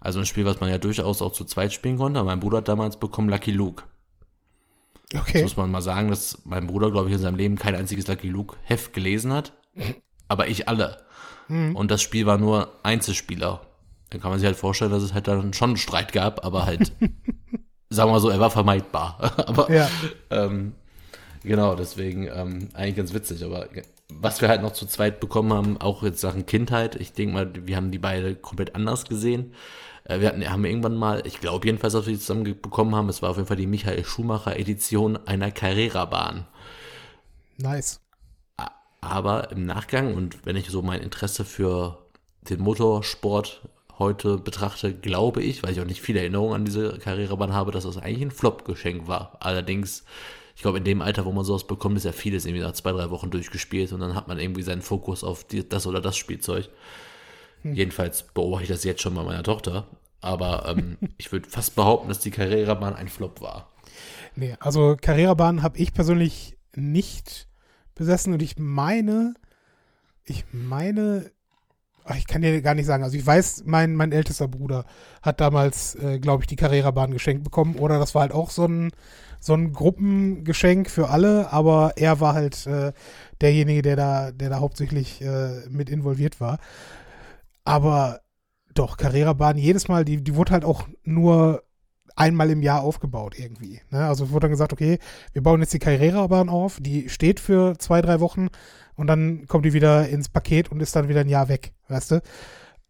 [0.00, 2.22] Also ein Spiel, was man ja durchaus auch zu zweit spielen konnte.
[2.24, 3.84] Mein Bruder hat damals bekommen Lucky Luke.
[5.16, 5.42] Okay.
[5.42, 8.28] muss man mal sagen, dass mein Bruder, glaube ich, in seinem Leben kein einziges Lucky
[8.28, 9.52] Luke Heft gelesen hat.
[10.29, 10.99] Aber ich alle.
[11.49, 13.61] Und das Spiel war nur Einzelspieler.
[14.11, 16.64] Dann kann man sich halt vorstellen, dass es halt dann schon einen Streit gab, aber
[16.64, 16.93] halt,
[17.91, 19.33] sagen wir mal so, er war vermeidbar.
[19.47, 19.91] aber Ja.
[20.31, 20.72] ähm,
[21.43, 23.45] genau, deswegen ähm, eigentlich ganz witzig.
[23.45, 23.68] Aber
[24.09, 27.51] was wir halt noch zu zweit bekommen haben, auch jetzt Sachen Kindheit, ich denke mal,
[27.66, 29.53] wir haben die beide komplett anders gesehen.
[30.05, 33.09] Äh, wir hatten, haben irgendwann mal, ich glaube jedenfalls, dass wir die zusammen bekommen haben,
[33.09, 36.47] es war auf jeden Fall die Michael Schumacher Edition einer Carrera-Bahn.
[37.59, 38.01] Nice.
[39.05, 41.98] Aber im Nachgang und wenn ich so mein Interesse für
[42.48, 47.52] den Motorsport heute betrachte, glaube ich, weil ich auch nicht viele Erinnerungen an diese Karrierebahn
[47.52, 49.36] habe, dass das eigentlich ein Flop-Geschenk war.
[49.40, 50.05] Allerdings,
[50.57, 52.92] ich glaube, in dem Alter, wo man sowas bekommt, ist ja vieles irgendwie nach zwei,
[52.92, 56.16] drei Wochen durchgespielt und dann hat man irgendwie seinen Fokus auf die, das oder das
[56.16, 56.68] Spielzeug.
[57.72, 59.86] Jedenfalls beobachte ich das jetzt schon bei meiner Tochter.
[60.20, 63.68] Aber ähm, ich würde fast behaupten, dass die Karrierebahn ein Flop war.
[64.36, 67.46] Nee, also Carrera-Bahn habe ich persönlich nicht
[67.95, 69.34] besessen und ich meine,
[70.24, 71.30] ich meine,
[72.16, 74.84] ich kann dir gar nicht sagen, also ich weiß, mein, mein ältester Bruder
[75.22, 77.76] hat damals, äh, glaube ich, die Carrera-Bahn geschenkt bekommen.
[77.76, 78.90] Oder das war halt auch so ein,
[79.40, 82.92] so ein Gruppengeschenk für alle, aber er war halt äh,
[83.40, 86.59] derjenige, der da, der da hauptsächlich äh, mit involviert war.
[87.64, 88.20] Aber
[88.74, 91.62] doch, Carrera-Bahn, jedes Mal, die, die wurde halt auch nur
[92.17, 93.81] einmal im Jahr aufgebaut irgendwie.
[93.91, 94.05] Ne?
[94.07, 94.99] Also wurde dann gesagt, okay,
[95.33, 98.49] wir bauen jetzt die Carrera-Bahn auf, die steht für zwei, drei Wochen
[98.95, 102.12] und dann kommt die wieder ins Paket und ist dann wieder ein Jahr weg, weißt
[102.12, 102.23] du?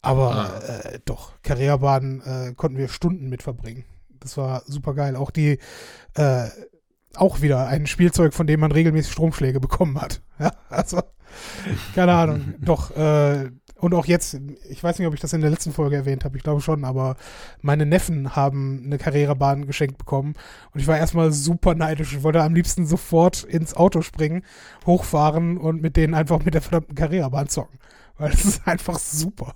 [0.02, 0.58] Aber Ah.
[0.60, 3.84] äh, doch, Carrera-Bahn äh, konnten wir Stunden mit verbringen.
[4.20, 5.16] Das war super geil.
[5.16, 5.58] Auch die,
[6.14, 6.44] äh,
[7.14, 10.20] auch wieder ein Spielzeug, von dem man regelmäßig Stromschläge bekommen hat.
[10.38, 11.00] Ja, also,
[11.94, 12.54] keine Ahnung.
[12.60, 15.96] Doch, äh, und auch jetzt, ich weiß nicht, ob ich das in der letzten Folge
[15.96, 17.16] erwähnt habe, ich glaube schon, aber
[17.60, 20.34] meine Neffen haben eine Carrera-Bahn geschenkt bekommen
[20.72, 22.14] und ich war erstmal super neidisch.
[22.14, 24.44] Ich wollte am liebsten sofort ins Auto springen,
[24.86, 27.78] hochfahren und mit denen einfach mit der verdammten Carrera-Bahn zocken.
[28.16, 29.54] Weil das ist einfach super.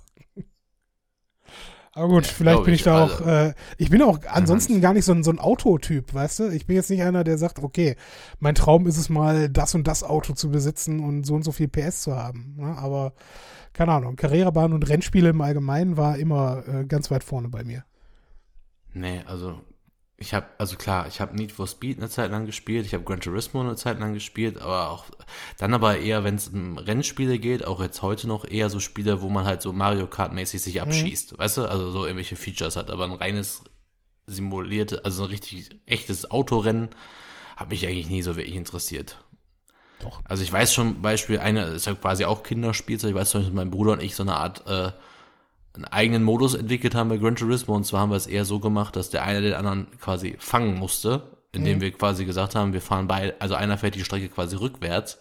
[1.99, 4.79] Aber gut, Ja, vielleicht bin ich ich, da also- auch, äh, ich bin auch ansonsten
[4.79, 6.47] gar nicht so ein, so ein Autotyp, weißt du?
[6.49, 7.95] Ich bin jetzt nicht einer, der sagt, okay,
[8.39, 11.51] mein Traum ist es mal, das und das Auto zu besitzen und so und so
[11.51, 12.55] viel PS zu haben.
[12.57, 12.77] Ne?
[12.77, 13.13] Aber
[13.73, 17.83] keine Ahnung, Carrera-Bahn und Rennspiele im Allgemeinen war immer äh, ganz weit vorne bei mir.
[18.93, 19.59] Nee, also
[20.19, 23.03] ich habe, also klar, ich habe Need for Speed eine Zeit lang gespielt, ich habe
[23.03, 25.05] Gran Turismo eine Zeit lang gespielt, aber auch
[25.57, 29.21] dann aber eher, wenn es um Rennspiele geht, auch jetzt heute noch eher so Spiele,
[29.21, 32.75] wo man halt so Mario Kart mäßig sich abschießt, weißt du, also so irgendwelche Features
[32.75, 33.63] hat, aber ein reines
[34.27, 36.89] simulierte, also ein richtig echtes Autorennen
[37.55, 39.23] hat mich eigentlich nie so wirklich interessiert.
[40.01, 40.21] Doch.
[40.25, 43.55] Also ich weiß schon, Beispiel, eine ist ja quasi auch Kinderspielzeug, ich weiß zum Beispiel,
[43.55, 44.91] mein Bruder und ich so eine Art äh,
[45.75, 48.59] einen eigenen Modus entwickelt haben bei Gran Turismo und zwar haben wir es eher so
[48.59, 52.81] gemacht, dass der eine den anderen quasi fangen musste, indem wir quasi gesagt haben, wir
[52.81, 55.19] fahren beide, also einer fährt die Strecke quasi rückwärts.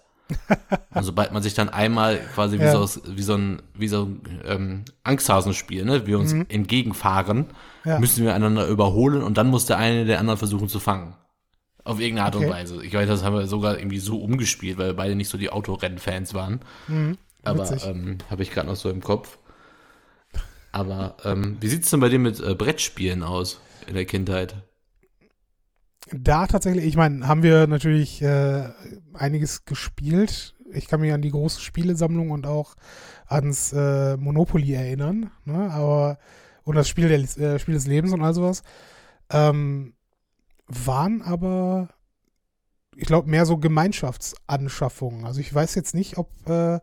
[0.94, 2.86] und sobald man sich dann einmal quasi wie Ja.
[2.86, 7.46] so wie so ein wie so ein ähm, Angsthasenspiel, ne, wir uns entgegenfahren,
[7.84, 7.98] Ja.
[7.98, 11.14] müssen wir einander überholen und dann muss der eine den anderen versuchen zu fangen.
[11.84, 12.52] Auf irgendeine Art und Okay.
[12.52, 12.84] Weise.
[12.84, 15.48] Ich weiß, das haben wir sogar irgendwie so umgespielt, weil wir beide nicht so die
[15.48, 16.60] Autorennfans waren.
[17.42, 17.86] Aber witzig.
[17.86, 19.38] ähm, habe ich gerade noch so im Kopf.
[20.78, 24.54] Aber ähm, wie sieht's denn bei dir mit äh, Brettspielen aus in der Kindheit?
[26.12, 28.68] da tatsächlich, ich meine, haben wir natürlich äh,
[29.14, 30.54] einiges gespielt.
[30.72, 32.74] Ich kann mich an die große Spielesammlung und auch
[33.26, 35.70] ans äh, Monopoly erinnern, ne?
[35.70, 36.18] Aber
[36.64, 38.62] und das Spiel, der, äh, Spiel des Lebens und all sowas.
[39.30, 39.94] Ähm,
[40.66, 41.88] waren aber,
[42.94, 45.24] ich glaube, mehr so Gemeinschaftsanschaffungen.
[45.24, 46.80] Also ich weiß jetzt nicht, ob, äh,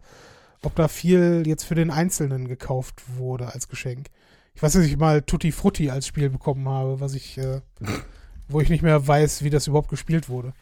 [0.65, 4.07] ob da viel jetzt für den Einzelnen gekauft wurde als Geschenk.
[4.55, 7.61] Ich weiß, dass ich mal Tutti Frutti als Spiel bekommen habe, was ich, äh,
[8.47, 10.53] wo ich nicht mehr weiß, wie das überhaupt gespielt wurde.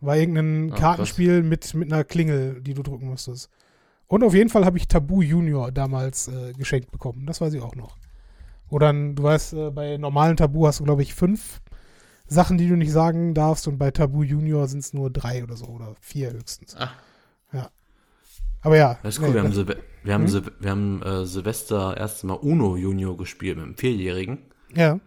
[0.00, 3.50] War irgendein Ah, Kartenspiel mit, mit einer Klingel, die du drücken musstest.
[4.06, 7.26] Und auf jeden Fall habe ich Tabu Junior damals äh, geschenkt bekommen.
[7.26, 7.96] Das weiß ich auch noch.
[8.70, 11.60] Dann, du weißt, äh, bei normalen Tabu hast du, glaube ich, fünf
[12.26, 13.68] Sachen, die du nicht sagen darfst.
[13.68, 16.76] Und bei Tabu Junior sind es nur drei oder so oder vier höchstens.
[16.76, 16.90] Ah.
[18.62, 18.98] Aber ja.
[19.02, 20.50] Das ist cool, nee, wir haben, Silve wir haben, Hm?
[20.58, 24.38] Wir haben äh, Silvester erst mal Uno Junior gespielt mit einem Vierjährigen.
[24.74, 24.98] ja.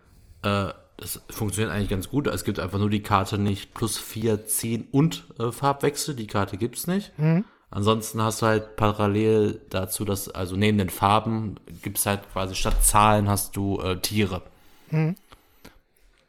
[0.43, 2.27] Äh, das funktioniert eigentlich ganz gut.
[2.27, 6.13] Es gibt einfach nur die Karte nicht plus vier, ziehen und äh, Farbwechsel.
[6.13, 7.17] Die Karte gibt's nicht.
[7.17, 7.43] Mhm.
[7.71, 12.83] Ansonsten hast du halt parallel dazu, dass, also neben den Farben gibt's halt quasi statt
[12.83, 14.43] Zahlen hast du äh, Tiere.
[14.91, 15.15] Mhm.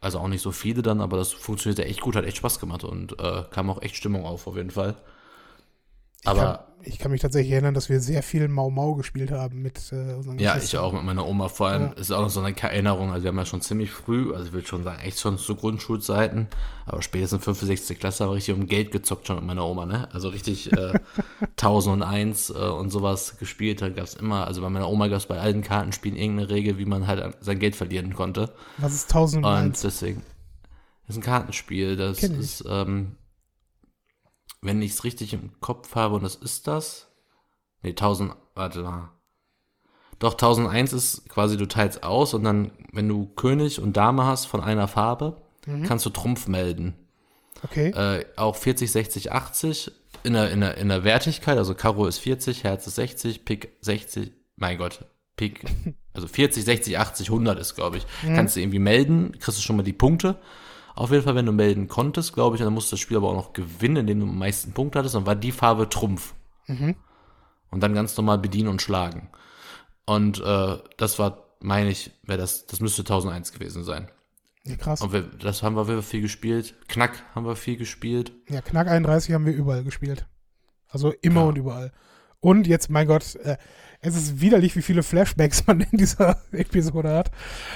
[0.01, 2.59] Also auch nicht so viele dann, aber das funktioniert ja echt gut, hat echt Spaß
[2.59, 4.97] gemacht und äh, kam auch echt Stimmung auf, auf jeden Fall.
[6.25, 9.31] Ich kann, Aber ich kann mich tatsächlich erinnern, dass wir sehr viel Mau Mau gespielt
[9.33, 10.81] haben mit äh, unseren Ja, ich Geschwistern.
[10.81, 11.49] auch mit meiner Oma.
[11.49, 11.93] Vor allem Ja.
[11.93, 13.11] ist auch noch so eine Erinnerung.
[13.12, 15.55] Also wir haben ja schon ziemlich früh, also ich würde schon sagen, echt schon zu
[15.57, 16.49] Grundschulzeiten,
[16.87, 17.89] aber spätestens 5., 6.
[17.99, 20.09] Klasse habe ich richtig um Geld gezockt schon mit meiner Oma, ne?
[20.12, 20.93] Also richtig äh,
[21.61, 23.83] 1001 äh, und sowas gespielt.
[23.83, 26.79] Da gab es immer, also bei meiner Oma gab es bei allen Kartenspielen irgendeine Regel,
[26.79, 28.53] wie man halt sein Geld verlieren konnte.
[28.79, 30.23] Was ist 1000 Und deswegen
[31.09, 31.97] ist ein Kartenspiel.
[31.97, 32.31] Das ich.
[32.31, 33.16] ist, ähm,
[34.62, 37.08] wenn ich es richtig im Kopf habe, und das ist das.
[37.82, 39.10] Nee, 1000, warte mal.
[40.18, 44.46] Doch, 1001 ist quasi, du teilst aus und dann, wenn du König und Dame hast
[44.46, 45.84] von einer Farbe, Mhm.
[45.84, 46.94] kannst du Trumpf melden.
[47.64, 47.90] Okay.
[47.90, 49.92] Äh, auch 40, 60, 80
[50.24, 53.76] in der, in, der, in der Wertigkeit, also Karo ist 40, Herz ist 60, Pik
[53.80, 55.04] 60, mein Gott,
[55.36, 55.64] Pik,
[56.14, 58.06] also 40, 60, 80, 100 ist, glaube ich.
[58.22, 60.36] Kannst du irgendwie melden, kriegst du schon mal die Punkte.
[60.95, 63.28] Auf jeden Fall, wenn du melden konntest, glaube ich, dann musst du das Spiel aber
[63.30, 66.34] auch noch gewinnen, indem du am meisten Punkte hattest, dann war die Farbe Trumpf.
[66.66, 66.97] Mhm.
[67.70, 69.30] Und dann ganz normal bedienen und schlagen.
[70.05, 74.11] Und äh, das war, meine ich, wäre das, das müsste 1001 gewesen sein.
[74.64, 75.01] Ja, krass.
[75.01, 76.74] Und wir, das haben wir wir viel gespielt.
[76.88, 78.32] Knack haben wir viel gespielt.
[78.49, 80.26] Ja, Knack 31 haben wir überall gespielt.
[80.88, 81.47] Also immer Ja.
[81.49, 81.93] und überall.
[82.40, 83.57] Und jetzt, mein Gott, äh,
[84.05, 87.30] es ist widerlich, wie viele Flashbacks man in dieser Episode hat.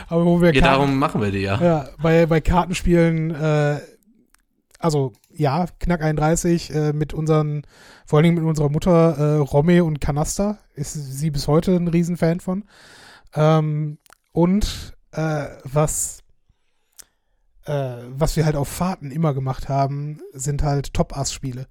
[0.09, 1.61] Aber wo wir Ja, Karten- darum machen wir die ja.
[1.63, 3.81] ja, bei, bei Kartenspielen, äh,
[4.79, 7.63] also ja, Knack 31 äh, mit unseren,
[8.07, 11.89] vor allen Dingen mit unserer Mutter äh, Romme und Kanaster, ist sie bis heute ein
[11.89, 12.65] Riesenfan von.
[13.35, 13.99] Ähm,
[14.33, 16.21] und äh, was,
[17.67, 21.67] äh, was wir halt auf Fahrten immer gemacht haben, sind halt Top-Ass-Spiele.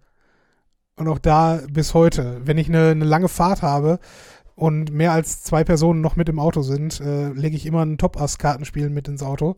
[0.98, 4.00] Und auch da bis heute, wenn ich eine, eine lange Fahrt habe
[4.56, 7.98] und mehr als zwei Personen noch mit im Auto sind, äh, lege ich immer ein
[7.98, 9.58] Top-Ass-Kartenspiel mit ins Auto,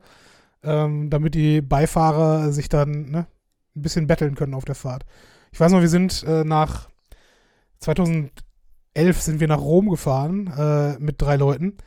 [0.64, 3.28] ähm, damit die Beifahrer sich dann ne,
[3.76, 5.06] ein bisschen betteln können auf der Fahrt.
[5.52, 6.90] Ich weiß noch, wir sind äh, nach
[7.80, 8.32] 2011
[9.20, 11.78] sind wir nach Rom gefahren äh, mit drei Leuten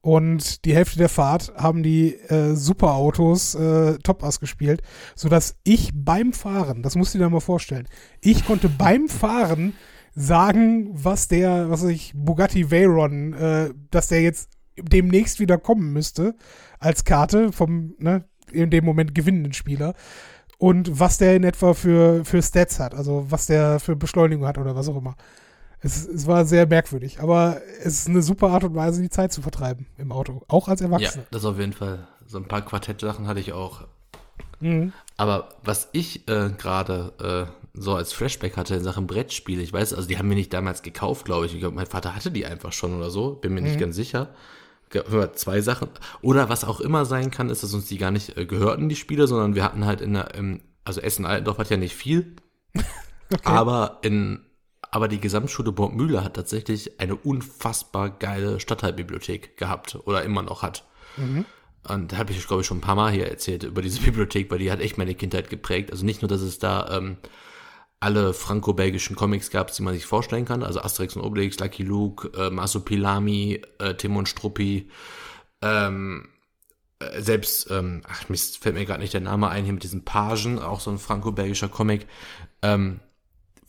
[0.00, 4.82] und die Hälfte der Fahrt haben die äh, Superautos äh, Top-Ass gespielt,
[5.14, 7.86] sodass ich beim Fahren, das musst du dir mal vorstellen,
[8.20, 9.74] ich konnte beim Fahren
[10.14, 15.92] sagen, was der, was weiß ich, Bugatti Veyron, äh, dass der jetzt demnächst wieder kommen
[15.92, 16.34] müsste
[16.78, 19.94] als Karte vom, ne, in dem Moment gewinnenden Spieler
[20.58, 24.58] und was der in etwa für, für Stats hat, also was der für Beschleunigung hat
[24.58, 25.16] oder was auch immer.
[25.80, 29.32] Es, es war sehr merkwürdig, aber es ist eine super Art und Weise, die Zeit
[29.32, 31.24] zu vertreiben im Auto, auch als Ja, Erwachsener.
[31.30, 32.06] das auf jeden Fall.
[32.26, 33.88] So ein paar Quartettsachen hatte ich auch.
[34.60, 34.92] Mhm.
[35.16, 39.94] Aber was ich äh, gerade äh, so als Flashback hatte in Sachen Brettspiele, ich weiß,
[39.94, 41.54] also die haben mir nicht damals gekauft, glaube ich.
[41.54, 44.34] Ich glaube, mein Vater hatte die einfach schon oder so, bin mir nicht ganz sicher.
[45.34, 45.88] Zwei Sachen.
[46.20, 48.96] Oder was auch immer sein kann, ist, dass uns die gar nicht äh, gehörten, die
[48.96, 52.36] Spiele, sondern wir hatten halt in der, im, also Essen-Altendorf hat ja nicht viel,
[53.42, 54.44] aber in,
[54.90, 60.84] aber die Gesamtschule Borgmühle hat tatsächlich eine unfassbar geile Stadtteilbibliothek gehabt oder immer noch hat.
[61.88, 64.50] Und da habe ich, glaube ich, schon ein paar Mal hier erzählt über diese Bibliothek,
[64.50, 65.90] weil die hat echt meine Kindheit geprägt.
[65.90, 67.16] Also nicht nur, dass es da ähm,
[68.02, 72.30] alle franco-belgischen Comics gab, die man sich vorstellen kann, also Asterix und Obelix, Lucky Luke,
[72.36, 74.90] äh, Masopilami, äh, Tim und Struppi,
[75.62, 76.28] ähm,
[76.98, 80.04] äh, selbst, ähm, ach Mist, fällt mir gerade nicht der Name ein, hier mit diesem
[80.04, 82.08] Pagen, auch so ein franco-belgischer Comic,
[82.62, 82.98] ähm,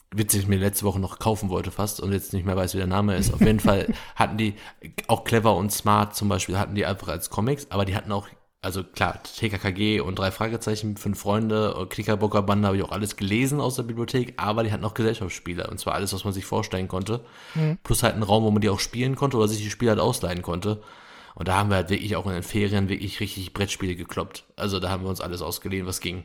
[0.09, 2.79] witzig, ich mir letzte Woche noch kaufen wollte fast und jetzt nicht mehr weiß, wie
[2.79, 3.34] der Name ist.
[3.34, 4.55] Auf jeden Fall hatten die,
[5.07, 8.27] auch Clever und Smart zum Beispiel, hatten die einfach als Comics, aber die hatten auch
[8.64, 13.76] also klar, TKKG und drei Fragezeichen, fünf Freunde, Knickerbockerbande habe ich auch alles gelesen aus
[13.76, 17.26] der Bibliothek, aber die hatten auch Gesellschaftsspiele und zwar alles, was man sich vorstellen konnte.
[17.55, 17.78] Mhm.
[17.84, 19.99] Plus halt einen Raum, wo man die auch spielen konnte oder sich die Spiele halt
[19.99, 20.82] ausleihen konnte.
[21.36, 24.45] Und da haben wir halt wirklich auch in den Ferien wirklich richtig Brettspiele gekloppt.
[24.55, 26.24] Also da haben wir uns alles ausgeliehen, was ging.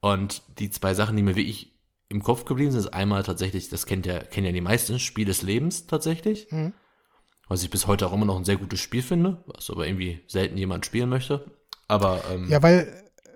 [0.00, 1.72] Und die zwei Sachen, die mir wirklich
[2.10, 5.24] im Kopf geblieben sind, ist einmal tatsächlich, das kennt ja, kennen ja die meisten, Spiel
[5.24, 6.46] des Lebens tatsächlich.
[6.50, 6.74] Mhm.
[7.48, 10.20] Was ich bis heute auch immer noch ein sehr gutes Spiel finde, was aber irgendwie
[10.26, 11.44] selten jemand spielen möchte.
[11.88, 12.88] Aber ähm, ja, weil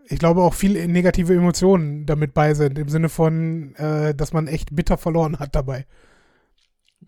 [0.09, 4.47] ich glaube auch viele negative Emotionen damit bei sind, im Sinne von, äh, dass man
[4.47, 5.87] echt bitter verloren hat dabei.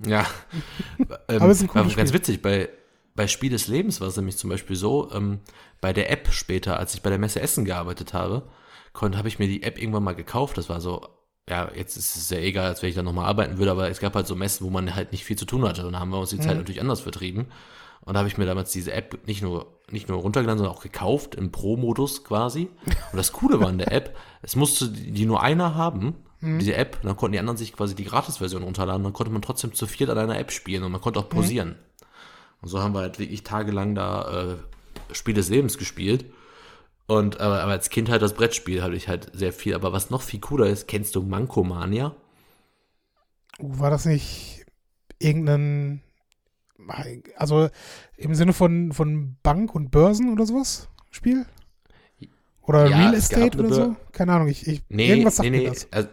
[0.05, 0.26] Ja,
[0.98, 2.20] ähm, aber es ist ein cooles ganz Spiel.
[2.20, 2.68] witzig, bei,
[3.14, 5.40] bei Spiel des Lebens war es nämlich zum Beispiel so, ähm,
[5.80, 8.48] bei der App später, als ich bei der Messe Essen gearbeitet habe,
[8.94, 10.59] habe ich mir die App irgendwann mal gekauft.
[10.59, 11.09] Das war so
[11.49, 14.01] ja, jetzt ist es ja egal, als wenn ich da nochmal arbeiten würde, aber es
[14.01, 15.86] gab halt so Messen, wo man halt nicht viel zu tun hatte.
[15.86, 16.43] Und da haben wir uns die mhm.
[16.43, 17.47] Zeit natürlich anders vertrieben.
[18.03, 20.82] Und da habe ich mir damals diese App nicht nur, nicht nur runtergeladen, sondern auch
[20.82, 22.70] gekauft, im Pro-Modus quasi.
[22.86, 26.59] Und das Coole war in der App, es musste die nur einer haben, mhm.
[26.59, 29.74] diese App, dann konnten die anderen sich quasi die Gratis-Version runterladen, dann konnte man trotzdem
[29.74, 31.36] zu viert an einer App spielen und man konnte auch mhm.
[31.36, 31.68] pausieren.
[31.68, 31.74] Mhm.
[32.62, 36.26] Und so haben wir halt wirklich tagelang da äh, Spiel des Lebens gespielt.
[37.11, 39.74] Und aber, aber als Kind halt das Brettspiel hatte ich halt sehr viel.
[39.74, 42.14] Aber was noch viel cooler ist, kennst du Mankomania?
[43.58, 44.64] War das nicht
[45.18, 46.02] irgendein,
[47.34, 47.68] also
[48.16, 51.46] im Sinne von, von Bank und Börsen oder sowas Spiel?
[52.62, 53.96] Oder ja, Real Estate oder so?
[54.12, 55.88] Keine Ahnung, ich, ich nee, irgendwas sagt nee, nee, mir das.
[55.90, 56.08] Also,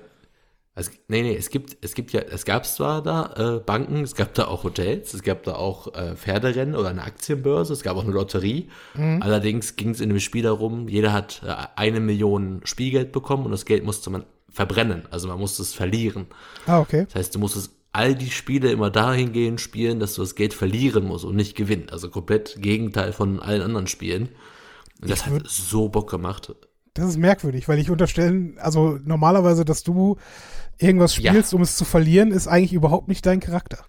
[0.77, 4.13] also, nee, nee, es gibt, es gibt ja, es gab zwar da äh, Banken, es
[4.13, 7.97] gab da auch Hotels, es gab da auch äh, Pferderennen oder eine Aktienbörse, es gab
[7.97, 8.69] auch eine Lotterie.
[8.93, 9.23] Mhm.
[9.23, 13.51] Allerdings ging es in dem Spiel darum, jeder hat äh, eine Million Spielgeld bekommen und
[13.51, 16.27] das Geld musste man verbrennen, also man musste es verlieren.
[16.67, 17.05] Ah, okay.
[17.05, 21.05] Das heißt, du musstest all die Spiele immer dahingehend spielen, dass du das Geld verlieren
[21.05, 21.89] musst und nicht gewinnen.
[21.89, 24.29] Also komplett Gegenteil von allen anderen Spielen.
[25.01, 26.53] Und das hat so Bock gemacht.
[26.97, 30.17] Das ist merkwürdig, weil ich unterstelle, also normalerweise, dass du
[30.79, 31.55] irgendwas spielst, ja.
[31.55, 33.85] um es zu verlieren, ist eigentlich überhaupt nicht dein Charakter.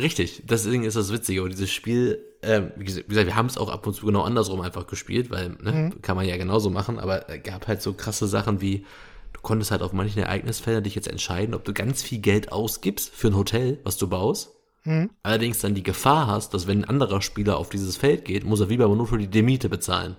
[0.00, 1.42] Richtig, deswegen ist das Witzige.
[1.42, 4.60] Und dieses Spiel, äh, wie gesagt, wir haben es auch ab und zu genau andersrum
[4.60, 6.02] einfach gespielt, weil, ne, mhm.
[6.02, 8.86] kann man ja genauso machen, aber es gab halt so krasse Sachen wie,
[9.32, 13.10] du konntest halt auf manchen Ereignisfeldern dich jetzt entscheiden, ob du ganz viel Geld ausgibst
[13.14, 14.52] für ein Hotel, was du baust.
[14.84, 15.10] Mhm.
[15.22, 18.60] Allerdings dann die Gefahr hast, dass wenn ein anderer Spieler auf dieses Feld geht, muss
[18.60, 20.16] er wie bei Monopoly die Demite bezahlen.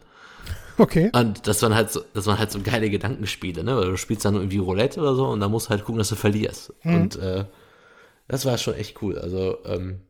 [0.78, 1.12] Okay.
[1.14, 3.76] Und das waren halt so, das waren halt so geile Gedankenspiele, ne?
[3.78, 6.10] Weil du spielst dann irgendwie Roulette oder so und da musst du halt gucken, dass
[6.10, 6.74] du verlierst.
[6.84, 6.96] Mhm.
[6.96, 7.46] Und äh,
[8.28, 9.18] das war schon echt cool.
[9.18, 10.02] Also, ähm,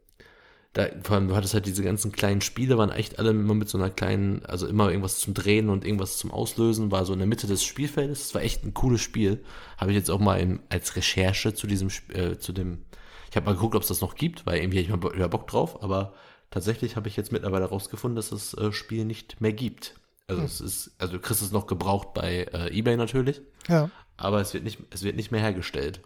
[0.74, 3.70] da, vor allem, du hattest halt diese ganzen kleinen Spiele, waren echt alle immer mit
[3.70, 7.20] so einer kleinen, also immer irgendwas zum Drehen und irgendwas zum Auslösen, war so in
[7.20, 8.20] der Mitte des Spielfeldes.
[8.20, 9.44] Das war echt ein cooles Spiel.
[9.78, 12.86] Habe ich jetzt auch mal in, als Recherche zu diesem, äh, zu dem,
[13.30, 15.30] ich habe mal geguckt, ob es das noch gibt, weil irgendwie hätte ich mal wieder
[15.30, 16.14] Bock drauf, aber
[16.50, 19.96] tatsächlich habe ich jetzt mittlerweile rausgefunden, dass das äh, Spiel nicht mehr gibt.
[20.28, 20.46] Also hm.
[20.46, 23.42] es ist, also du kriegst es noch gebraucht bei äh, eBay natürlich.
[23.68, 23.90] Ja.
[24.18, 26.02] Aber es wird nicht, es wird nicht mehr hergestellt.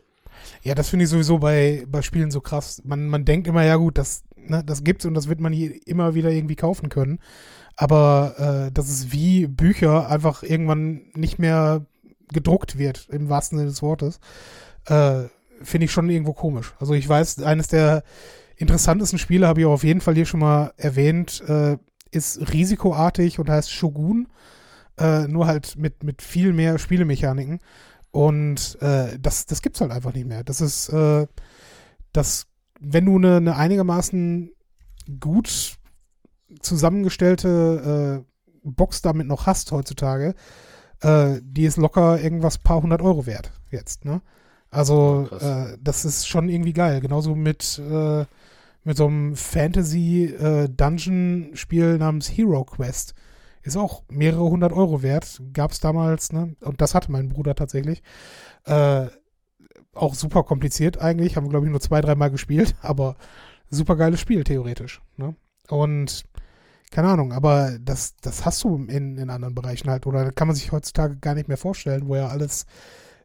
[0.64, 2.82] Ja, das finde ich sowieso bei, bei Spielen so krass.
[2.86, 6.16] Man, man denkt immer, ja gut, das, ne, das gibt's und das wird man immer
[6.16, 7.20] wieder irgendwie kaufen können.
[7.76, 11.86] Aber äh, dass es wie Bücher einfach irgendwann nicht mehr
[12.34, 14.20] gedruckt wird, im wahrsten Sinne des Wortes,
[14.86, 15.26] äh,
[15.62, 16.74] finde ich schon irgendwo komisch.
[16.80, 18.04] Also ich weiß, eines der
[18.58, 21.78] interessantesten Spiele habe ich auch auf jeden Fall hier schon mal erwähnt, äh,
[22.12, 24.28] ist risikoartig und heißt Shogun.
[25.00, 27.60] Äh, nur halt mit, mit viel mehr Spielemechaniken.
[28.12, 30.44] Und äh, das, das gibt's halt einfach nicht mehr.
[30.44, 31.28] Das ist, äh,
[32.14, 32.48] das,
[32.80, 34.52] wenn du eine, eine einigermaßen
[35.20, 35.78] gut
[36.62, 40.34] zusammengestellte äh, Box damit noch hast heutzutage,
[41.02, 44.22] äh, die ist locker irgendwas paar hundert Euro wert jetzt, ne?
[44.70, 47.00] Also, äh, das ist schon irgendwie geil.
[47.00, 47.80] Genauso mit,
[48.88, 53.16] mit so einem Fantasy-Dungeon-Spiel äh, namens Hero Quest.
[53.62, 55.42] Ist auch mehrere hundert Euro wert.
[55.52, 56.56] Gab es damals, ne?
[56.62, 58.02] Und das hatte mein Bruder tatsächlich.
[58.64, 59.08] Äh,
[59.94, 61.36] auch super kompliziert eigentlich.
[61.36, 62.76] Haben wir, glaube ich, nur zwei, dreimal gespielt.
[62.82, 63.18] Aber
[63.70, 65.02] super geiles Spiel, theoretisch.
[65.18, 65.36] Ne?
[65.68, 66.24] Und
[66.90, 70.08] keine Ahnung, aber das, das hast du in, in anderen Bereichen halt.
[70.08, 72.66] Oder kann man sich heutzutage gar nicht mehr vorstellen, wo ja alles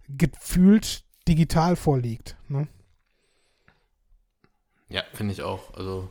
[0.09, 2.37] gefühlt digital vorliegt.
[2.49, 2.67] Ne?
[4.93, 5.75] Ja, finde ich auch.
[5.75, 6.09] Also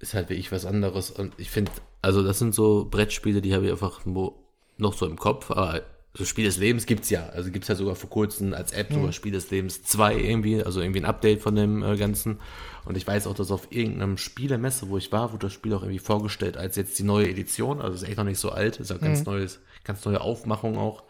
[0.00, 1.10] ist halt wirklich was anderes.
[1.10, 1.70] Und ich finde,
[2.02, 5.82] also das sind so Brettspiele, die habe ich einfach noch so im Kopf, aber
[6.14, 7.28] so Spiel des Lebens gibt's ja.
[7.28, 8.96] Also gibt's ja sogar vor kurzem als App mhm.
[8.96, 12.40] sogar Spiel des Lebens 2 irgendwie, also irgendwie ein Update von dem äh, Ganzen.
[12.84, 15.82] Und ich weiß auch, dass auf irgendeinem Spielemesse, wo ich war, wurde das Spiel auch
[15.82, 17.80] irgendwie vorgestellt als jetzt die neue Edition.
[17.80, 19.26] Also ist echt noch nicht so alt, ist auch ganz mhm.
[19.26, 21.04] neues, ganz neue Aufmachung auch.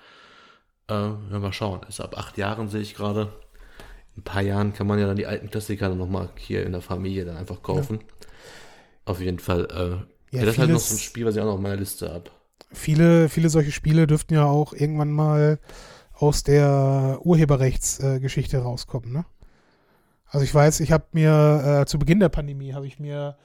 [0.89, 1.81] Äh, ja, mal schauen.
[1.89, 3.33] Ist ab acht Jahren sehe ich gerade
[4.17, 6.83] ein paar Jahren kann man ja dann die alten Klassiker dann nochmal hier in der
[6.83, 8.01] Familie dann einfach kaufen.
[8.01, 8.27] Ja.
[9.07, 9.67] Auf jeden Fall.
[9.71, 11.77] Äh, ja, das ist halt noch so ein Spiel, was ich auch noch auf meiner
[11.77, 12.31] Liste habe.
[12.73, 15.59] viele, viele solche Spiele dürften ja auch irgendwann mal
[16.15, 19.25] aus der Urheberrechtsgeschichte äh, rauskommen, ne?
[20.29, 23.37] Also ich weiß, ich habe mir äh, zu Beginn der Pandemie habe ich mir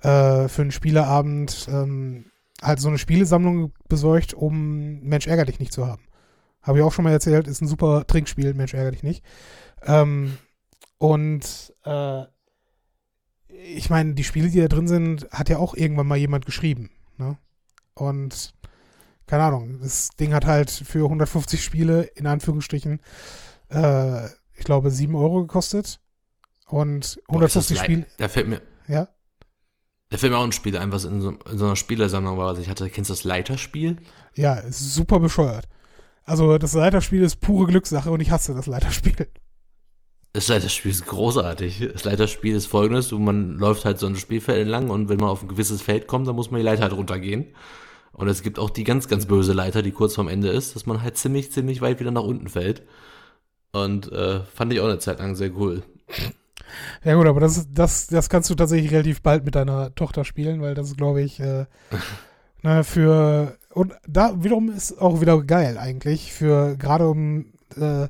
[0.00, 5.72] äh, für einen Spieleabend ähm, halt so eine Spielesammlung besorgt, um Mensch ärger dich nicht
[5.72, 6.02] zu haben.
[6.66, 9.24] Habe ich auch schon mal erzählt, ist ein super Trinkspiel, Mensch ärger dich nicht.
[9.82, 10.36] Ähm,
[10.98, 12.24] und äh,
[13.48, 16.90] ich meine, die Spiele, die da drin sind, hat ja auch irgendwann mal jemand geschrieben.
[17.18, 17.38] Ne?
[17.94, 18.54] Und
[19.26, 23.00] keine Ahnung, das Ding hat halt für 150 Spiele in Anführungsstrichen,
[23.70, 26.00] äh, ich glaube, 7 Euro gekostet.
[26.66, 28.06] Und 150 Spiele.
[28.18, 28.60] Da fällt mir.
[28.88, 29.08] Ja?
[30.08, 32.52] Da fällt mir auch ein Spiel ein, was in so, in so einer Spielersammlung war,
[32.52, 32.90] was ich hatte.
[32.90, 33.98] Kennst du das Leiterspiel?
[34.34, 35.68] Ja, ist super bescheuert.
[36.26, 39.28] Also das Leiterspiel ist pure Glückssache und ich hasse das Leiterspiel.
[40.32, 41.88] Das Leiterspiel ist großartig.
[41.92, 45.42] Das Leiterspiel ist folgendes, man läuft halt so ein Spielfeld entlang und wenn man auf
[45.42, 47.46] ein gewisses Feld kommt, dann muss man die Leiter halt runtergehen.
[48.12, 50.84] Und es gibt auch die ganz, ganz böse Leiter, die kurz vorm Ende ist, dass
[50.84, 52.82] man halt ziemlich, ziemlich weit wieder nach unten fällt.
[53.72, 55.82] Und äh, fand ich auch eine Zeit lang sehr cool.
[57.04, 60.60] Ja gut, aber das, das, das kannst du tatsächlich relativ bald mit deiner Tochter spielen,
[60.60, 61.66] weil das ist, glaube ich, äh,
[62.62, 68.08] na, für und da wiederum ist auch wieder geil eigentlich, für gerade um äh,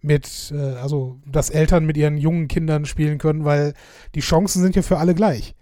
[0.00, 3.74] mit, äh, also dass Eltern mit ihren jungen Kindern spielen können, weil
[4.14, 5.56] die Chancen sind ja für alle gleich.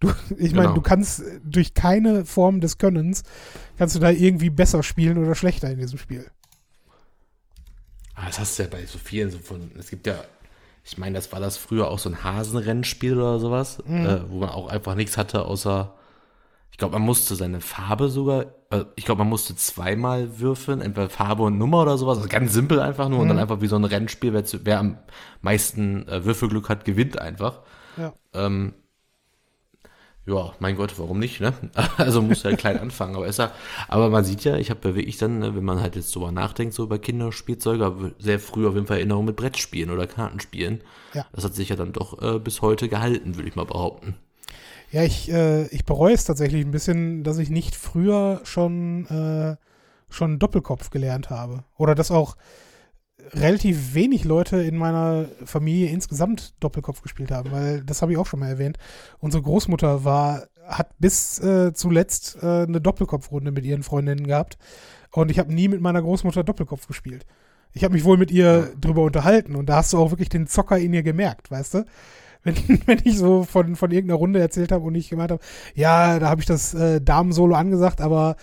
[0.00, 0.74] Du, ich meine, genau.
[0.74, 3.22] du kannst durch keine Form des Könnens,
[3.78, 6.30] kannst du da irgendwie besser spielen oder schlechter in diesem Spiel.
[8.14, 10.22] Ah, das hast du ja bei so vielen, so von, es gibt ja
[10.84, 14.06] ich meine, das war das früher auch so ein Hasenrennspiel oder sowas, mhm.
[14.06, 15.94] äh, wo man auch einfach nichts hatte, außer,
[16.70, 21.10] ich glaube, man musste seine Farbe sogar, äh, ich glaube, man musste zweimal würfeln, entweder
[21.10, 23.22] Farbe und Nummer oder sowas, also ganz simpel einfach nur mhm.
[23.22, 23.42] und dann mhm.
[23.42, 24.98] einfach wie so ein Rennspiel, wer, wer am
[25.42, 27.60] meisten äh, Würfelglück hat, gewinnt einfach.
[27.96, 28.12] Ja.
[28.34, 28.74] Ähm,
[30.26, 31.52] ja, mein Gott, warum nicht, ne?
[31.96, 33.52] Also muss ja klein anfangen, aber ist ja,
[33.88, 36.74] aber man sieht ja, ich habe wirklich dann, ne, wenn man halt jetzt drüber nachdenkt,
[36.74, 40.82] so über Kinderspielzeuge, sehr früh auf jeden Fall Erinnerungen mit Brettspielen oder Kartenspielen.
[41.14, 41.26] Ja.
[41.32, 44.16] Das hat sich ja dann doch äh, bis heute gehalten, würde ich mal behaupten.
[44.90, 49.56] Ja, ich, äh, ich bereue es tatsächlich ein bisschen, dass ich nicht früher schon, äh,
[50.12, 51.64] schon Doppelkopf gelernt habe.
[51.76, 52.36] Oder dass auch,
[53.32, 58.26] relativ wenig Leute in meiner Familie insgesamt Doppelkopf gespielt haben, weil das habe ich auch
[58.26, 58.78] schon mal erwähnt.
[59.18, 64.58] Unsere Großmutter war, hat bis äh, zuletzt äh, eine Doppelkopfrunde mit ihren Freundinnen gehabt
[65.12, 67.26] und ich habe nie mit meiner Großmutter Doppelkopf gespielt.
[67.72, 70.46] Ich habe mich wohl mit ihr drüber unterhalten und da hast du auch wirklich den
[70.46, 71.84] Zocker in ihr gemerkt, weißt du?
[72.44, 75.42] Wenn, wenn ich so von, von irgendeiner Runde erzählt habe und ich gemeint habe,
[75.74, 78.36] ja, da habe ich das äh, Damensolo angesagt, aber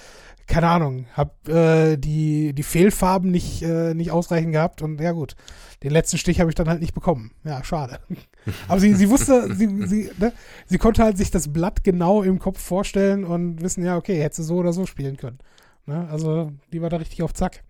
[0.45, 5.35] keine Ahnung, hab äh, die, die Fehlfarben nicht, äh, nicht ausreichend gehabt und ja gut,
[5.83, 7.31] den letzten Stich habe ich dann halt nicht bekommen.
[7.43, 7.99] Ja, schade.
[8.67, 10.31] Aber sie, sie wusste, sie, sie, ne,
[10.65, 14.37] sie konnte halt sich das Blatt genau im Kopf vorstellen und wissen, ja, okay, hätte
[14.37, 15.39] sie so oder so spielen können.
[15.85, 16.07] Ne?
[16.09, 17.63] Also die war da richtig auf Zack.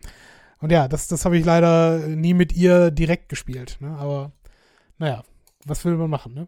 [0.60, 3.78] Und ja, das, das habe ich leider nie mit ihr direkt gespielt.
[3.80, 3.96] Ne?
[3.98, 4.32] Aber
[5.00, 5.24] naja,
[5.68, 6.48] was will man machen, ne?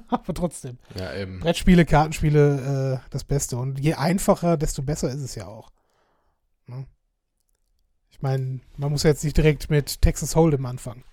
[0.08, 0.78] Aber trotzdem.
[0.94, 1.40] Ja, eben.
[1.40, 3.56] Brettspiele, Kartenspiele, äh, das Beste.
[3.56, 5.70] Und je einfacher, desto besser ist es ja auch.
[6.66, 6.86] Ne?
[8.10, 11.04] Ich meine, man muss jetzt nicht direkt mit Texas Hold'em anfangen.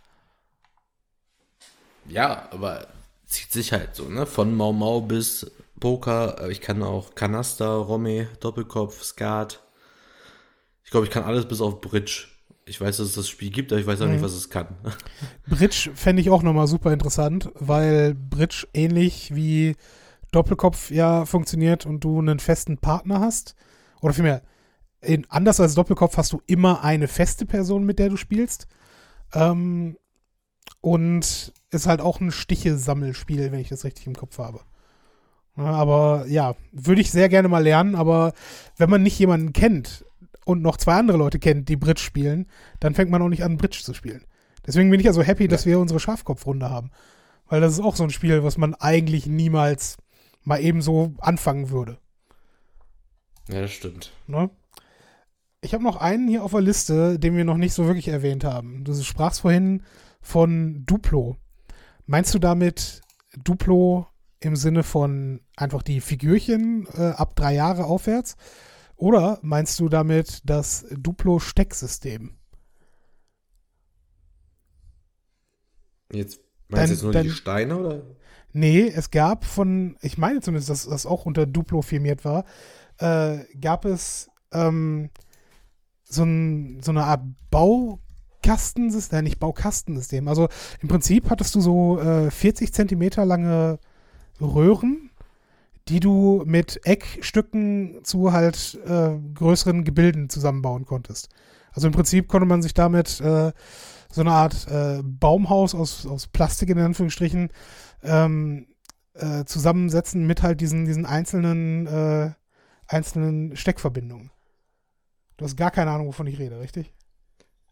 [2.08, 2.88] Ja, aber
[3.26, 4.26] zieht sich halt so, ne?
[4.26, 6.42] Von Mau Mau bis Poker.
[6.42, 9.64] Äh, ich kann auch Kanaster, Romme, Doppelkopf, Skat.
[10.84, 12.28] Ich glaube, ich kann alles bis auf Bridge.
[12.68, 14.14] Ich weiß, dass es das Spiel gibt, aber ich weiß auch mhm.
[14.14, 14.68] nicht, was es kann.
[15.48, 19.76] Bridge fände ich auch nochmal super interessant, weil Bridge ähnlich wie
[20.32, 23.56] Doppelkopf ja funktioniert und du einen festen Partner hast.
[24.02, 24.42] Oder vielmehr,
[25.00, 28.68] in, anders als Doppelkopf hast du immer eine feste Person, mit der du spielst.
[29.34, 29.98] Ähm,
[30.82, 34.62] und ist halt auch ein Stiche-Sammelspiel, wenn ich das richtig im Kopf habe.
[35.56, 38.34] Aber ja, würde ich sehr gerne mal lernen, aber
[38.78, 40.06] wenn man nicht jemanden kennt,
[40.48, 42.48] und noch zwei andere Leute kennt, die Bridge spielen,
[42.80, 44.24] dann fängt man auch nicht an, Bridge zu spielen.
[44.66, 46.92] Deswegen bin ich ja so happy, dass wir unsere Schafkopfrunde haben.
[47.48, 49.98] Weil das ist auch so ein Spiel, was man eigentlich niemals
[50.44, 51.98] mal eben so anfangen würde.
[53.50, 54.14] Ja, das stimmt.
[54.28, 54.50] Ne?
[55.60, 58.46] Ich habe noch einen hier auf der Liste, den wir noch nicht so wirklich erwähnt
[58.46, 58.86] haben.
[58.86, 59.84] Du sprachst vorhin
[60.22, 61.36] von Duplo.
[62.06, 63.02] Meinst du damit
[63.44, 64.08] Duplo
[64.40, 68.38] im Sinne von einfach die Figürchen äh, ab drei Jahre aufwärts?
[68.98, 72.36] Oder meinst du damit das Duplo-Stecksystem?
[76.12, 78.04] Jetzt meinst du jetzt nur dein, die Steine oder?
[78.54, 82.46] Nee, es gab von, ich meine zumindest, dass das auch unter Duplo firmiert war,
[82.98, 85.12] äh, gab es ähm,
[86.04, 87.22] so, ein, so eine Art
[87.52, 90.28] Baukastensystem, nicht Baukastensystem.
[90.28, 90.48] Also
[90.82, 93.78] im Prinzip hattest du so äh, 40 Zentimeter lange
[94.42, 95.07] Röhren,
[95.90, 101.30] die du mit Eckstücken zu halt äh, größeren Gebilden zusammenbauen konntest.
[101.72, 103.52] Also im Prinzip konnte man sich damit äh,
[104.12, 107.50] so eine Art äh, Baumhaus aus, aus Plastik in Anführungsstrichen
[108.04, 108.68] ähm,
[109.14, 112.32] äh, zusammensetzen mit halt diesen, diesen einzelnen, äh,
[112.88, 114.32] einzelnen Steckverbindungen.
[115.38, 116.94] Du hast gar keine Ahnung, wovon ich rede, richtig?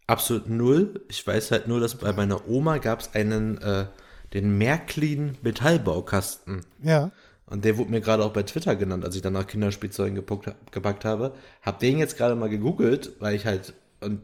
[0.08, 1.04] Absolut null.
[1.10, 3.88] Ich weiß halt nur, dass bei meiner Oma gab es einen, äh,
[4.34, 6.66] den Märklin Metallbaukasten.
[6.84, 7.12] Ja.
[7.48, 10.54] Und der wurde mir gerade auch bei Twitter genannt, als ich dann nach Kinderspielzeugen gepuckt,
[10.72, 11.34] gepackt habe.
[11.62, 14.22] Hab den jetzt gerade mal gegoogelt, weil ich halt, und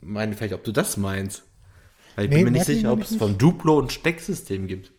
[0.00, 1.44] meine vielleicht, ob du das meinst.
[2.14, 4.92] Weil ich Nee, bin mir nicht sicher, ob es vom Duplo ein Stecksystem gibt.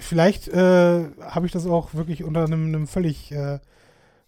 [0.00, 3.58] Vielleicht äh, habe ich das auch wirklich unter einem, einem völlig äh,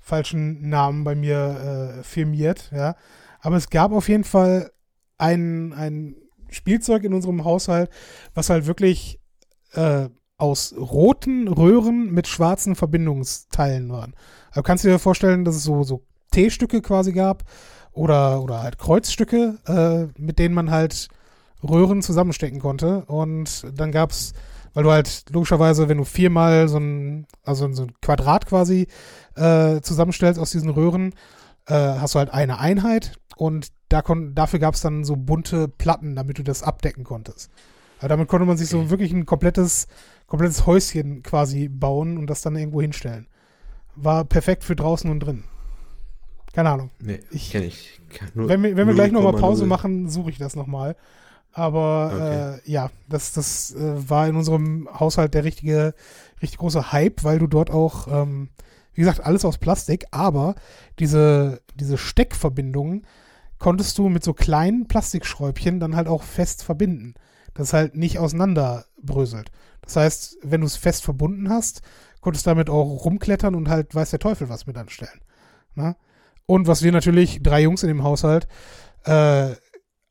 [0.01, 2.97] falschen Namen bei mir äh, firmiert, ja.
[3.41, 4.71] Aber es gab auf jeden Fall
[5.19, 6.17] ein, ein
[6.51, 7.91] Spielzeug in unserem Haushalt,
[8.35, 9.21] was halt wirklich
[9.73, 10.09] äh,
[10.41, 14.15] aus roten Röhren mit schwarzen Verbindungsteilen waren.
[14.51, 17.45] Also kannst du dir vorstellen, dass es so, so T-Stücke quasi gab
[17.93, 21.09] oder, oder halt Kreuzstücke, äh, mit denen man halt
[21.63, 23.05] Röhren zusammenstecken konnte.
[23.07, 24.33] Und dann gab es,
[24.75, 28.87] weil du halt logischerweise, wenn du viermal so ein, also so ein Quadrat quasi
[29.37, 31.13] äh, zusammenstellst aus diesen Röhren,
[31.67, 35.69] äh, hast du halt eine Einheit und da kon dafür gab es dann so bunte
[35.69, 37.51] Platten, damit du das abdecken konntest.
[37.99, 39.87] Aber damit konnte man sich so wirklich ein komplettes,
[40.31, 43.27] komplettes Häuschen quasi bauen und das dann irgendwo hinstellen.
[43.97, 45.45] War perfekt für draußen und drin.
[46.55, 46.91] Keine Ahnung.
[47.01, 48.01] Nee, Ich- kenne ich.
[48.35, 49.41] Nur Wenn wir, wenn wir gleich nochmal 0,0.
[49.41, 50.97] Pause machen, suche ich das nochmal.
[51.53, 55.95] Aber äh, ja, das, das äh, war in unserem Haushalt der richtige,
[56.41, 58.49] richtig große Hype, weil du dort auch, ähm,
[58.95, 60.55] wie gesagt, alles aus Plastik, aber
[61.01, 63.05] diese, diese Steckverbindungen
[63.59, 67.15] konntest du mit so kleinen Plastikschräubchen dann halt auch fest verbinden.
[67.55, 69.51] Das halt nicht auseinanderbröselt.
[69.83, 71.83] Das heißt, wenn du es fest verbunden hast,
[72.21, 75.21] konntest du damit auch rumklettern und halt weiß der Teufel was mit anstellen.
[75.75, 75.97] Na?
[76.47, 78.47] Und was wir natürlich, drei Jungs in dem Haushalt,
[79.05, 79.55] äh,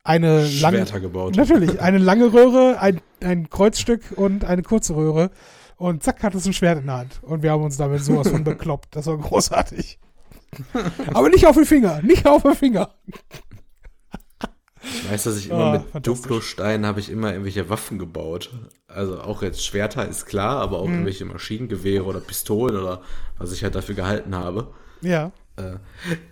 [0.03, 1.35] eine lange, Schwerter gebaut.
[1.35, 5.31] natürlich, eine lange Röhre, ein, ein Kreuzstück und eine kurze Röhre.
[5.77, 7.19] Und zack, hat es ein Schwert in der Hand.
[7.21, 8.95] Und wir haben uns damit sowas von bekloppt.
[8.95, 9.99] Das war großartig.
[11.13, 12.89] Aber nicht auf den Finger, nicht auf den Finger.
[15.09, 16.07] Weißt du, dass ich immer Ah, mit.
[16.07, 18.49] Duplo-Steinen habe ich immer irgendwelche Waffen gebaut.
[18.87, 20.93] Also auch jetzt Schwerter ist klar, aber auch Mhm.
[20.93, 23.01] irgendwelche Maschinengewehre oder Pistolen oder
[23.37, 24.73] was ich halt dafür gehalten habe.
[25.01, 25.31] Ja.
[25.57, 25.77] Äh,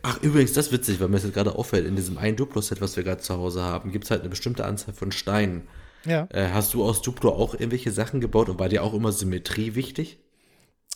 [0.04, 2.82] ach, übrigens, das ist witzig, weil mir das jetzt gerade auffällt, in diesem einen Duplo-Set,
[2.82, 5.68] was wir gerade zu Hause haben, gibt es halt eine bestimmte Anzahl von Steinen.
[6.06, 6.28] Ja.
[6.32, 9.76] Äh, hast du aus Duplo auch irgendwelche Sachen gebaut und war dir auch immer Symmetrie
[9.76, 10.20] wichtig?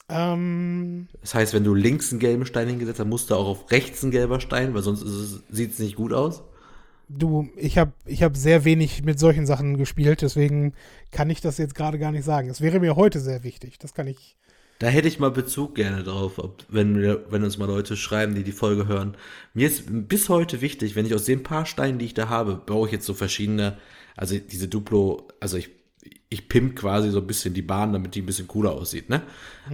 [0.09, 3.71] Ähm, Das heißt, wenn du links einen gelben Stein hingesetzt hast, musst du auch auf
[3.71, 5.05] rechts ein gelber Stein, weil sonst
[5.49, 6.43] sieht es nicht gut aus.
[7.17, 10.73] Du, ich habe ich hab sehr wenig mit solchen Sachen gespielt, deswegen
[11.11, 12.49] kann ich das jetzt gerade gar nicht sagen.
[12.49, 13.77] Es wäre mir heute sehr wichtig.
[13.79, 14.35] Das kann ich.
[14.79, 18.33] Da hätte ich mal Bezug gerne drauf, ob, wenn, wir, wenn uns mal Leute schreiben,
[18.33, 19.15] die die Folge hören.
[19.53, 22.55] Mir ist bis heute wichtig, wenn ich aus den paar Steinen, die ich da habe,
[22.55, 23.77] baue ich jetzt so verschiedene,
[24.17, 25.69] also diese Duplo, also ich,
[26.29, 29.21] ich pimp quasi so ein bisschen die Bahn, damit die ein bisschen cooler aussieht, ne?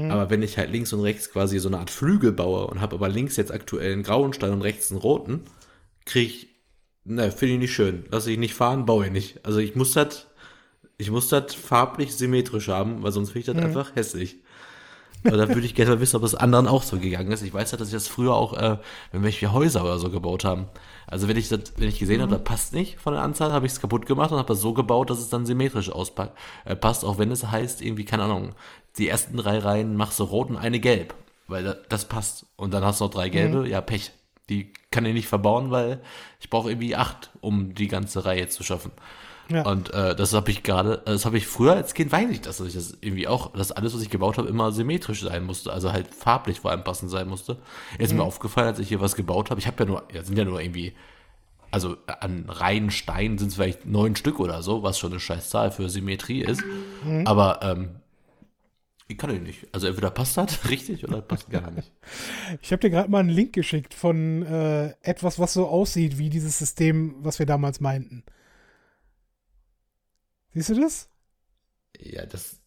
[0.10, 2.96] Aber wenn ich halt links und rechts quasi so eine Art Flügel baue und habe
[2.96, 5.44] aber links jetzt aktuell einen grauen Stein und rechts einen roten,
[6.04, 6.57] kriege ich,
[7.08, 8.06] ne, finde ich nicht schön.
[8.12, 9.46] Lass ich nicht fahren, baue ich nicht.
[9.46, 10.28] Also ich muss das,
[10.98, 14.38] ich muss das farblich symmetrisch haben, weil sonst finde ich das einfach hässlich.
[15.24, 17.42] Aber da würde ich gerne mal wissen, ob es anderen auch so gegangen ist.
[17.42, 18.78] Ich weiß ja, dass ich das früher auch, äh,
[19.12, 20.68] wenn welche Häuser oder so gebaut haben.
[21.08, 23.66] Also wenn ich das, wenn ich gesehen habe, das passt nicht von der Anzahl, habe
[23.66, 26.32] ich es kaputt gemacht und habe das so gebaut, dass es dann symmetrisch auspasst.
[26.66, 28.54] Äh, passt, auch wenn es heißt, irgendwie, keine Ahnung,
[28.98, 31.14] die ersten drei Reihen machst du rot und eine gelb.
[31.48, 32.46] Weil da, das passt.
[32.56, 34.12] Und dann hast du noch drei gelbe, ja, Pech.
[34.50, 36.02] Die kann ich nicht verbauen, weil
[36.40, 38.92] ich brauche irgendwie acht, um die ganze Reihe zu schaffen.
[39.50, 39.62] Ja.
[39.64, 42.58] Und äh, das habe ich gerade, das habe ich früher als Kind, weiß ich das,
[42.58, 45.72] dass ich das irgendwie auch, dass alles, was ich gebaut habe, immer symmetrisch sein musste,
[45.72, 47.58] also halt farblich vor allem passend sein musste.
[47.98, 48.18] Ist Mhm.
[48.18, 50.44] mir aufgefallen, als ich hier was gebaut habe, ich habe ja nur, ja, sind ja
[50.44, 50.94] nur irgendwie,
[51.72, 55.50] also an reinen Steinen sind es vielleicht neun Stück oder so, was schon eine scheiß
[55.50, 56.62] Zahl für Symmetrie ist.
[57.06, 57.26] Mhm.
[57.26, 57.90] Aber ähm,
[59.08, 59.68] ich kann ich nicht.
[59.72, 61.92] Also entweder passt das richtig oder passt gar nicht.
[62.62, 66.30] Ich habe dir gerade mal einen Link geschickt von äh, etwas, was so aussieht wie
[66.30, 68.24] dieses System, was wir damals meinten.
[70.54, 71.10] Siehst du das?
[72.00, 72.60] Ja, das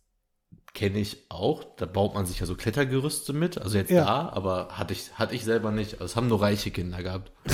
[0.73, 1.65] kenne ich auch.
[1.77, 3.59] Da baut man sich ja so Klettergerüste mit.
[3.59, 4.05] Also jetzt Ja.
[4.05, 5.95] da, aber hatte ich, hatte ich selber nicht.
[5.95, 7.33] Also, Das haben nur reiche Kinder gehabt.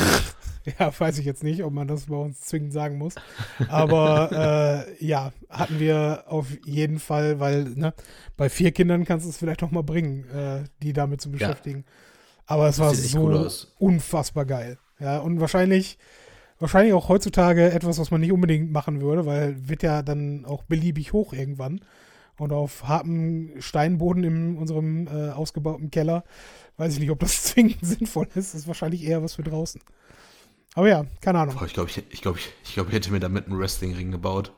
[0.78, 3.14] Ja, weiß ich jetzt nicht, ob man das bei uns zwingend sagen muss.
[3.68, 7.94] Aber äh, ja, hatten wir auf jeden Fall, weil ne,
[8.36, 11.84] bei vier Kindern kannst du es vielleicht noch mal bringen, äh, die damit zu beschäftigen.
[12.46, 14.78] Aber es war so cool unfassbar geil.
[14.98, 15.98] Ja, und wahrscheinlich,
[16.58, 20.62] wahrscheinlich auch heutzutage etwas, was man nicht unbedingt machen würde, weil wird ja dann auch
[20.64, 21.80] beliebig hoch irgendwann.
[22.38, 26.24] und auf hartem Steinboden in unserem äh, ausgebauten Keller.
[26.76, 28.54] Weiß ich nicht, ob das zwingend sinnvoll ist.
[28.54, 29.80] Das ist wahrscheinlich eher was für draußen.
[30.76, 31.56] Aber ja, keine Ahnung.
[31.56, 34.10] Boah, ich glaube, ich, ich, glaub, ich, ich, glaub, ich hätte mir damit einen Wrestlingring
[34.10, 34.52] gebaut.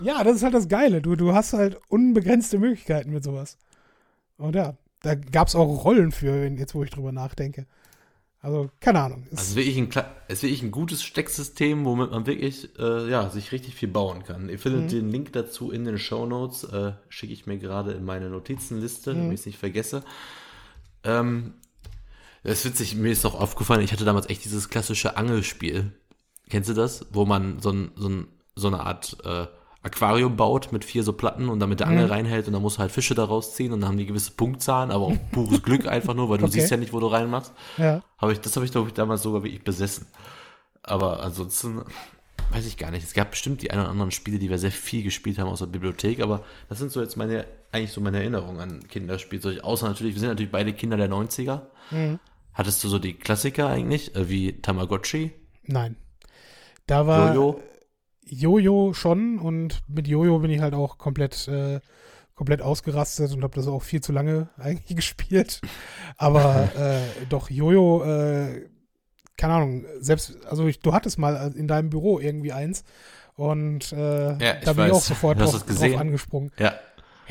[0.00, 1.00] Ja, das ist halt das Geile.
[1.00, 3.56] Du, du hast halt unbegrenzte Möglichkeiten mit sowas.
[4.36, 7.66] Und ja, da gab es auch Rollen für, jetzt wo ich drüber nachdenke.
[8.40, 9.26] Also, keine Ahnung.
[9.30, 9.88] Es also wirklich ein,
[10.28, 14.24] es ist wirklich ein gutes Stecksystem, womit man wirklich äh, ja, sich richtig viel bauen
[14.24, 14.50] kann.
[14.50, 14.88] Ihr findet mhm.
[14.88, 16.64] den Link dazu in den Show Notes.
[16.64, 19.16] Äh, Schicke ich mir gerade in meine Notizenliste, mhm.
[19.16, 20.04] damit ich es nicht vergesse.
[21.04, 21.54] Ähm,
[22.42, 25.92] das ist witzig, mir ist auch aufgefallen, ich hatte damals echt dieses klassische Angelspiel.
[26.50, 27.06] Kennst du das?
[27.10, 29.46] Wo man so, ein, so, ein, so eine Art äh,
[29.84, 32.12] Aquarium baut mit vier so Platten und damit der Angel mhm.
[32.12, 35.06] reinhält und dann muss halt Fische daraus ziehen und dann haben die gewisse Punktzahlen, aber
[35.06, 36.54] auch pures Glück einfach nur, weil du okay.
[36.54, 37.52] siehst ja nicht, wo du reinmachst.
[37.78, 38.02] Ja.
[38.18, 40.06] Hab ich, das habe ich, glaube ich, damals sogar wirklich besessen.
[40.82, 41.82] Aber ansonsten
[42.50, 43.04] weiß ich gar nicht.
[43.04, 45.60] Es gab bestimmt die ein oder anderen Spiele, die wir sehr viel gespielt haben aus
[45.60, 49.64] der Bibliothek, aber das sind so jetzt meine, eigentlich so meine Erinnerungen an Kinderspielzeug.
[49.64, 51.62] Außer natürlich, wir sind natürlich beide Kinder der 90er.
[51.90, 52.18] Mhm.
[52.54, 55.32] Hattest du so die Klassiker eigentlich, äh, wie Tamagotchi?
[55.64, 55.96] Nein.
[56.86, 57.34] Da war.
[57.34, 57.60] Jojo?
[58.24, 61.80] Jojo schon und mit Jojo bin ich halt auch komplett, äh,
[62.34, 65.60] komplett ausgerastet und habe das auch viel zu lange eigentlich gespielt.
[66.16, 68.68] Aber äh, doch, Jojo, äh,
[69.36, 72.84] keine Ahnung, selbst, also ich, du hattest mal in deinem Büro irgendwie eins
[73.34, 74.86] und äh, ja, da bin weiß.
[74.86, 76.52] ich auch sofort drauf, drauf, angesprungen.
[76.58, 76.74] Ja.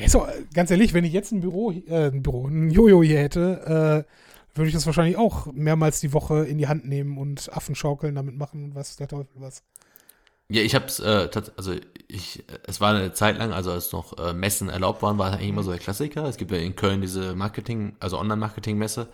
[0.06, 4.04] So, ganz ehrlich, wenn ich jetzt ein Büro, äh, ein Büro, ein Jojo hier hätte,
[4.06, 4.12] äh,
[4.54, 8.36] würde ich das wahrscheinlich auch mehrmals die Woche in die Hand nehmen und Affenschaukeln damit
[8.36, 9.62] machen und was der Teufel was.
[10.48, 11.74] Ja, ich hab's, äh, also
[12.08, 15.34] ich, es war eine Zeit lang, also als noch äh, Messen erlaubt waren, war es
[15.36, 16.24] eigentlich immer so der Klassiker.
[16.24, 19.08] Es gibt ja in Köln diese Marketing, also Online-Marketing-Messe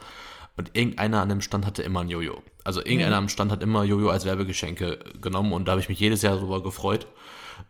[0.56, 2.42] und irgendeiner an dem Stand hatte immer ein Jojo.
[2.64, 3.24] Also irgendeiner mhm.
[3.24, 6.34] am Stand hat immer Jojo als Werbegeschenke genommen und da habe ich mich jedes Jahr
[6.34, 7.06] darüber gefreut,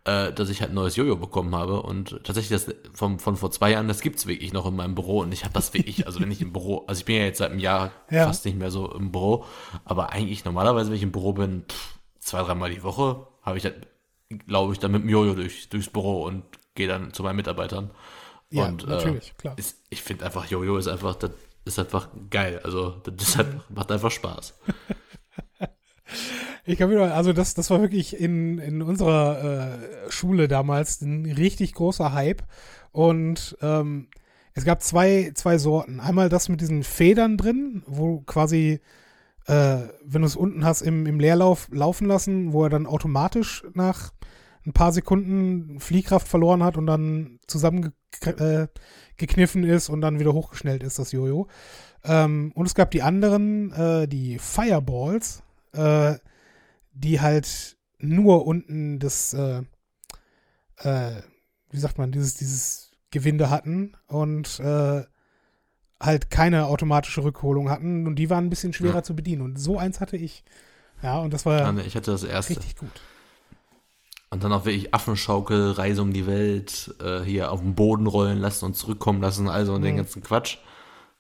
[0.05, 3.51] äh, dass ich halt ein neues Jojo bekommen habe und tatsächlich das vom, von vor
[3.51, 6.20] zwei Jahren, das gibt's wirklich noch in meinem Büro und ich habe das wirklich, also
[6.20, 8.26] wenn ich im Büro, also ich bin ja jetzt seit einem Jahr ja.
[8.26, 9.45] fast nicht mehr so im Büro,
[9.84, 13.64] aber eigentlich normalerweise, wenn ich im Büro bin, pff, zwei, dreimal die Woche habe ich
[13.64, 13.86] halt,
[14.47, 17.91] glaube ich, dann mit dem Jojo durch, durchs Büro und gehe dann zu meinen Mitarbeitern.
[18.51, 19.59] Ja, und, natürlich, äh, klar.
[19.59, 21.32] Ist, ich finde einfach, Jojo ist einfach, das
[21.64, 22.61] ist einfach geil.
[22.64, 24.55] Also, das halt, macht einfach Spaß.
[26.69, 31.25] Ich kann wieder, also das, das war wirklich in, in unserer äh, Schule damals ein
[31.25, 32.43] richtig großer Hype.
[32.93, 34.09] Und ähm,
[34.53, 35.99] es gab zwei, zwei Sorten.
[35.99, 38.81] Einmal das mit diesen Federn drin, wo quasi
[39.47, 43.64] äh, wenn du es unten hast, im, im Leerlauf laufen lassen, wo er dann automatisch
[43.73, 44.12] nach
[44.66, 50.83] ein paar Sekunden Fliehkraft verloren hat und dann zusammengekniffen äh, ist und dann wieder hochgeschnellt
[50.83, 51.49] ist, das Jojo.
[52.05, 55.43] Ähm, und es gab die anderen, äh, die Fireballs,
[55.73, 56.16] äh,
[56.99, 59.63] die halt nur unten das, äh,
[60.79, 61.23] äh,
[61.71, 65.05] wie sagt man, dieses, dieses Gewinde hatten und äh,
[66.01, 69.03] halt keine automatische Rückholung hatten und die waren ein bisschen schwerer ja.
[69.03, 69.43] zu bedienen.
[69.43, 70.45] Und so eins hatte ich.
[71.03, 72.57] Ja, und das war ja, ich hatte das erste.
[72.57, 72.91] richtig gut.
[74.31, 78.39] Und dann auch wirklich Affenschaukel, Reise um die Welt, äh, hier auf den Boden rollen
[78.39, 79.87] lassen und zurückkommen lassen, also und mhm.
[79.87, 80.59] den ganzen Quatsch.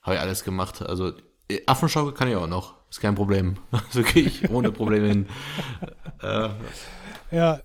[0.02, 0.82] Habe ich alles gemacht.
[0.82, 1.12] Also
[1.48, 2.77] äh, Affenschaukel kann ich auch noch.
[2.90, 3.56] Ist kein Problem.
[3.90, 5.26] So gehe ich ohne Probleme hin.
[6.20, 6.48] Äh,
[7.30, 7.60] ja,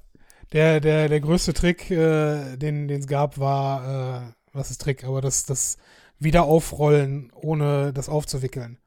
[0.52, 5.22] der, der, der größte Trick, äh, den es gab, war, äh, was ist Trick, aber
[5.22, 5.80] das, das
[6.20, 8.78] wieder aufrollen, ohne das aufzuwickeln.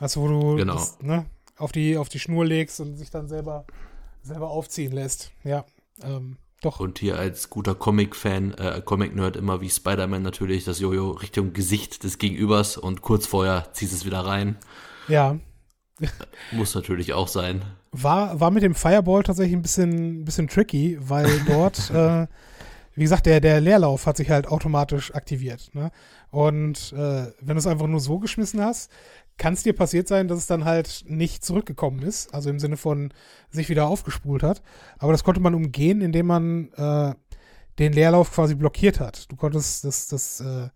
[0.00, 0.74] Weißt du, wo du genau.
[0.74, 3.66] das, ne, auf, die, auf die Schnur legst und sich dann selber,
[4.22, 5.30] selber aufziehen lässt.
[5.44, 5.64] Ja,
[6.02, 6.80] ähm, doch.
[6.80, 12.02] Und hier als guter Comic-Fan, äh, Comic-Nerd immer wie Spider-Man natürlich das Jojo Richtung Gesicht
[12.02, 14.56] des Gegenübers und kurz vorher ziehst es wieder rein.
[15.06, 15.38] Ja.
[16.52, 17.62] Muss natürlich auch sein.
[17.92, 22.26] War, war mit dem Fireball tatsächlich ein bisschen, bisschen tricky, weil dort, äh,
[22.94, 25.74] wie gesagt, der, der Leerlauf hat sich halt automatisch aktiviert.
[25.74, 25.90] Ne?
[26.30, 28.90] Und äh, wenn du es einfach nur so geschmissen hast,
[29.38, 32.34] kann es dir passiert sein, dass es dann halt nicht zurückgekommen ist.
[32.34, 33.12] Also im Sinne von
[33.50, 34.62] sich wieder aufgespult hat.
[34.98, 37.14] Aber das konnte man umgehen, indem man äh,
[37.78, 39.30] den Leerlauf quasi blockiert hat.
[39.30, 40.68] Du konntest das, das, äh,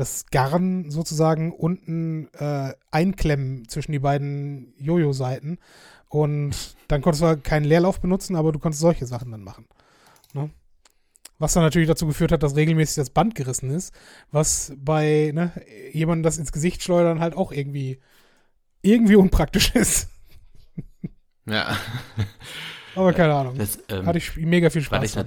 [0.00, 5.58] das Garn sozusagen unten äh, einklemmen zwischen die beiden Jojo-Seiten.
[6.08, 9.66] Und dann konntest du halt keinen Leerlauf benutzen, aber du konntest solche Sachen dann machen.
[10.32, 10.50] Ne?
[11.38, 13.94] Was dann natürlich dazu geführt hat, dass regelmäßig das Band gerissen ist,
[14.30, 15.52] was bei ne,
[15.92, 18.00] jemandem das ins Gesicht schleudern halt auch irgendwie,
[18.80, 20.08] irgendwie unpraktisch ist.
[21.44, 21.76] Ja.
[22.96, 23.56] Aber keine Ahnung.
[23.58, 25.04] Das, ähm, Hatte ich mega viel Spaß.
[25.04, 25.24] Ich,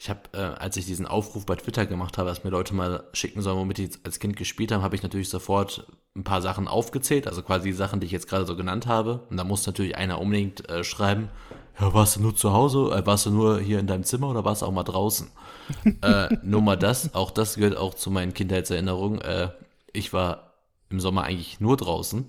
[0.00, 3.04] ich habe, äh, als ich diesen Aufruf bei Twitter gemacht habe, dass mir Leute mal
[3.12, 5.86] schicken sollen, womit die als Kind gespielt haben, habe ich natürlich sofort
[6.16, 9.26] ein paar Sachen aufgezählt, also quasi die Sachen, die ich jetzt gerade so genannt habe.
[9.28, 11.28] Und da muss natürlich einer unbedingt äh, schreiben,
[11.80, 14.44] ja, warst du nur zu Hause, äh, warst du nur hier in deinem Zimmer oder
[14.44, 15.28] warst du auch mal draußen?
[16.02, 19.20] äh, nur mal das, auch das gehört auch zu meinen Kindheitserinnerungen.
[19.20, 19.50] Äh,
[19.92, 20.52] ich war
[20.90, 22.28] im Sommer eigentlich nur draußen.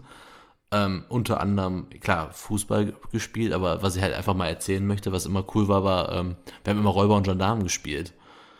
[0.72, 5.26] Ähm, unter anderem, klar, Fußball gespielt, aber was ich halt einfach mal erzählen möchte, was
[5.26, 8.14] immer cool war, war, ähm, wir haben immer Räuber und Gendarmen gespielt.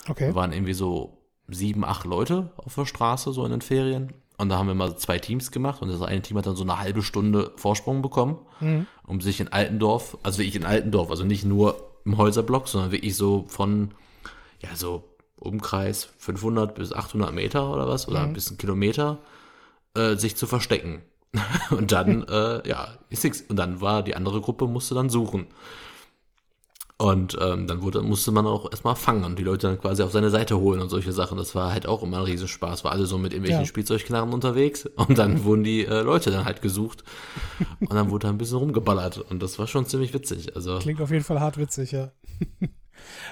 [0.08, 0.28] Okay.
[0.30, 4.14] Wir waren irgendwie so sieben, acht Leute auf der Straße, so in den Ferien.
[4.38, 6.64] Und da haben wir mal zwei Teams gemacht und das eine Team hat dann so
[6.64, 8.88] eine halbe Stunde Vorsprung bekommen, Mhm.
[9.06, 13.16] um sich in Altendorf, also wirklich in Altendorf, also nicht nur im Häuserblock, sondern wirklich
[13.18, 13.92] so von,
[14.62, 15.04] ja, so
[15.36, 19.20] Umkreis 500 bis 800 Meter oder was, oder ein bisschen Kilometer,
[19.96, 21.02] äh, sich zu verstecken.
[21.72, 23.42] und dann, äh, ja, ist nix.
[23.42, 25.48] Und dann war die andere Gruppe, musste dann suchen.
[27.02, 30.12] Und ähm, dann wurde, musste man auch erstmal fangen und die Leute dann quasi auf
[30.12, 31.38] seine Seite holen und solche Sachen.
[31.38, 32.84] Das war halt auch immer ein Riesenspaß.
[32.84, 33.66] War alle so mit irgendwelchen Ja.
[33.66, 37.06] Spielzeugknarren unterwegs und dann wurden die äh, Leute dann halt gesucht
[37.80, 40.58] und dann wurde da ein bisschen rumgeballert und das war schon ziemlich witzig.
[40.58, 42.12] Also Klingt auf jeden Fall hart witzig, ja.
[42.60, 42.70] ja,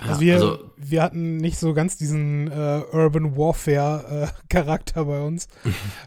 [0.07, 5.21] Also wir, also wir hatten nicht so ganz diesen äh, Urban Warfare äh, Charakter bei
[5.21, 5.49] uns,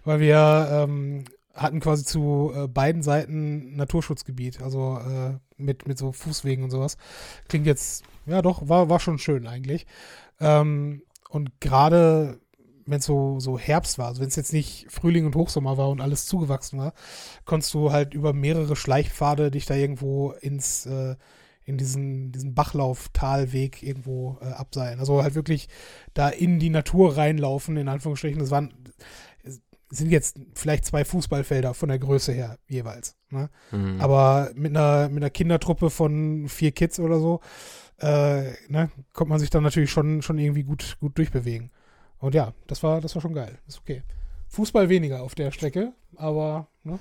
[0.05, 1.25] weil wir ähm,
[1.61, 6.97] hatten quasi zu äh, beiden Seiten Naturschutzgebiet, also äh, mit, mit so Fußwegen und sowas.
[7.49, 9.87] Klingt jetzt, ja doch, war, war schon schön eigentlich.
[10.41, 12.41] Ähm, und gerade
[12.87, 15.91] wenn es so, so Herbst war, also wenn es jetzt nicht Frühling und Hochsommer war
[15.91, 16.95] und alles zugewachsen war,
[17.45, 21.15] konntest du halt über mehrere Schleichpfade dich da irgendwo ins, äh,
[21.65, 24.99] in diesen, diesen Bachlauf-Talweg irgendwo äh, abseilen.
[24.99, 25.69] Also halt wirklich
[26.15, 28.41] da in die Natur reinlaufen, in Anführungsstrichen.
[28.41, 28.73] Das waren,
[29.91, 33.17] sind jetzt vielleicht zwei Fußballfelder von der Größe her jeweils.
[33.31, 33.51] Ne?
[33.73, 37.41] mh, Aber mit einer, mit einer Kindertruppe von vier Kids oder so,
[37.99, 41.71] äh, ne, kommt man sich dann natürlich schon, schon irgendwie gut, gut durchbewegen.
[42.19, 43.59] Und ja, das war, das war schon geil.
[43.67, 44.03] Ist okay.
[44.49, 46.99] Fußball weniger auf der Strecke, aber ne,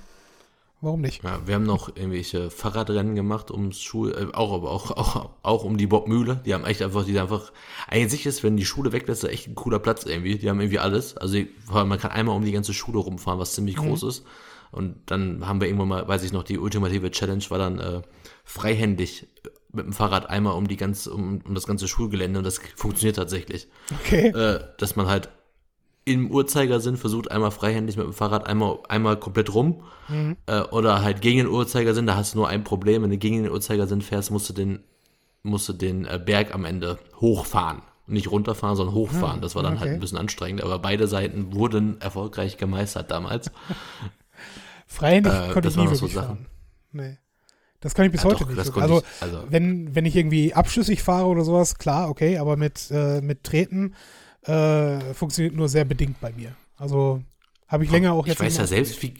[0.80, 1.22] warum nicht?
[1.22, 5.64] ja, wir haben noch irgendwelche Fahrradrennen gemacht ums Schul, äh, auch aber auch, auch auch
[5.64, 6.40] um die Bockmühle.
[6.44, 7.52] Die haben echt einfach, die einfach.
[7.88, 10.38] Eigentlich ist, wenn die Schule weglässt, echt ein cooler Platz irgendwie.
[10.38, 11.16] Die haben irgendwie alles.
[11.16, 11.38] Also
[11.72, 14.24] man kann einmal um die ganze Schule rumfahren, was ziemlich groß ist.
[14.72, 18.02] Und dann haben wir irgendwann mal, weiß ich noch, die ultimative Challenge war dann äh,
[18.44, 19.26] freihändig
[19.72, 23.16] mit dem Fahrrad einmal um die ganze, um, um das ganze Schulgelände und das funktioniert
[23.16, 23.68] tatsächlich.
[24.00, 24.28] Okay.
[24.28, 25.28] Äh, dass man halt
[26.04, 29.82] im Uhrzeigersinn versucht, einmal freihändig mit dem Fahrrad einmal, einmal komplett rum.
[30.46, 33.02] Äh, oder halt gegen den Uhrzeigersinn, da hast du nur ein Problem.
[33.02, 34.80] Wenn du gegen den Uhrzeigersinn fährst, musst du den,
[35.42, 37.82] musst du den äh, Berg am Ende hochfahren.
[38.06, 39.40] Nicht runterfahren, sondern hochfahren.
[39.40, 39.94] Das war dann halt okay.
[39.94, 43.52] ein bisschen anstrengend, aber beide Seiten wurden erfolgreich gemeistert damals.
[44.86, 46.26] Freihändig äh, konnte das ich nie so wirklich Sachen.
[46.26, 46.46] fahren.
[46.92, 47.18] Nee.
[47.78, 48.64] Das kann ich bis Ja, heute doch, nicht.
[48.64, 48.80] so.
[48.80, 52.90] Also, ich- also- wenn, wenn ich irgendwie abschüssig fahre oder sowas, klar, okay, aber mit,
[52.90, 53.94] äh, mit Treten
[54.42, 56.54] äh, funktioniert nur sehr bedingt bei mir.
[56.76, 57.22] Also
[57.68, 59.14] habe ich länger auch ich jetzt weiß nicht ja selbst, wie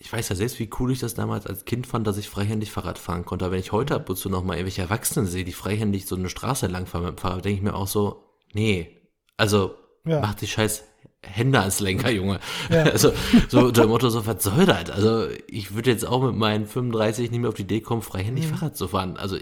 [0.00, 2.70] ich weiß ja selbst, wie cool ich das damals als Kind fand, dass ich freihändig
[2.70, 3.44] Fahrrad fahren konnte.
[3.44, 6.14] Aber wenn ich heute ab und zu noch mal irgendwelche Erwachsene sehe, die freihändig so
[6.14, 8.22] eine Straße langfahren mit dem Fahrrad, denke ich mir auch so,
[8.52, 8.96] nee,
[9.36, 9.74] also
[10.06, 10.20] Ja.
[10.20, 10.84] mach die scheiß
[11.20, 12.38] Hände als Lenker, Junge.
[12.70, 12.84] Ja.
[12.92, 13.12] Also
[13.48, 14.88] so unter dem Motto so, was soll das?
[14.90, 18.46] Also ich würde jetzt auch mit meinen 35 nicht mehr auf die Idee kommen, freihändig
[18.46, 18.54] Mhm.
[18.54, 19.16] Fahrrad zu fahren.
[19.16, 19.36] Also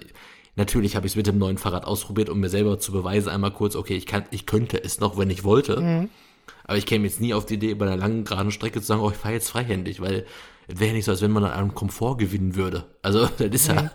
[0.56, 3.52] natürlich habe ich es mit dem neuen Fahrrad ausprobiert, um mir selber zu beweisen, einmal
[3.52, 5.80] kurz, okay, ich kann, ich könnte es noch, wenn ich wollte.
[5.80, 6.08] Mhm.
[6.64, 9.00] Aber ich käme jetzt nie auf die Idee, bei einer langen, geraden Strecke zu sagen,
[9.00, 10.26] oh, ich fahre jetzt freihändig, weil
[10.68, 12.84] es wäre ja nicht so, als wenn man an Komfort gewinnen würde.
[13.02, 13.92] Also, das ist ja,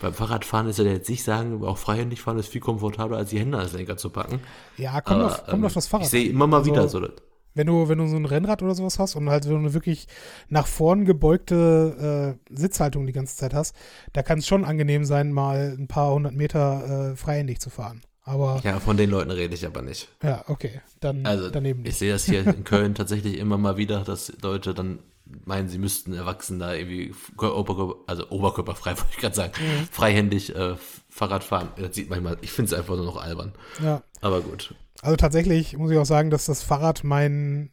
[0.00, 3.38] beim Fahrradfahren ist ja jetzt nicht sagen, auch freihändig fahren ist viel komfortabler, als die
[3.38, 4.40] Hände als Lenker zu packen.
[4.76, 6.06] Ja, kommt, Aber, auf, kommt ähm, auf das Fahrrad.
[6.06, 7.12] Ich sehe immer mal Also, wieder so, das.
[7.58, 10.06] Wenn du, wenn du so ein Rennrad oder sowas hast und halt so eine wirklich
[10.48, 13.74] nach vorn gebeugte äh, Sitzhaltung die ganze Zeit hast,
[14.12, 18.00] da kann es schon angenehm sein, mal ein paar hundert Meter äh, freihändig zu fahren.
[18.22, 20.08] Aber ja, Ja, von den Leuten rede ich aber nicht.
[20.48, 21.98] okay, dann Also, daneben ich nicht.
[21.98, 24.98] sehe das hier in Köln tatsächlich immer mal wieder, dass Leute dann
[25.44, 29.88] meinen, sie müssten erwachsen da irgendwie Oberkörper, also oberkörperfrei, wollte ich gerade sagen, Mhm.
[29.90, 30.76] freihändig äh,
[31.10, 31.68] Fahrrad fahren.
[31.76, 33.52] Das sieht manchmal, ich finde es einfach nur noch albern.
[33.82, 34.02] Ja.
[34.20, 34.74] Aber gut.
[35.02, 37.70] Also tatsächlich muss ich auch sagen, dass das Fahrrad mein,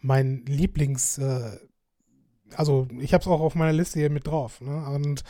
[0.00, 1.56] mein Lieblings, äh,
[2.54, 4.60] also ich habe es auch auf meiner Liste hier mit drauf.
[4.60, 4.84] Ne?
[4.90, 5.22] Und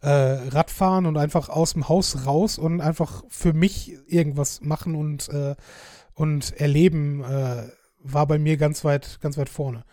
[0.00, 5.28] äh, Radfahren und einfach aus dem Haus raus und einfach für mich irgendwas machen und,
[5.28, 5.54] äh,
[6.14, 7.68] und erleben äh,
[8.02, 9.84] war bei mir ganz weit, ganz weit vorne.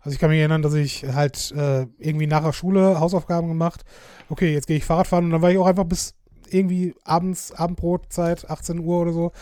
[0.00, 3.84] Also ich kann mich erinnern, dass ich halt äh, irgendwie nach der Schule Hausaufgaben gemacht.
[4.28, 6.14] Okay, jetzt gehe ich Fahrrad fahren und dann war ich auch einfach bis
[6.50, 9.32] irgendwie abends, Abendbrotzeit, 18 Uhr oder so,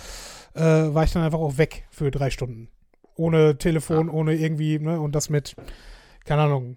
[0.55, 2.69] äh, war ich dann einfach auch weg für drei Stunden.
[3.15, 5.55] Ohne Telefon, ohne irgendwie, ne, und das mit,
[6.25, 6.77] keine Ahnung,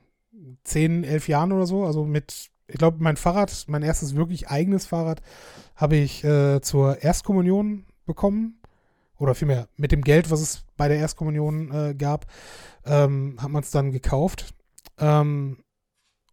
[0.64, 1.86] 10, 11 Jahren oder so.
[1.86, 5.22] Also mit, ich glaube, mein Fahrrad, mein erstes wirklich eigenes Fahrrad,
[5.76, 8.60] habe ich äh, zur Erstkommunion bekommen.
[9.18, 12.26] Oder vielmehr mit dem Geld, was es bei der Erstkommunion äh, gab,
[12.86, 14.54] ähm, hat man es dann gekauft.
[15.00, 15.64] Ähm,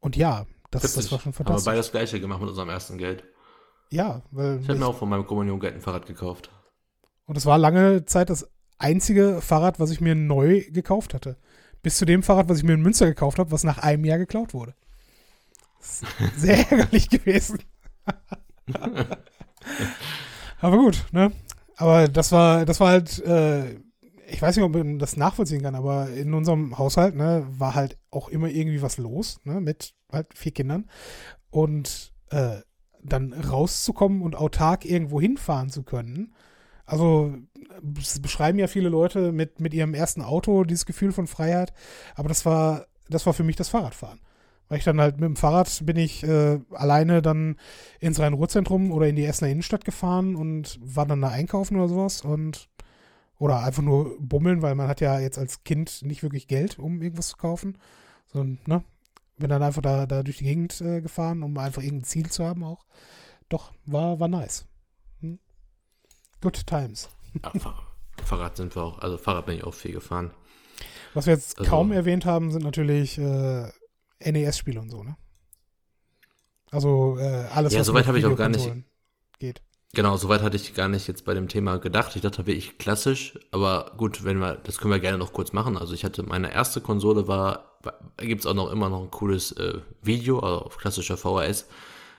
[0.01, 1.65] und ja, das, das war schon Haben wir fantastisch.
[1.65, 3.25] beide das gleiche gemacht mit unserem ersten Geld.
[3.91, 4.59] Ja, weil.
[4.61, 6.51] Ich habe mir auch von meinem Kommunion-Geld ein Fahrrad gekauft.
[7.33, 8.47] Und es war lange Zeit das
[8.77, 11.39] einzige Fahrrad, was ich mir neu gekauft hatte.
[11.81, 14.19] Bis zu dem Fahrrad, was ich mir in Münster gekauft habe, was nach einem Jahr
[14.19, 14.75] geklaut wurde.
[15.81, 17.61] Sehr ärgerlich gewesen.
[20.61, 21.33] Aber gut, ne?
[21.79, 23.77] Aber das war, das war halt, äh,
[24.27, 27.97] ich weiß nicht, ob man das nachvollziehen kann, aber in unserem Haushalt, ne, war halt
[28.11, 30.91] auch immer irgendwie was los, ne, mit halt vier Kindern.
[31.49, 32.61] Und äh,
[33.03, 36.35] dann rauszukommen und autark irgendwo hinfahren zu können.
[36.85, 37.35] Also
[37.99, 41.73] es beschreiben ja viele Leute mit, mit ihrem ersten Auto dieses Gefühl von Freiheit,
[42.15, 44.21] aber das war, das war für mich das Fahrradfahren.
[44.69, 47.57] Weil ich dann halt mit dem Fahrrad bin ich äh, alleine dann
[48.01, 52.23] ins Rhein-Ruhr-Zentrum oder in die Essener Innenstadt gefahren und war dann da einkaufen oder sowas
[52.23, 52.71] und
[53.39, 57.03] oder einfach nur bummeln, weil man hat ja jetzt als Kind nicht wirklich Geld, um
[57.03, 57.77] irgendwas zu kaufen.
[58.27, 58.85] Sondern, ne?
[59.37, 62.45] Bin dann einfach da, da durch die Gegend äh, gefahren, um einfach irgendein Ziel zu
[62.45, 62.87] haben auch.
[63.49, 64.67] Doch, war, war nice.
[66.43, 67.09] Good times.
[67.43, 67.87] Ja, Fahr-
[68.25, 70.33] Fahrrad sind wir auch, also Fahrrad bin ich auch viel gefahren.
[71.15, 73.71] Was wir jetzt Also- kaum erwähnt haben, sind natürlich äh,
[74.21, 75.17] NES-Spiele und so, ne?
[76.71, 78.71] Also äh, alles, Ja, was soweit habe ich auch gar nicht-
[79.39, 79.63] geht.
[79.95, 82.17] Genau, soweit hatte ich gar nicht jetzt bei dem Thema gedacht.
[82.17, 85.77] Ich dachte, wirklich klassisch, aber gut, wenn wir, das können wir gerne noch kurz machen.
[85.77, 87.93] Also ich hatte, meine erste Konsole war, da
[88.25, 91.67] gibt's auch noch immer noch ein cooles äh, Video, also auf klassischer VHS.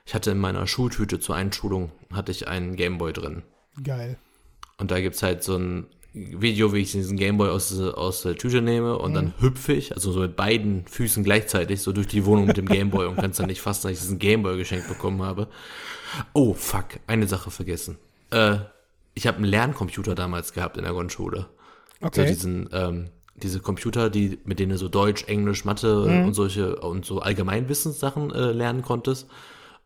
[0.05, 3.41] Ich hatte in meiner Schultüte zur Einschulung, hatte ich einen Gameboy drin.
[3.81, 4.17] Geil.
[4.77, 8.61] Und da gibt's halt so ein Video, wie ich diesen Gameboy aus, aus der Tüte
[8.61, 12.45] nehme und dann hüpfe ich, also so mit beiden Füßen gleichzeitig, so durch die Wohnung
[12.45, 15.47] mit dem Gameboy und kannst dann nicht fassen, dass ich diesen Gameboy geschenkt bekommen habe.
[16.33, 17.97] Oh, fuck, eine Sache vergessen.
[18.29, 18.57] Äh,
[19.15, 21.47] ich habe einen Lerncomputer damals gehabt in der Grundschule.
[21.99, 22.27] Okay.
[22.27, 27.05] diesen, ähm, diese Computer, die, mit denen du so Deutsch, Englisch, Mathe und solche und
[27.05, 29.27] so Allgemeinwissenssachen äh, lernen konntest.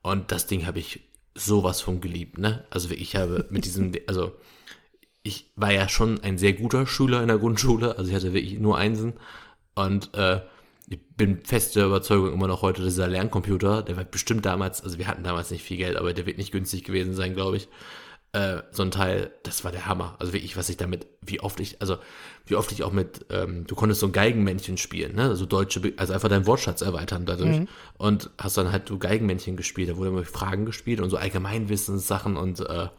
[0.01, 1.06] Und das Ding habe ich
[1.37, 2.65] sowas von geliebt, ne?
[2.69, 4.33] Also ich habe mit diesem, also
[5.23, 8.59] ich war ja schon ein sehr guter Schüler in der Grundschule, also ich hatte wirklich
[8.59, 9.13] nur Einsen
[9.75, 10.41] und äh,
[10.89, 14.97] ich bin fest der Überzeugung immer noch heute, dieser Lerncomputer, der war bestimmt damals, also
[14.97, 17.67] wir hatten damals nicht viel Geld, aber der wird nicht günstig gewesen sein, glaube ich.
[18.33, 20.17] Äh, so ein Teil, das war der Hammer.
[20.19, 21.97] Also wirklich, was ich damit, wie oft ich, also
[22.45, 25.23] wie oft ich auch mit, ähm, du konntest so ein Geigenmännchen spielen, ne?
[25.29, 27.61] Also deutsche, Be- also einfach deinen Wortschatz erweitern dadurch.
[27.97, 32.35] Und hast dann halt so Geigenmännchen gespielt, da wurde immer Fragen gespielt und so Allgemeinwissenssachen
[32.35, 32.89] und äh,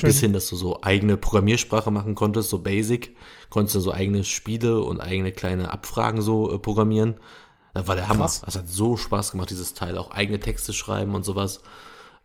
[0.00, 3.14] bis hin, dass du so eigene Programmiersprache machen konntest, so Basic,
[3.50, 7.16] konntest du so eigene Spiele und eigene kleine Abfragen so äh, programmieren.
[7.74, 8.20] Das war der Hammer.
[8.24, 8.40] Krass.
[8.40, 11.60] Das hat so Spaß gemacht, dieses Teil, auch eigene Texte schreiben und sowas.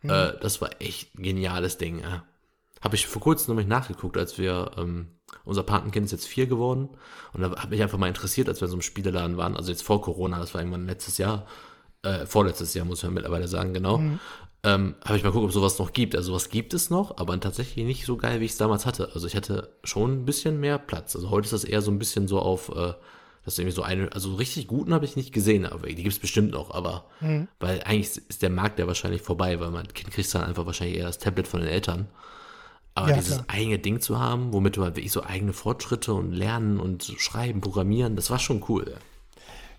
[0.09, 1.99] Äh, das war echt ein geniales Ding.
[1.99, 2.23] Ja.
[2.81, 5.07] Habe ich vor kurzem nämlich nachgeguckt, als wir, ähm,
[5.45, 6.89] unser Patenkind ist jetzt vier geworden
[7.33, 9.71] und da hat mich einfach mal interessiert, als wir in so einem Spieleladen waren, also
[9.71, 11.45] jetzt vor Corona, das war irgendwann letztes Jahr,
[12.03, 14.01] äh, vorletztes Jahr muss man mittlerweile sagen, genau.
[14.63, 16.15] Ähm, habe ich mal geguckt, ob sowas noch gibt.
[16.15, 19.09] Also sowas gibt es noch, aber tatsächlich nicht so geil, wie ich es damals hatte.
[19.13, 21.15] Also ich hatte schon ein bisschen mehr Platz.
[21.15, 22.93] Also heute ist das eher so ein bisschen so auf, äh,
[23.45, 26.19] dass irgendwie so eine, also richtig guten habe ich nicht gesehen, aber die gibt es
[26.19, 27.05] bestimmt noch, aber
[27.59, 30.97] weil eigentlich ist der Markt ja wahrscheinlich vorbei, weil mein Kind kriegt dann einfach wahrscheinlich
[30.97, 32.07] eher das Tablet von den Eltern.
[32.95, 33.45] Aber Ja, dieses klar.
[33.47, 37.61] eigene Ding zu haben, womit du halt wirklich so eigene Fortschritte und lernen und schreiben,
[37.61, 39.01] programmieren, das war schon cool.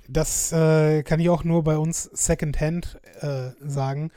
[0.09, 4.11] Das äh, kann ich auch nur bei uns Secondhand äh, sagen.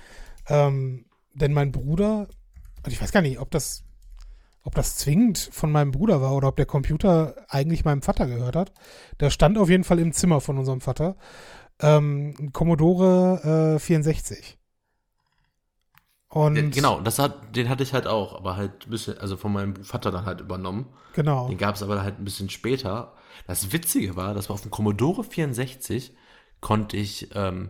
[0.48, 2.28] Ähm, denn mein Bruder,
[2.86, 3.85] und ich weiß gar nicht, ob das,
[4.66, 8.56] ob das zwingend von meinem Bruder war oder ob der Computer eigentlich meinem Vater gehört
[8.56, 8.74] hat.
[9.20, 11.16] Der stand auf jeden Fall im Zimmer von unserem Vater.
[11.80, 14.58] Ähm, ein Commodore äh, 64.
[16.30, 19.38] Und Ja, Genau, das hat, den hatte ich halt auch, aber halt ein bisschen, also
[19.38, 20.88] von meinem Vater dann halt übernommen.
[21.14, 21.48] Genau.
[21.48, 23.14] Den gab es aber halt ein bisschen später.
[23.46, 26.16] Das Witzige war, dass auf dem Commodore 64
[26.60, 27.70] konnte ich ähm,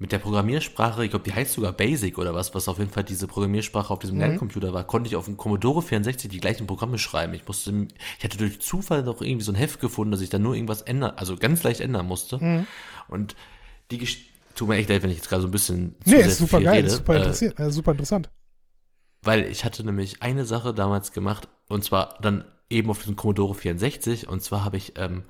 [0.00, 3.04] mit der Programmiersprache, ich glaube, die heißt sogar Basic oder was, was auf jeden Fall
[3.04, 6.98] diese Programmiersprache auf diesem Lerncomputer war, konnte ich auf dem Commodore 64 die gleichen Programme
[6.98, 7.34] schreiben.
[7.34, 7.86] Ich musste,
[8.18, 10.82] ich hatte durch Zufall noch irgendwie so ein Heft gefunden, dass ich da nur irgendwas
[10.82, 12.66] ändern, also ganz leicht ändern musste.
[13.08, 13.36] Und
[13.90, 14.08] die,
[14.54, 16.60] tut mir echt leid, wenn ich jetzt gerade so ein bisschen zu nee, ist super
[16.62, 16.86] geil, rede.
[16.88, 18.30] ist super, Äh, interessiert, äh, super interessant.
[19.22, 23.54] weil ich hatte nämlich eine Sache damals gemacht und zwar dann eben auf diesem Commodore
[23.54, 25.24] 64 und zwar habe ich ähm,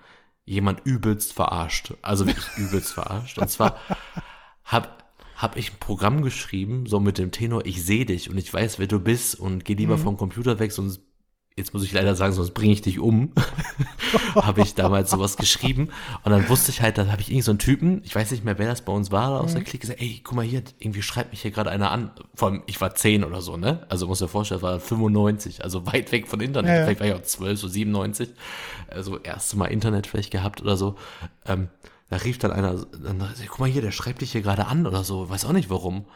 [0.44, 1.94] jemand übelst verarscht.
[2.02, 3.38] Also wirklich übelst verarscht.
[3.38, 3.76] Und zwar
[4.70, 4.88] habe
[5.36, 8.78] hab ich ein Programm geschrieben, so mit dem Tenor, ich sehe dich und ich weiß,
[8.78, 11.01] wer du bist und geh lieber vom Computer weg, sonst,
[11.56, 13.32] jetzt muss ich leider sagen, sonst bringe ich dich um.
[14.34, 15.88] habe ich damals sowas geschrieben
[16.24, 18.44] und dann wusste ich halt, da habe ich irgendwie so einen Typen, ich weiß nicht
[18.44, 21.02] mehr, wer das bei uns war, aus der Clique gesagt, ey, guck mal hier, irgendwie
[21.02, 22.10] schreibt mich hier gerade einer an.
[22.34, 23.86] Vor allem, ich war 10 oder so, ne?
[23.88, 26.68] Also muss dir vorstellen, war 95, also weit weg von Internet.
[26.68, 26.84] Ja, ja.
[26.84, 28.28] Vielleicht war ich auch 12, so 97.
[28.88, 30.97] Also erste Mal Internet vielleicht gehabt oder so.
[31.47, 31.68] Ähm,
[32.10, 35.04] da rief dann einer, dann, guck mal hier, der schreibt dich hier gerade an oder
[35.04, 36.06] so, weiß auch nicht warum.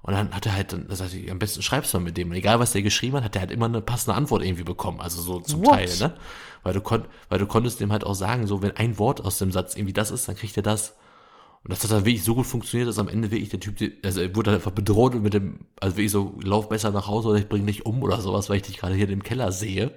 [0.00, 2.30] Und dann hat er halt, dann sagte ich, am besten schreibst du mal mit dem.
[2.30, 5.00] Und egal, was der geschrieben hat, hat er halt immer eine passende Antwort irgendwie bekommen.
[5.00, 5.74] Also so zum What?
[5.74, 6.14] Teil, ne?
[6.62, 9.38] Weil du, kon weil du konntest dem halt auch sagen, so, wenn ein Wort aus
[9.38, 10.94] dem Satz irgendwie das ist, dann kriegt er das.
[11.64, 14.20] Und das hat dann wirklich so gut funktioniert, dass am Ende wirklich der Typ, also
[14.20, 17.38] er wurde dann einfach bedroht mit dem, also wirklich so, lauf besser nach Hause oder
[17.38, 19.90] ich bring dich um oder sowas, weil ich dich gerade hier im Keller sehe.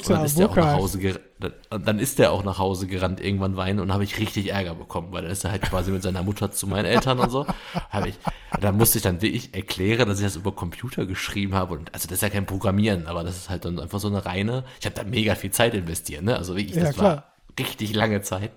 [0.00, 0.72] Und dann Alter, ist der auch nach.
[0.72, 4.18] Hause gerannt, dann, dann ist der auch nach Hause gerannt, irgendwann weinen und habe ich
[4.18, 7.18] richtig Ärger bekommen, weil dann ist er halt quasi mit seiner Mutter zu meinen Eltern
[7.18, 7.46] und so.
[7.90, 8.14] Habe ich,
[8.58, 12.08] da musste ich dann wirklich erklären, dass ich das über Computer geschrieben habe und also
[12.08, 14.86] das ist ja kein Programmieren, aber das ist halt dann einfach so eine reine, ich
[14.86, 16.36] habe da mega viel Zeit investiert, ne?
[16.36, 17.16] Also wirklich, Ja, das klar.
[17.16, 17.24] war
[17.58, 18.52] richtig lange Zeit.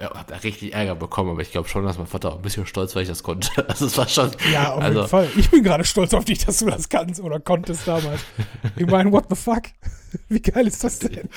[0.00, 2.42] Ja, hab da richtig Ärger bekommen, aber ich glaube schon, dass mein Vater auch ein
[2.42, 3.50] bisschen stolz war, ich das konnte.
[3.68, 5.28] Also es war schon, Ja, auf also, jeden Fall.
[5.36, 8.22] Ich bin gerade stolz auf dich, dass du das kannst oder konntest damals.
[8.76, 9.64] Ich meine, what the fuck?
[10.28, 11.28] Wie geil ist das denn?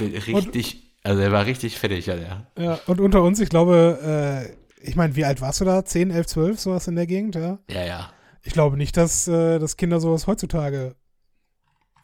[0.00, 2.46] richtig, also er war richtig fertig, ja, der.
[2.56, 5.84] Ja, und unter uns, ich glaube, äh, ich meine, wie alt warst du da?
[5.84, 7.58] 10, 11, 12, sowas in der Gegend, ja?
[7.68, 8.12] Ja, ja.
[8.42, 10.94] Ich glaube nicht, dass, äh, dass Kinder sowas heutzutage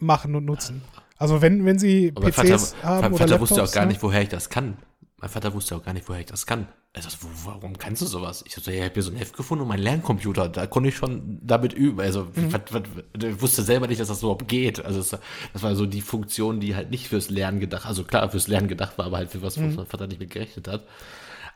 [0.00, 0.82] machen und nutzen.
[1.16, 3.84] Also wenn, wenn sie Aber PCs Vater, haben mein oder Vater wusste auch Laptops, gar
[3.84, 3.92] ne?
[3.92, 4.76] nicht, woher ich das kann.
[5.24, 6.68] Mein Vater wusste auch gar nicht, woher ich das kann.
[6.92, 8.44] Er wo, warum kannst du sowas?
[8.46, 10.90] Ich so, ja, ich habe hier so ein Heft gefunden und mein Lerncomputer, da konnte
[10.90, 11.98] ich schon damit üben.
[12.00, 12.52] Also Mhm.
[12.52, 12.82] was, was,
[13.22, 14.84] ich wusste selber nicht, dass das überhaupt geht.
[14.84, 18.48] Also das war so die Funktion, die halt nicht fürs Lernen gedacht, also klar fürs
[18.48, 19.68] Lernen gedacht war, aber halt für was, Mhm.
[19.68, 20.86] was mein Vater nicht mit gerechnet hat.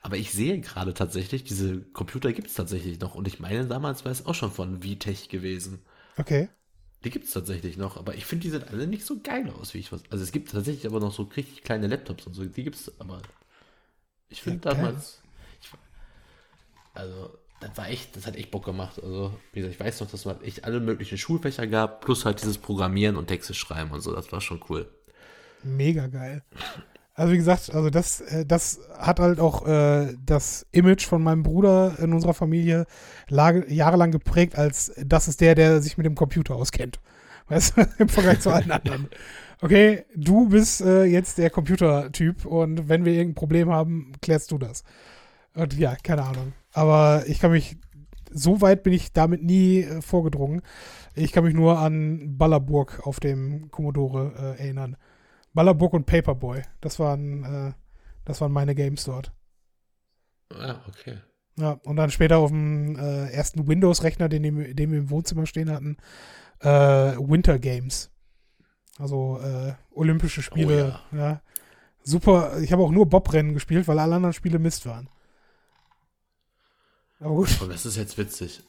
[0.01, 3.15] Aber ich sehe gerade tatsächlich, diese Computer gibt es tatsächlich noch.
[3.15, 5.81] Und ich meine, damals war es auch schon von VTech gewesen.
[6.17, 6.49] Okay.
[7.05, 9.75] Die gibt es tatsächlich noch, aber ich finde, die sehen alle nicht so geil aus,
[9.75, 10.03] wie ich was.
[10.11, 12.93] Also es gibt tatsächlich aber noch so richtig kleine Laptops und so, die gibt es
[12.99, 13.21] aber.
[14.31, 15.21] Ich finde Ja, damals.
[15.61, 15.71] Ich,
[16.95, 17.31] also,
[17.61, 19.01] das war echt, das hat echt Bock gemacht.
[19.03, 22.41] Also, wie gesagt, ich weiß noch, dass es echt alle möglichen Schulfächer gab, plus halt
[22.41, 24.89] dieses Programmieren und Texte schreiben und so, das war schon cool.
[25.63, 26.43] Mega geil.
[27.19, 31.43] Also wie gesagt, also das, äh, das hat halt auch äh, das Image von meinem
[31.43, 32.87] Bruder in unserer Familie
[33.29, 37.01] lage, jahrelang geprägt, als das ist der, der sich mit dem Computer auskennt.
[37.49, 39.09] Weißt du, im Vergleich zu allen anderen.
[39.61, 44.59] Okay, du bist äh, jetzt der Computertyp und wenn wir irgendein Problem haben, klärst du
[44.59, 44.85] das.
[45.55, 46.53] Und ja, keine Ahnung.
[46.73, 47.77] Aber ich kann mich,
[48.31, 50.63] so weit bin ich damit nie äh, vorgedrungen.
[51.15, 54.97] Ich kann mich nur an Ballerburg auf dem Commodore äh, erinnern.
[55.55, 56.63] Ballerburg und Paperboy.
[56.81, 57.73] Das waren, äh,
[58.25, 59.33] das waren meine Games dort.
[60.55, 61.19] Ah, okay.
[61.59, 65.47] Ja, und dann später auf dem äh, ersten Windows-Rechner, den, wir- den wir im Wohnzimmer
[65.47, 65.97] stehen hatten,
[66.61, 66.69] äh,
[67.19, 68.13] Winter Games.
[68.99, 70.99] Also äh, Olympische Spiele.
[71.13, 71.41] ja.
[72.03, 72.59] Super.
[72.63, 75.09] Ich habe auch nur Bobrennen gespielt, weil alle anderen Spiele Mist waren.
[77.21, 77.49] Aber gut.
[77.69, 78.63] Das ist jetzt witzig.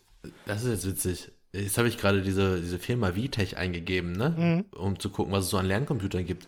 [0.45, 1.31] Das ist jetzt witzig.
[1.53, 4.29] Jetzt habe ich gerade diese, diese Firma VTech eingegeben, ne?
[4.71, 4.77] Mhm.
[4.77, 6.47] Um zu gucken, was es so an Lerncomputern gibt.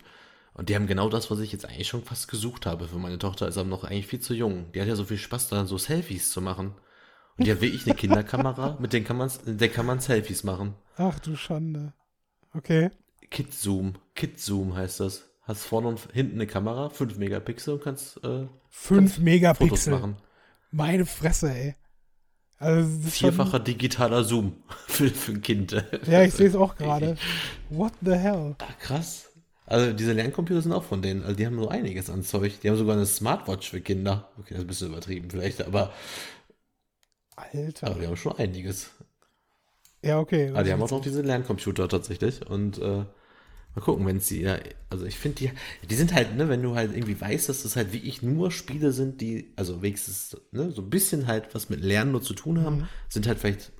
[0.54, 3.18] Und die haben genau das, was ich jetzt eigentlich schon fast gesucht habe für meine
[3.18, 4.70] Tochter, ist aber noch eigentlich viel zu jung.
[4.72, 6.74] Die hat ja so viel Spaß daran, so Selfies zu machen.
[7.38, 10.74] Und die hat wirklich eine Kinderkamera, kann mit der kann man Selfies machen.
[10.96, 11.94] Ach du Schande.
[12.52, 12.90] Okay.
[13.32, 15.24] Kid-Zoom, Kid-Zoom heißt das.
[15.42, 19.92] Hast vorne und hinten eine Kamera, 5 Megapixel und kannst äh, 5 Fotos Megapixel.
[19.92, 20.16] machen.
[20.70, 21.74] Meine Fresse, ey.
[22.58, 25.72] Also, ist schon, Vierfacher digitaler Zoom für, für ein Kind.
[26.06, 27.16] ja, ich sehe es auch gerade.
[27.70, 28.54] What the hell?
[28.60, 29.30] Ah, krass.
[29.66, 31.22] Also diese Lerncomputer sind auch von denen.
[31.22, 32.60] Also die haben so einiges an Zeug.
[32.60, 34.30] Die haben sogar eine Smartwatch für Kinder.
[34.38, 35.92] Okay, das ist ein bisschen übertrieben vielleicht, aber,
[37.36, 37.86] Alter.
[37.88, 38.90] aber die haben schon einiges.
[40.02, 40.50] Ja, okay.
[40.50, 42.46] Aber die haben auch noch diese Lerncomputer tatsächlich.
[42.46, 43.04] Und äh,
[43.74, 44.58] mal gucken, wenn sie, ja,
[44.90, 45.52] also ich finde die,
[45.88, 48.92] die sind halt, ne, wenn du halt irgendwie weißt, dass das halt wirklich nur Spiele
[48.92, 52.62] sind, die, also wenigstens, ne, so ein bisschen halt was mit Lernen nur zu tun
[52.62, 53.72] haben, sind halt vielleicht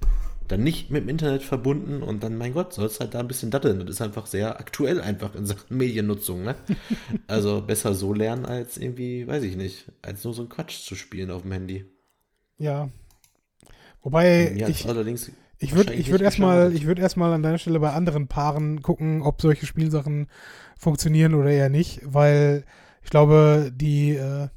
[0.48, 3.50] dann nicht mit dem Internet verbunden und dann, mein Gott, sollst halt da ein bisschen
[3.50, 3.80] datteln.
[3.80, 6.56] Das ist einfach sehr aktuell einfach in Sachen Mediennutzung, ne?
[7.26, 10.94] Also besser so lernen als irgendwie, weiß ich nicht, als nur so ein Quatsch zu
[10.94, 11.86] spielen auf dem Handy.
[12.58, 12.90] Ja.
[14.02, 15.30] Wobei, Mir ich, allerdings
[15.62, 19.40] ich würde ich würd erstmal würd erstmal an deiner Stelle bei anderen Paaren gucken, ob
[19.40, 20.26] solche Spielsachen
[20.76, 22.64] funktionieren oder eher nicht, weil
[23.02, 24.48] ich glaube, die, äh,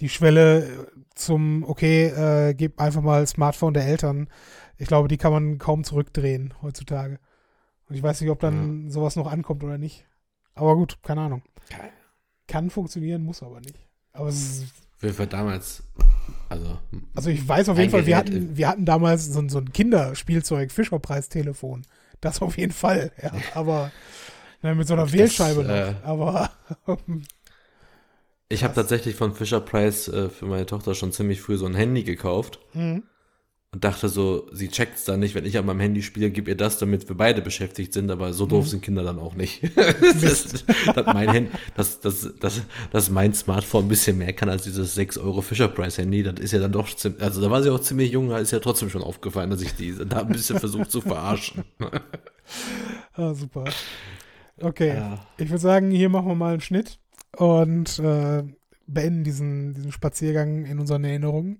[0.00, 4.28] die Schwelle zum, okay, äh, gib einfach mal Smartphone der Eltern,
[4.78, 7.18] ich glaube, die kann man kaum zurückdrehen heutzutage.
[7.88, 10.04] Und ich weiß nicht, ob dann sowas noch ankommt oder nicht.
[10.54, 11.42] Aber gut, keine Ahnung.
[12.46, 13.78] Kann funktionieren, muss aber nicht.
[14.12, 15.82] Aber es ist Für, für damals,
[16.48, 16.78] also
[17.14, 19.72] Also ich weiß auf jeden Fall, wir hatten, wir hatten damals so, ein- so ein
[19.72, 21.82] Kinderspielzeug, Fischerpreis-Telefon.
[22.22, 23.30] Das auf jeden Fall, ja.
[23.54, 23.92] Aber
[24.62, 25.70] ne, mit so einer Wählscheibe noch.
[25.70, 26.50] äh, Aber
[28.48, 31.74] Ich habe tatsächlich von Fisher Price äh, für meine Tochter schon ziemlich früh so ein
[31.74, 32.58] Handy gekauft.
[32.74, 33.02] Mhm.
[33.76, 36.56] Und dachte so, sie checkt's dann nicht, wenn ich an meinem Handy spiele, gib ihr
[36.56, 38.68] das, damit wir beide beschäftigt sind, aber so doof mhm.
[38.70, 39.60] sind Kinder dann auch nicht.
[39.76, 44.62] das, dass mein Handy, dass, dass, dass, dass mein Smartphone ein bisschen mehr kann als
[44.62, 47.62] dieses 6 Euro Fisher Price Handy, das ist ja dann doch ziemlich, also da war
[47.62, 50.28] sie auch ziemlich jung, da ist ja trotzdem schon aufgefallen, dass ich die da ein
[50.28, 51.62] bisschen versucht zu verarschen.
[53.12, 53.64] ah, super.
[54.58, 55.26] Okay, ja.
[55.36, 56.98] ich würde sagen, hier machen wir mal einen Schnitt
[57.36, 58.42] und äh,
[58.86, 61.58] beenden diesen, diesen Spaziergang in unseren Erinnerungen.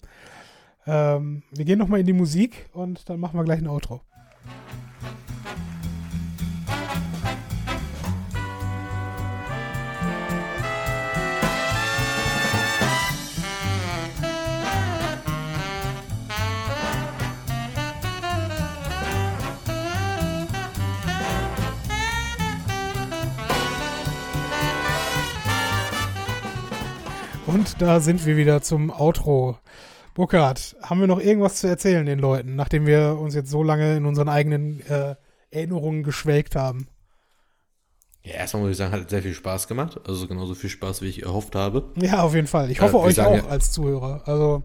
[0.86, 4.02] Ähm, wir gehen nochmal in die Musik und dann machen wir gleich ein Outro.
[27.46, 29.58] Und da sind wir wieder zum Outro.
[30.16, 33.98] Burkhard, haben wir noch irgendwas zu erzählen den Leuten, nachdem wir uns jetzt so lange
[33.98, 35.14] in unseren eigenen äh,
[35.50, 36.88] Erinnerungen geschwelgt haben?
[38.22, 40.00] Ja, erstmal muss ich sagen, hat sehr viel Spaß gemacht.
[40.08, 41.92] Also genauso viel Spaß, wie ich erhofft habe.
[42.00, 42.70] Ja, auf jeden Fall.
[42.70, 44.22] Ich hoffe äh, euch sagen, auch als Zuhörer.
[44.24, 44.62] Also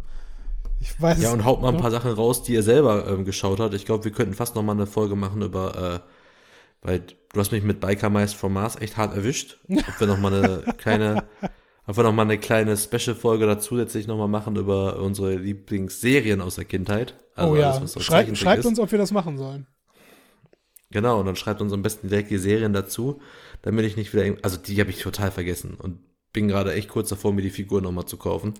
[0.80, 3.60] ich weiß Ja, und haut mal ein paar Sachen raus, die ihr selber ähm, geschaut
[3.60, 3.74] habt.
[3.74, 7.52] Ich glaube, wir könnten fast noch mal eine Folge machen über, äh, weil du hast
[7.52, 9.60] mich mit Biker Mice from Mars echt hart erwischt.
[9.68, 11.26] Ob wir noch mal eine kleine
[11.86, 17.20] einfach nochmal eine kleine Special-Folge dazu zusätzlich nochmal machen über unsere Lieblingsserien aus der Kindheit.
[17.36, 19.68] Also oh ja, alles, Schrei schreibt uns, ob wir das machen sollen.
[20.92, 23.22] Genau, und dann schreibt uns am besten direkt die Serien dazu,
[23.62, 26.00] damit ich nicht wieder, also die habe ich total vergessen und
[26.34, 28.54] bin gerade echt kurz davor, mir die Figur nochmal zu kaufen.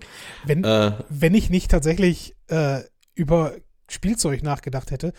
[0.44, 2.80] Wenn, äh, wenn ich nicht tatsächlich äh,
[3.14, 3.54] über
[3.88, 5.12] Spielzeug nachgedacht hätte,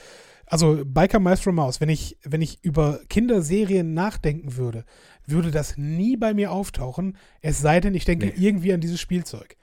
[0.46, 4.86] also Biker from Mouse, wenn ich, wenn ich über Kinderserien nachdenken würde,
[5.26, 8.34] würde das nie bei mir auftauchen, es sei denn, ich denke nee.
[8.36, 9.56] irgendwie an dieses Spielzeug.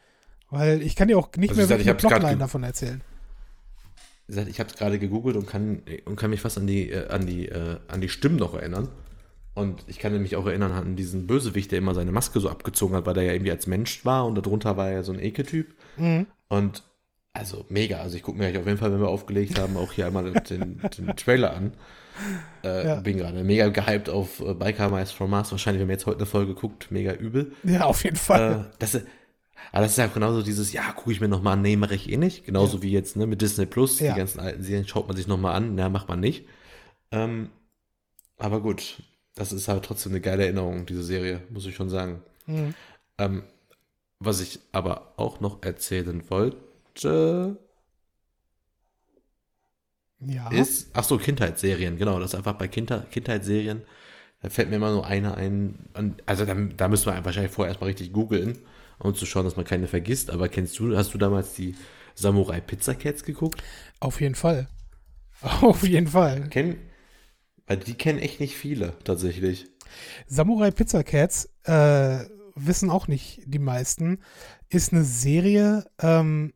[0.51, 3.03] Weil ich kann dir auch nicht also mehr wirklich eine Plotline davon erzählen.
[4.27, 7.27] Ich habe es gerade gegoogelt und kann, und kann mich fast an die, äh, an,
[7.27, 8.89] die, äh, an die Stimmen noch erinnern.
[9.55, 12.95] Und ich kann mich auch erinnern an diesen Bösewicht, der immer seine Maske so abgezogen
[12.95, 15.75] hat, weil der ja irgendwie als Mensch war und darunter war er so ein Ekeltyp.
[15.97, 16.27] Mhm.
[16.49, 16.85] Und
[17.33, 17.99] also mega.
[17.99, 20.81] Also ich gucke mir auf jeden Fall, wenn wir aufgelegt haben, auch hier einmal den,
[20.97, 21.73] den Trailer an.
[22.65, 22.95] Äh, ja.
[22.97, 25.51] Bin gerade mega gehypt auf äh, Biker Mice from Mars.
[25.53, 27.53] Wahrscheinlich, wenn wir jetzt heute eine Folge guckt, mega übel.
[27.63, 28.67] Ja, auf jeden Fall.
[28.73, 29.01] Äh, das,
[29.73, 32.11] aber das ist ja genauso dieses, ja, gucke ich mir nochmal an, nee, mache ich
[32.11, 32.45] eh nicht.
[32.45, 32.83] Genauso ja.
[32.83, 34.13] wie jetzt ne, mit Disney Plus, ja.
[34.13, 36.47] die ganzen alten Serien schaut man sich nochmal an, na, macht man nicht.
[37.13, 37.51] Ähm,
[38.39, 39.03] aber gut,
[39.35, 42.23] das ist halt trotzdem eine geile Erinnerung, diese Serie, muss ich schon sagen.
[42.47, 42.75] Mhm.
[43.19, 43.43] Ähm,
[44.19, 46.57] was ich aber auch noch erzählen wollte,
[50.21, 50.51] ja.
[50.51, 53.83] ist, ach so, Kindheitsserien, genau, das ist einfach bei Kinder, Kindheitsserien,
[54.43, 55.79] da fällt mir immer nur eine ein,
[56.27, 58.59] also da, da müssen wir wahrscheinlich vorher erstmal richtig googeln,
[58.99, 61.75] um zu schauen, dass man keine vergisst, aber kennst du, hast du damals die
[62.15, 63.63] Samurai Pizza Cats geguckt?
[64.01, 64.69] Auf jeden Fall.
[65.63, 66.49] Auf jeden Fall.
[66.49, 66.77] Kennen,
[67.67, 69.69] weil die kennen echt nicht viele, tatsächlich.
[70.27, 74.19] Samurai Pizza Cats, äh, wissen auch nicht die meisten,
[74.69, 76.53] ist eine Serie, ähm,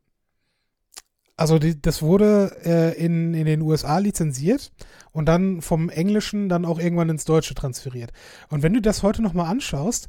[1.37, 4.71] also die, das wurde äh, in, in den USA lizenziert
[5.11, 8.11] und dann vom Englischen dann auch irgendwann ins Deutsche transferiert.
[8.49, 10.07] Und wenn du das heute nochmal anschaust,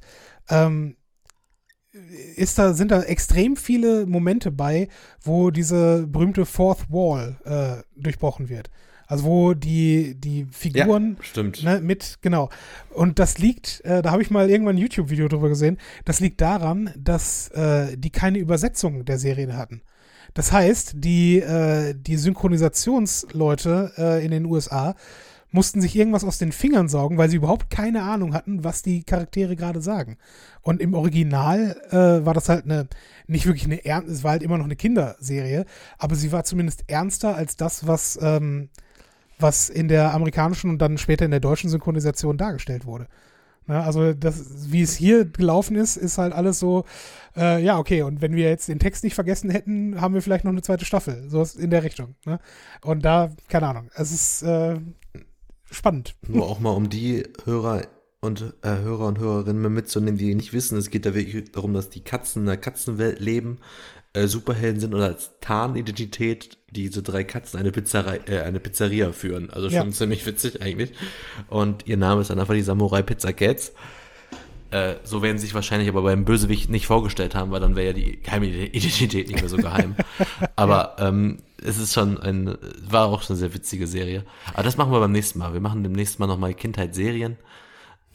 [0.49, 0.97] ähm,
[2.37, 4.89] ist da, sind da extrem viele Momente bei,
[5.21, 8.71] wo diese berühmte Fourth Wall äh, durchbrochen wird.
[9.07, 12.51] Also wo die, die Figuren ja, ne, mit, genau.
[12.91, 16.41] Und das liegt, äh, da habe ich mal irgendwann ein YouTube-Video drüber gesehen, das liegt
[16.41, 19.83] daran, dass äh, die keine Übersetzung der Serien hatten.
[20.37, 24.95] Das heißt, die, äh, die Synchronisationsleute äh, in den USA
[25.51, 29.03] mussten sich irgendwas aus den Fingern saugen, weil sie überhaupt keine Ahnung hatten, was die
[29.03, 30.19] Charaktere gerade sagen.
[30.61, 32.87] Und im Original äh, war das halt eine,
[33.27, 35.65] nicht wirklich eine ernst, es war halt immer noch eine Kinderserie,
[35.97, 38.69] aber sie war zumindest ernster als das, was, ähm,
[39.39, 43.07] was in der amerikanischen und dann später in der deutschen Synchronisation dargestellt wurde.
[43.67, 46.85] Ne, also das, wie es hier gelaufen ist, ist halt alles so,
[47.37, 50.45] äh, ja, okay, und wenn wir jetzt den Text nicht vergessen hätten, haben wir vielleicht
[50.45, 51.29] noch eine zweite Staffel.
[51.29, 52.15] So in der Richtung.
[52.25, 52.39] Ne?
[52.83, 54.79] Und da, keine Ahnung, es ist äh,
[55.71, 56.15] spannend.
[56.29, 57.83] Nur auch mal um die Hörer
[58.21, 61.91] und äh, Hörer und Hörerinnen mitzunehmen, die nicht wissen, es geht da wirklich darum, dass
[61.91, 63.59] die Katzen in der Katzenwelt leben,
[64.17, 69.51] äh, Superhelden sind und als Tarnidentität diese drei Katzen eine, Pizzerei, äh, eine Pizzeria führen.
[69.51, 69.93] Also schon ja.
[69.93, 70.93] ziemlich witzig eigentlich.
[71.49, 73.73] Und ihr Name ist dann einfach die Samurai Pizza Cats.
[74.71, 77.89] Äh, so werden sie sich wahrscheinlich aber beim Bösewicht nicht vorgestellt haben, weil dann wäre
[77.89, 79.95] ja die geheime Identität nicht mehr so geheim.
[80.57, 82.57] aber ähm, es ist schon ein,
[82.89, 84.25] war auch schon eine sehr witzige Serie.
[84.55, 85.53] Aber das machen wir beim nächsten Mal.
[85.53, 87.37] Wir machen demnächst mal nochmal Kindheitsserien.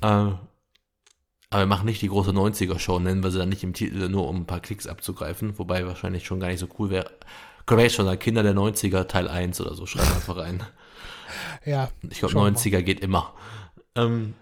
[0.02, 0.32] Äh,
[1.52, 4.28] aber wir machen nicht die große 90er-Show, nennen wir sie dann nicht im Titel, nur
[4.28, 7.12] um ein paar Klicks abzugreifen, wobei wahrscheinlich schon gar nicht so cool wäre.
[7.66, 10.64] Können wir jetzt schon sagen, Kinder der 90er, Teil 1 oder so, schreiben einfach rein.
[11.64, 11.90] Ja.
[12.10, 13.34] Ich glaube, schauen wir 90er geht immer.
[13.96, 14.34] Ähm,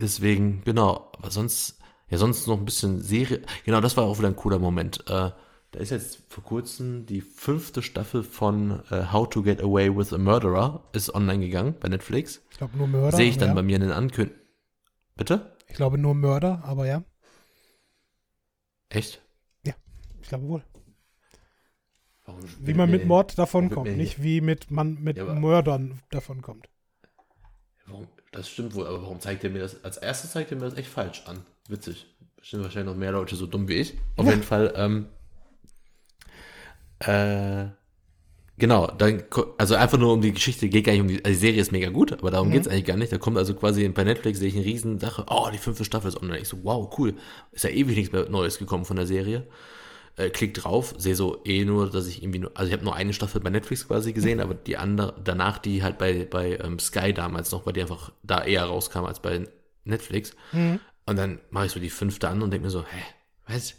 [0.00, 1.78] deswegen, genau, aber sonst,
[2.08, 3.42] ja, sonst noch ein bisschen Serie.
[3.64, 5.04] Genau, das war auch wieder ein cooler Moment.
[5.06, 5.30] Äh,
[5.70, 10.12] da ist jetzt vor kurzem die fünfte Staffel von äh, How to Get Away with
[10.12, 12.40] a Murderer ist online gegangen bei Netflix.
[12.50, 13.16] Ich glaube nur Mörder.
[13.16, 13.54] Sehe ich dann ja.
[13.54, 14.40] bei mir in den Ankündigungen.
[15.16, 15.55] Bitte?
[15.66, 17.02] Ich glaube nur Mörder, aber ja.
[18.88, 19.20] Echt?
[20.26, 20.64] Ich glaube wohl.
[22.24, 26.68] Warum Wie man mit Mord davonkommt, nicht wie mit man mit Ja, Mördern davonkommt.
[27.86, 29.84] Warum, das stimmt wohl, aber warum zeigt er mir das?
[29.84, 31.46] Als erstes zeigt er mir das echt falsch an.
[31.68, 32.06] Witzig.
[32.34, 33.94] Bestimmt wahrscheinlich noch mehr Leute so dumm wie ich.
[34.16, 35.06] Auf jeden Fall, ähm,
[36.98, 37.68] äh,
[38.58, 39.22] genau, dann,
[39.58, 41.72] also einfach nur um die Geschichte, geht gar nicht um die, also die Serie ist
[41.72, 43.12] mega gut, aber darum geht's eigentlich gar nicht.
[43.12, 46.08] Da kommt also quasi bei Netflix, sehe ich eine riesen Sache, oh, die fünfte Staffel
[46.08, 46.40] ist online.
[46.40, 47.14] Ich so, wow, cool.
[47.52, 49.46] Ist ja ewig nichts mehr Neues gekommen von der Serie.
[50.16, 52.94] Äh, klick drauf, sehe so eh nur, dass ich irgendwie nur, also ich habe nur
[52.96, 56.78] eine Staffel bei Netflix quasi gesehen, aber die andere, danach die halt bei, bei ähm,
[56.78, 59.46] Sky damals noch, weil die einfach da eher rauskam als bei
[59.84, 60.34] Netflix.
[61.04, 63.02] Und dann mache ich so die fünfte an und denke mir so, hä,
[63.46, 63.74] was?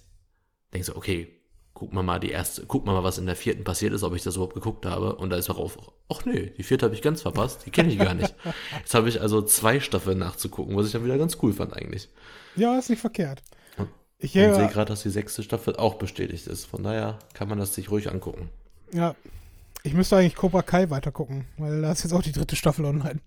[0.73, 1.36] Denk so, okay,
[1.77, 4.15] guck mal mal die erste, guck mal mal, was in der vierten passiert ist, ob
[4.15, 5.15] ich das überhaupt geguckt habe.
[5.15, 5.77] Und da ist darauf,
[6.09, 8.33] ach nee, die vierte habe ich ganz verpasst, die kenne ich gar nicht.
[8.79, 12.09] Jetzt habe ich also zwei Staffeln nachzugucken, was ich dann wieder ganz cool fand eigentlich.
[12.55, 13.43] Ja, ist nicht verkehrt.
[14.17, 16.65] Ich Und sehe gerade, dass die sechste Staffel auch bestätigt ist.
[16.65, 18.49] Von daher kann man das sich ruhig angucken.
[18.91, 19.15] ja,
[19.83, 23.21] ich müsste eigentlich Cobra Kai weitergucken, weil da ist jetzt auch die dritte Staffel online.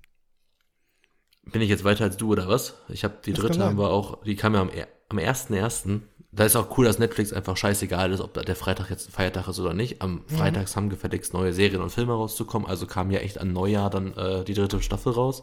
[1.45, 2.75] Bin ich jetzt weiter als du oder was?
[2.89, 4.71] Ich habe die Das dritte haben wir auch, die kam ja am,
[5.09, 6.01] am 1.1.
[6.33, 9.13] Da ist auch cool, dass Netflix einfach scheißegal ist, ob da der Freitag jetzt ein
[9.13, 10.01] Feiertag ist oder nicht.
[10.01, 13.91] Am Freitags haben gefälligst neue Serien und Filme rauszukommen, also kam ja echt an Neujahr
[13.91, 15.43] dann äh, die dritte Staffel raus.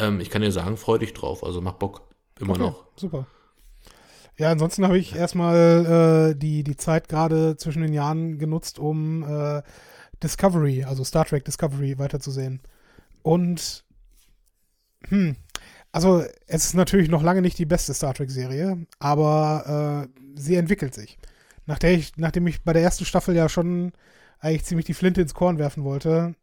[0.00, 2.02] Ähm, ich kann dir sagen, freu dich drauf, also mach Bock.
[2.40, 2.84] Immer Okay, noch.
[2.96, 3.26] Super.
[4.36, 9.22] Ja, ansonsten habe ich erstmal äh, die, die Zeit gerade zwischen den Jahren genutzt, um
[9.22, 9.62] äh,
[10.22, 12.60] Discovery, also Star Trek Discovery weiterzusehen.
[13.22, 13.84] Und
[15.08, 15.36] hm,
[15.94, 20.92] also es ist natürlich noch lange nicht die beste Star Trek-Serie, aber äh, sie entwickelt
[20.92, 21.18] sich.
[21.66, 23.92] Nach ich, nachdem ich bei der ersten Staffel ja schon
[24.40, 26.34] eigentlich ziemlich die Flinte ins Korn werfen wollte,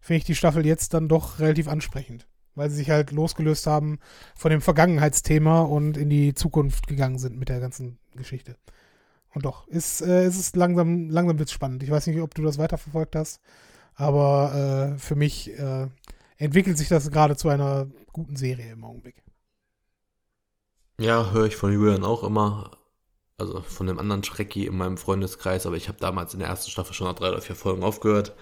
[0.00, 2.26] finde ich die Staffel jetzt dann doch relativ ansprechend.
[2.56, 4.00] Weil sie sich halt losgelöst haben
[4.34, 8.56] von dem Vergangenheitsthema und in die Zukunft gegangen sind mit der ganzen Geschichte.
[9.32, 11.84] Und doch, ist, äh, es ist langsam, langsam wird's spannend.
[11.84, 13.40] Ich weiß nicht, ob du das weiterverfolgt hast,
[13.94, 15.86] aber äh, für mich äh,
[16.36, 17.86] entwickelt sich das gerade zu einer
[18.18, 19.22] guten Serie im Augenblick.
[21.00, 22.72] Ja, höre ich von Julian auch immer.
[23.38, 26.70] Also von dem anderen Schrecki in meinem Freundeskreis, aber ich habe damals in der ersten
[26.70, 28.34] Staffel schon nach drei oder vier Folgen aufgehört.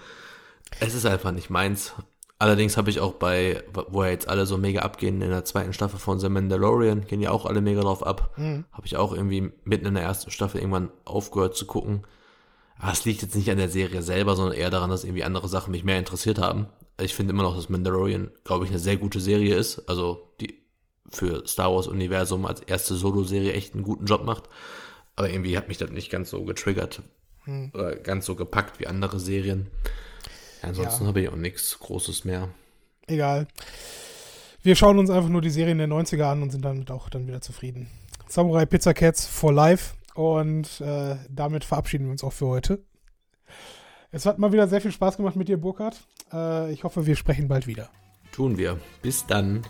[0.79, 1.93] Es ist einfach nicht meins.
[2.39, 5.73] Allerdings habe ich auch bei, wo ja jetzt alle so mega abgehen, in der zweiten
[5.73, 8.35] Staffel von The Mandalorian, gehen ja auch alle mega drauf ab.
[8.37, 8.65] Mhm.
[8.71, 12.05] Habe ich auch irgendwie mitten in der ersten Staffel irgendwann aufgehört zu gucken.
[12.79, 15.47] Aber es liegt jetzt nicht an der Serie selber, sondern eher daran, dass irgendwie andere
[15.47, 16.67] Sachen mich mehr interessiert haben.
[16.99, 19.87] Ich finde immer noch, dass Mandalorian, glaube ich, eine sehr gute Serie ist.
[19.87, 20.57] Also die
[21.09, 24.49] für Star Wars Universum als erste Solo-Serie echt einen guten Job macht.
[25.15, 27.01] Aber irgendwie hat mich das nicht ganz so getriggert,
[27.45, 27.71] Hm.
[27.73, 29.67] oder ganz so gepackt wie andere Serien.
[30.61, 31.07] Ansonsten Ja.
[31.07, 32.49] habe ich auch nichts Großes mehr.
[33.07, 33.47] Egal.
[34.63, 37.25] Wir schauen uns einfach nur die Serien der 90er an und sind damit auch dann
[37.27, 37.87] wieder zufrieden.
[38.27, 39.93] Samurai Pizza Cats for Life.
[40.13, 42.83] Und äh, damit verabschieden wir uns auch für heute.
[44.11, 45.95] Es hat mal wieder sehr viel Spaß gemacht mit dir, Burkhard.
[46.33, 47.89] Äh, ich hoffe, wir sprechen bald wieder.
[48.31, 48.79] Tun wir.
[49.01, 49.63] Bis dann.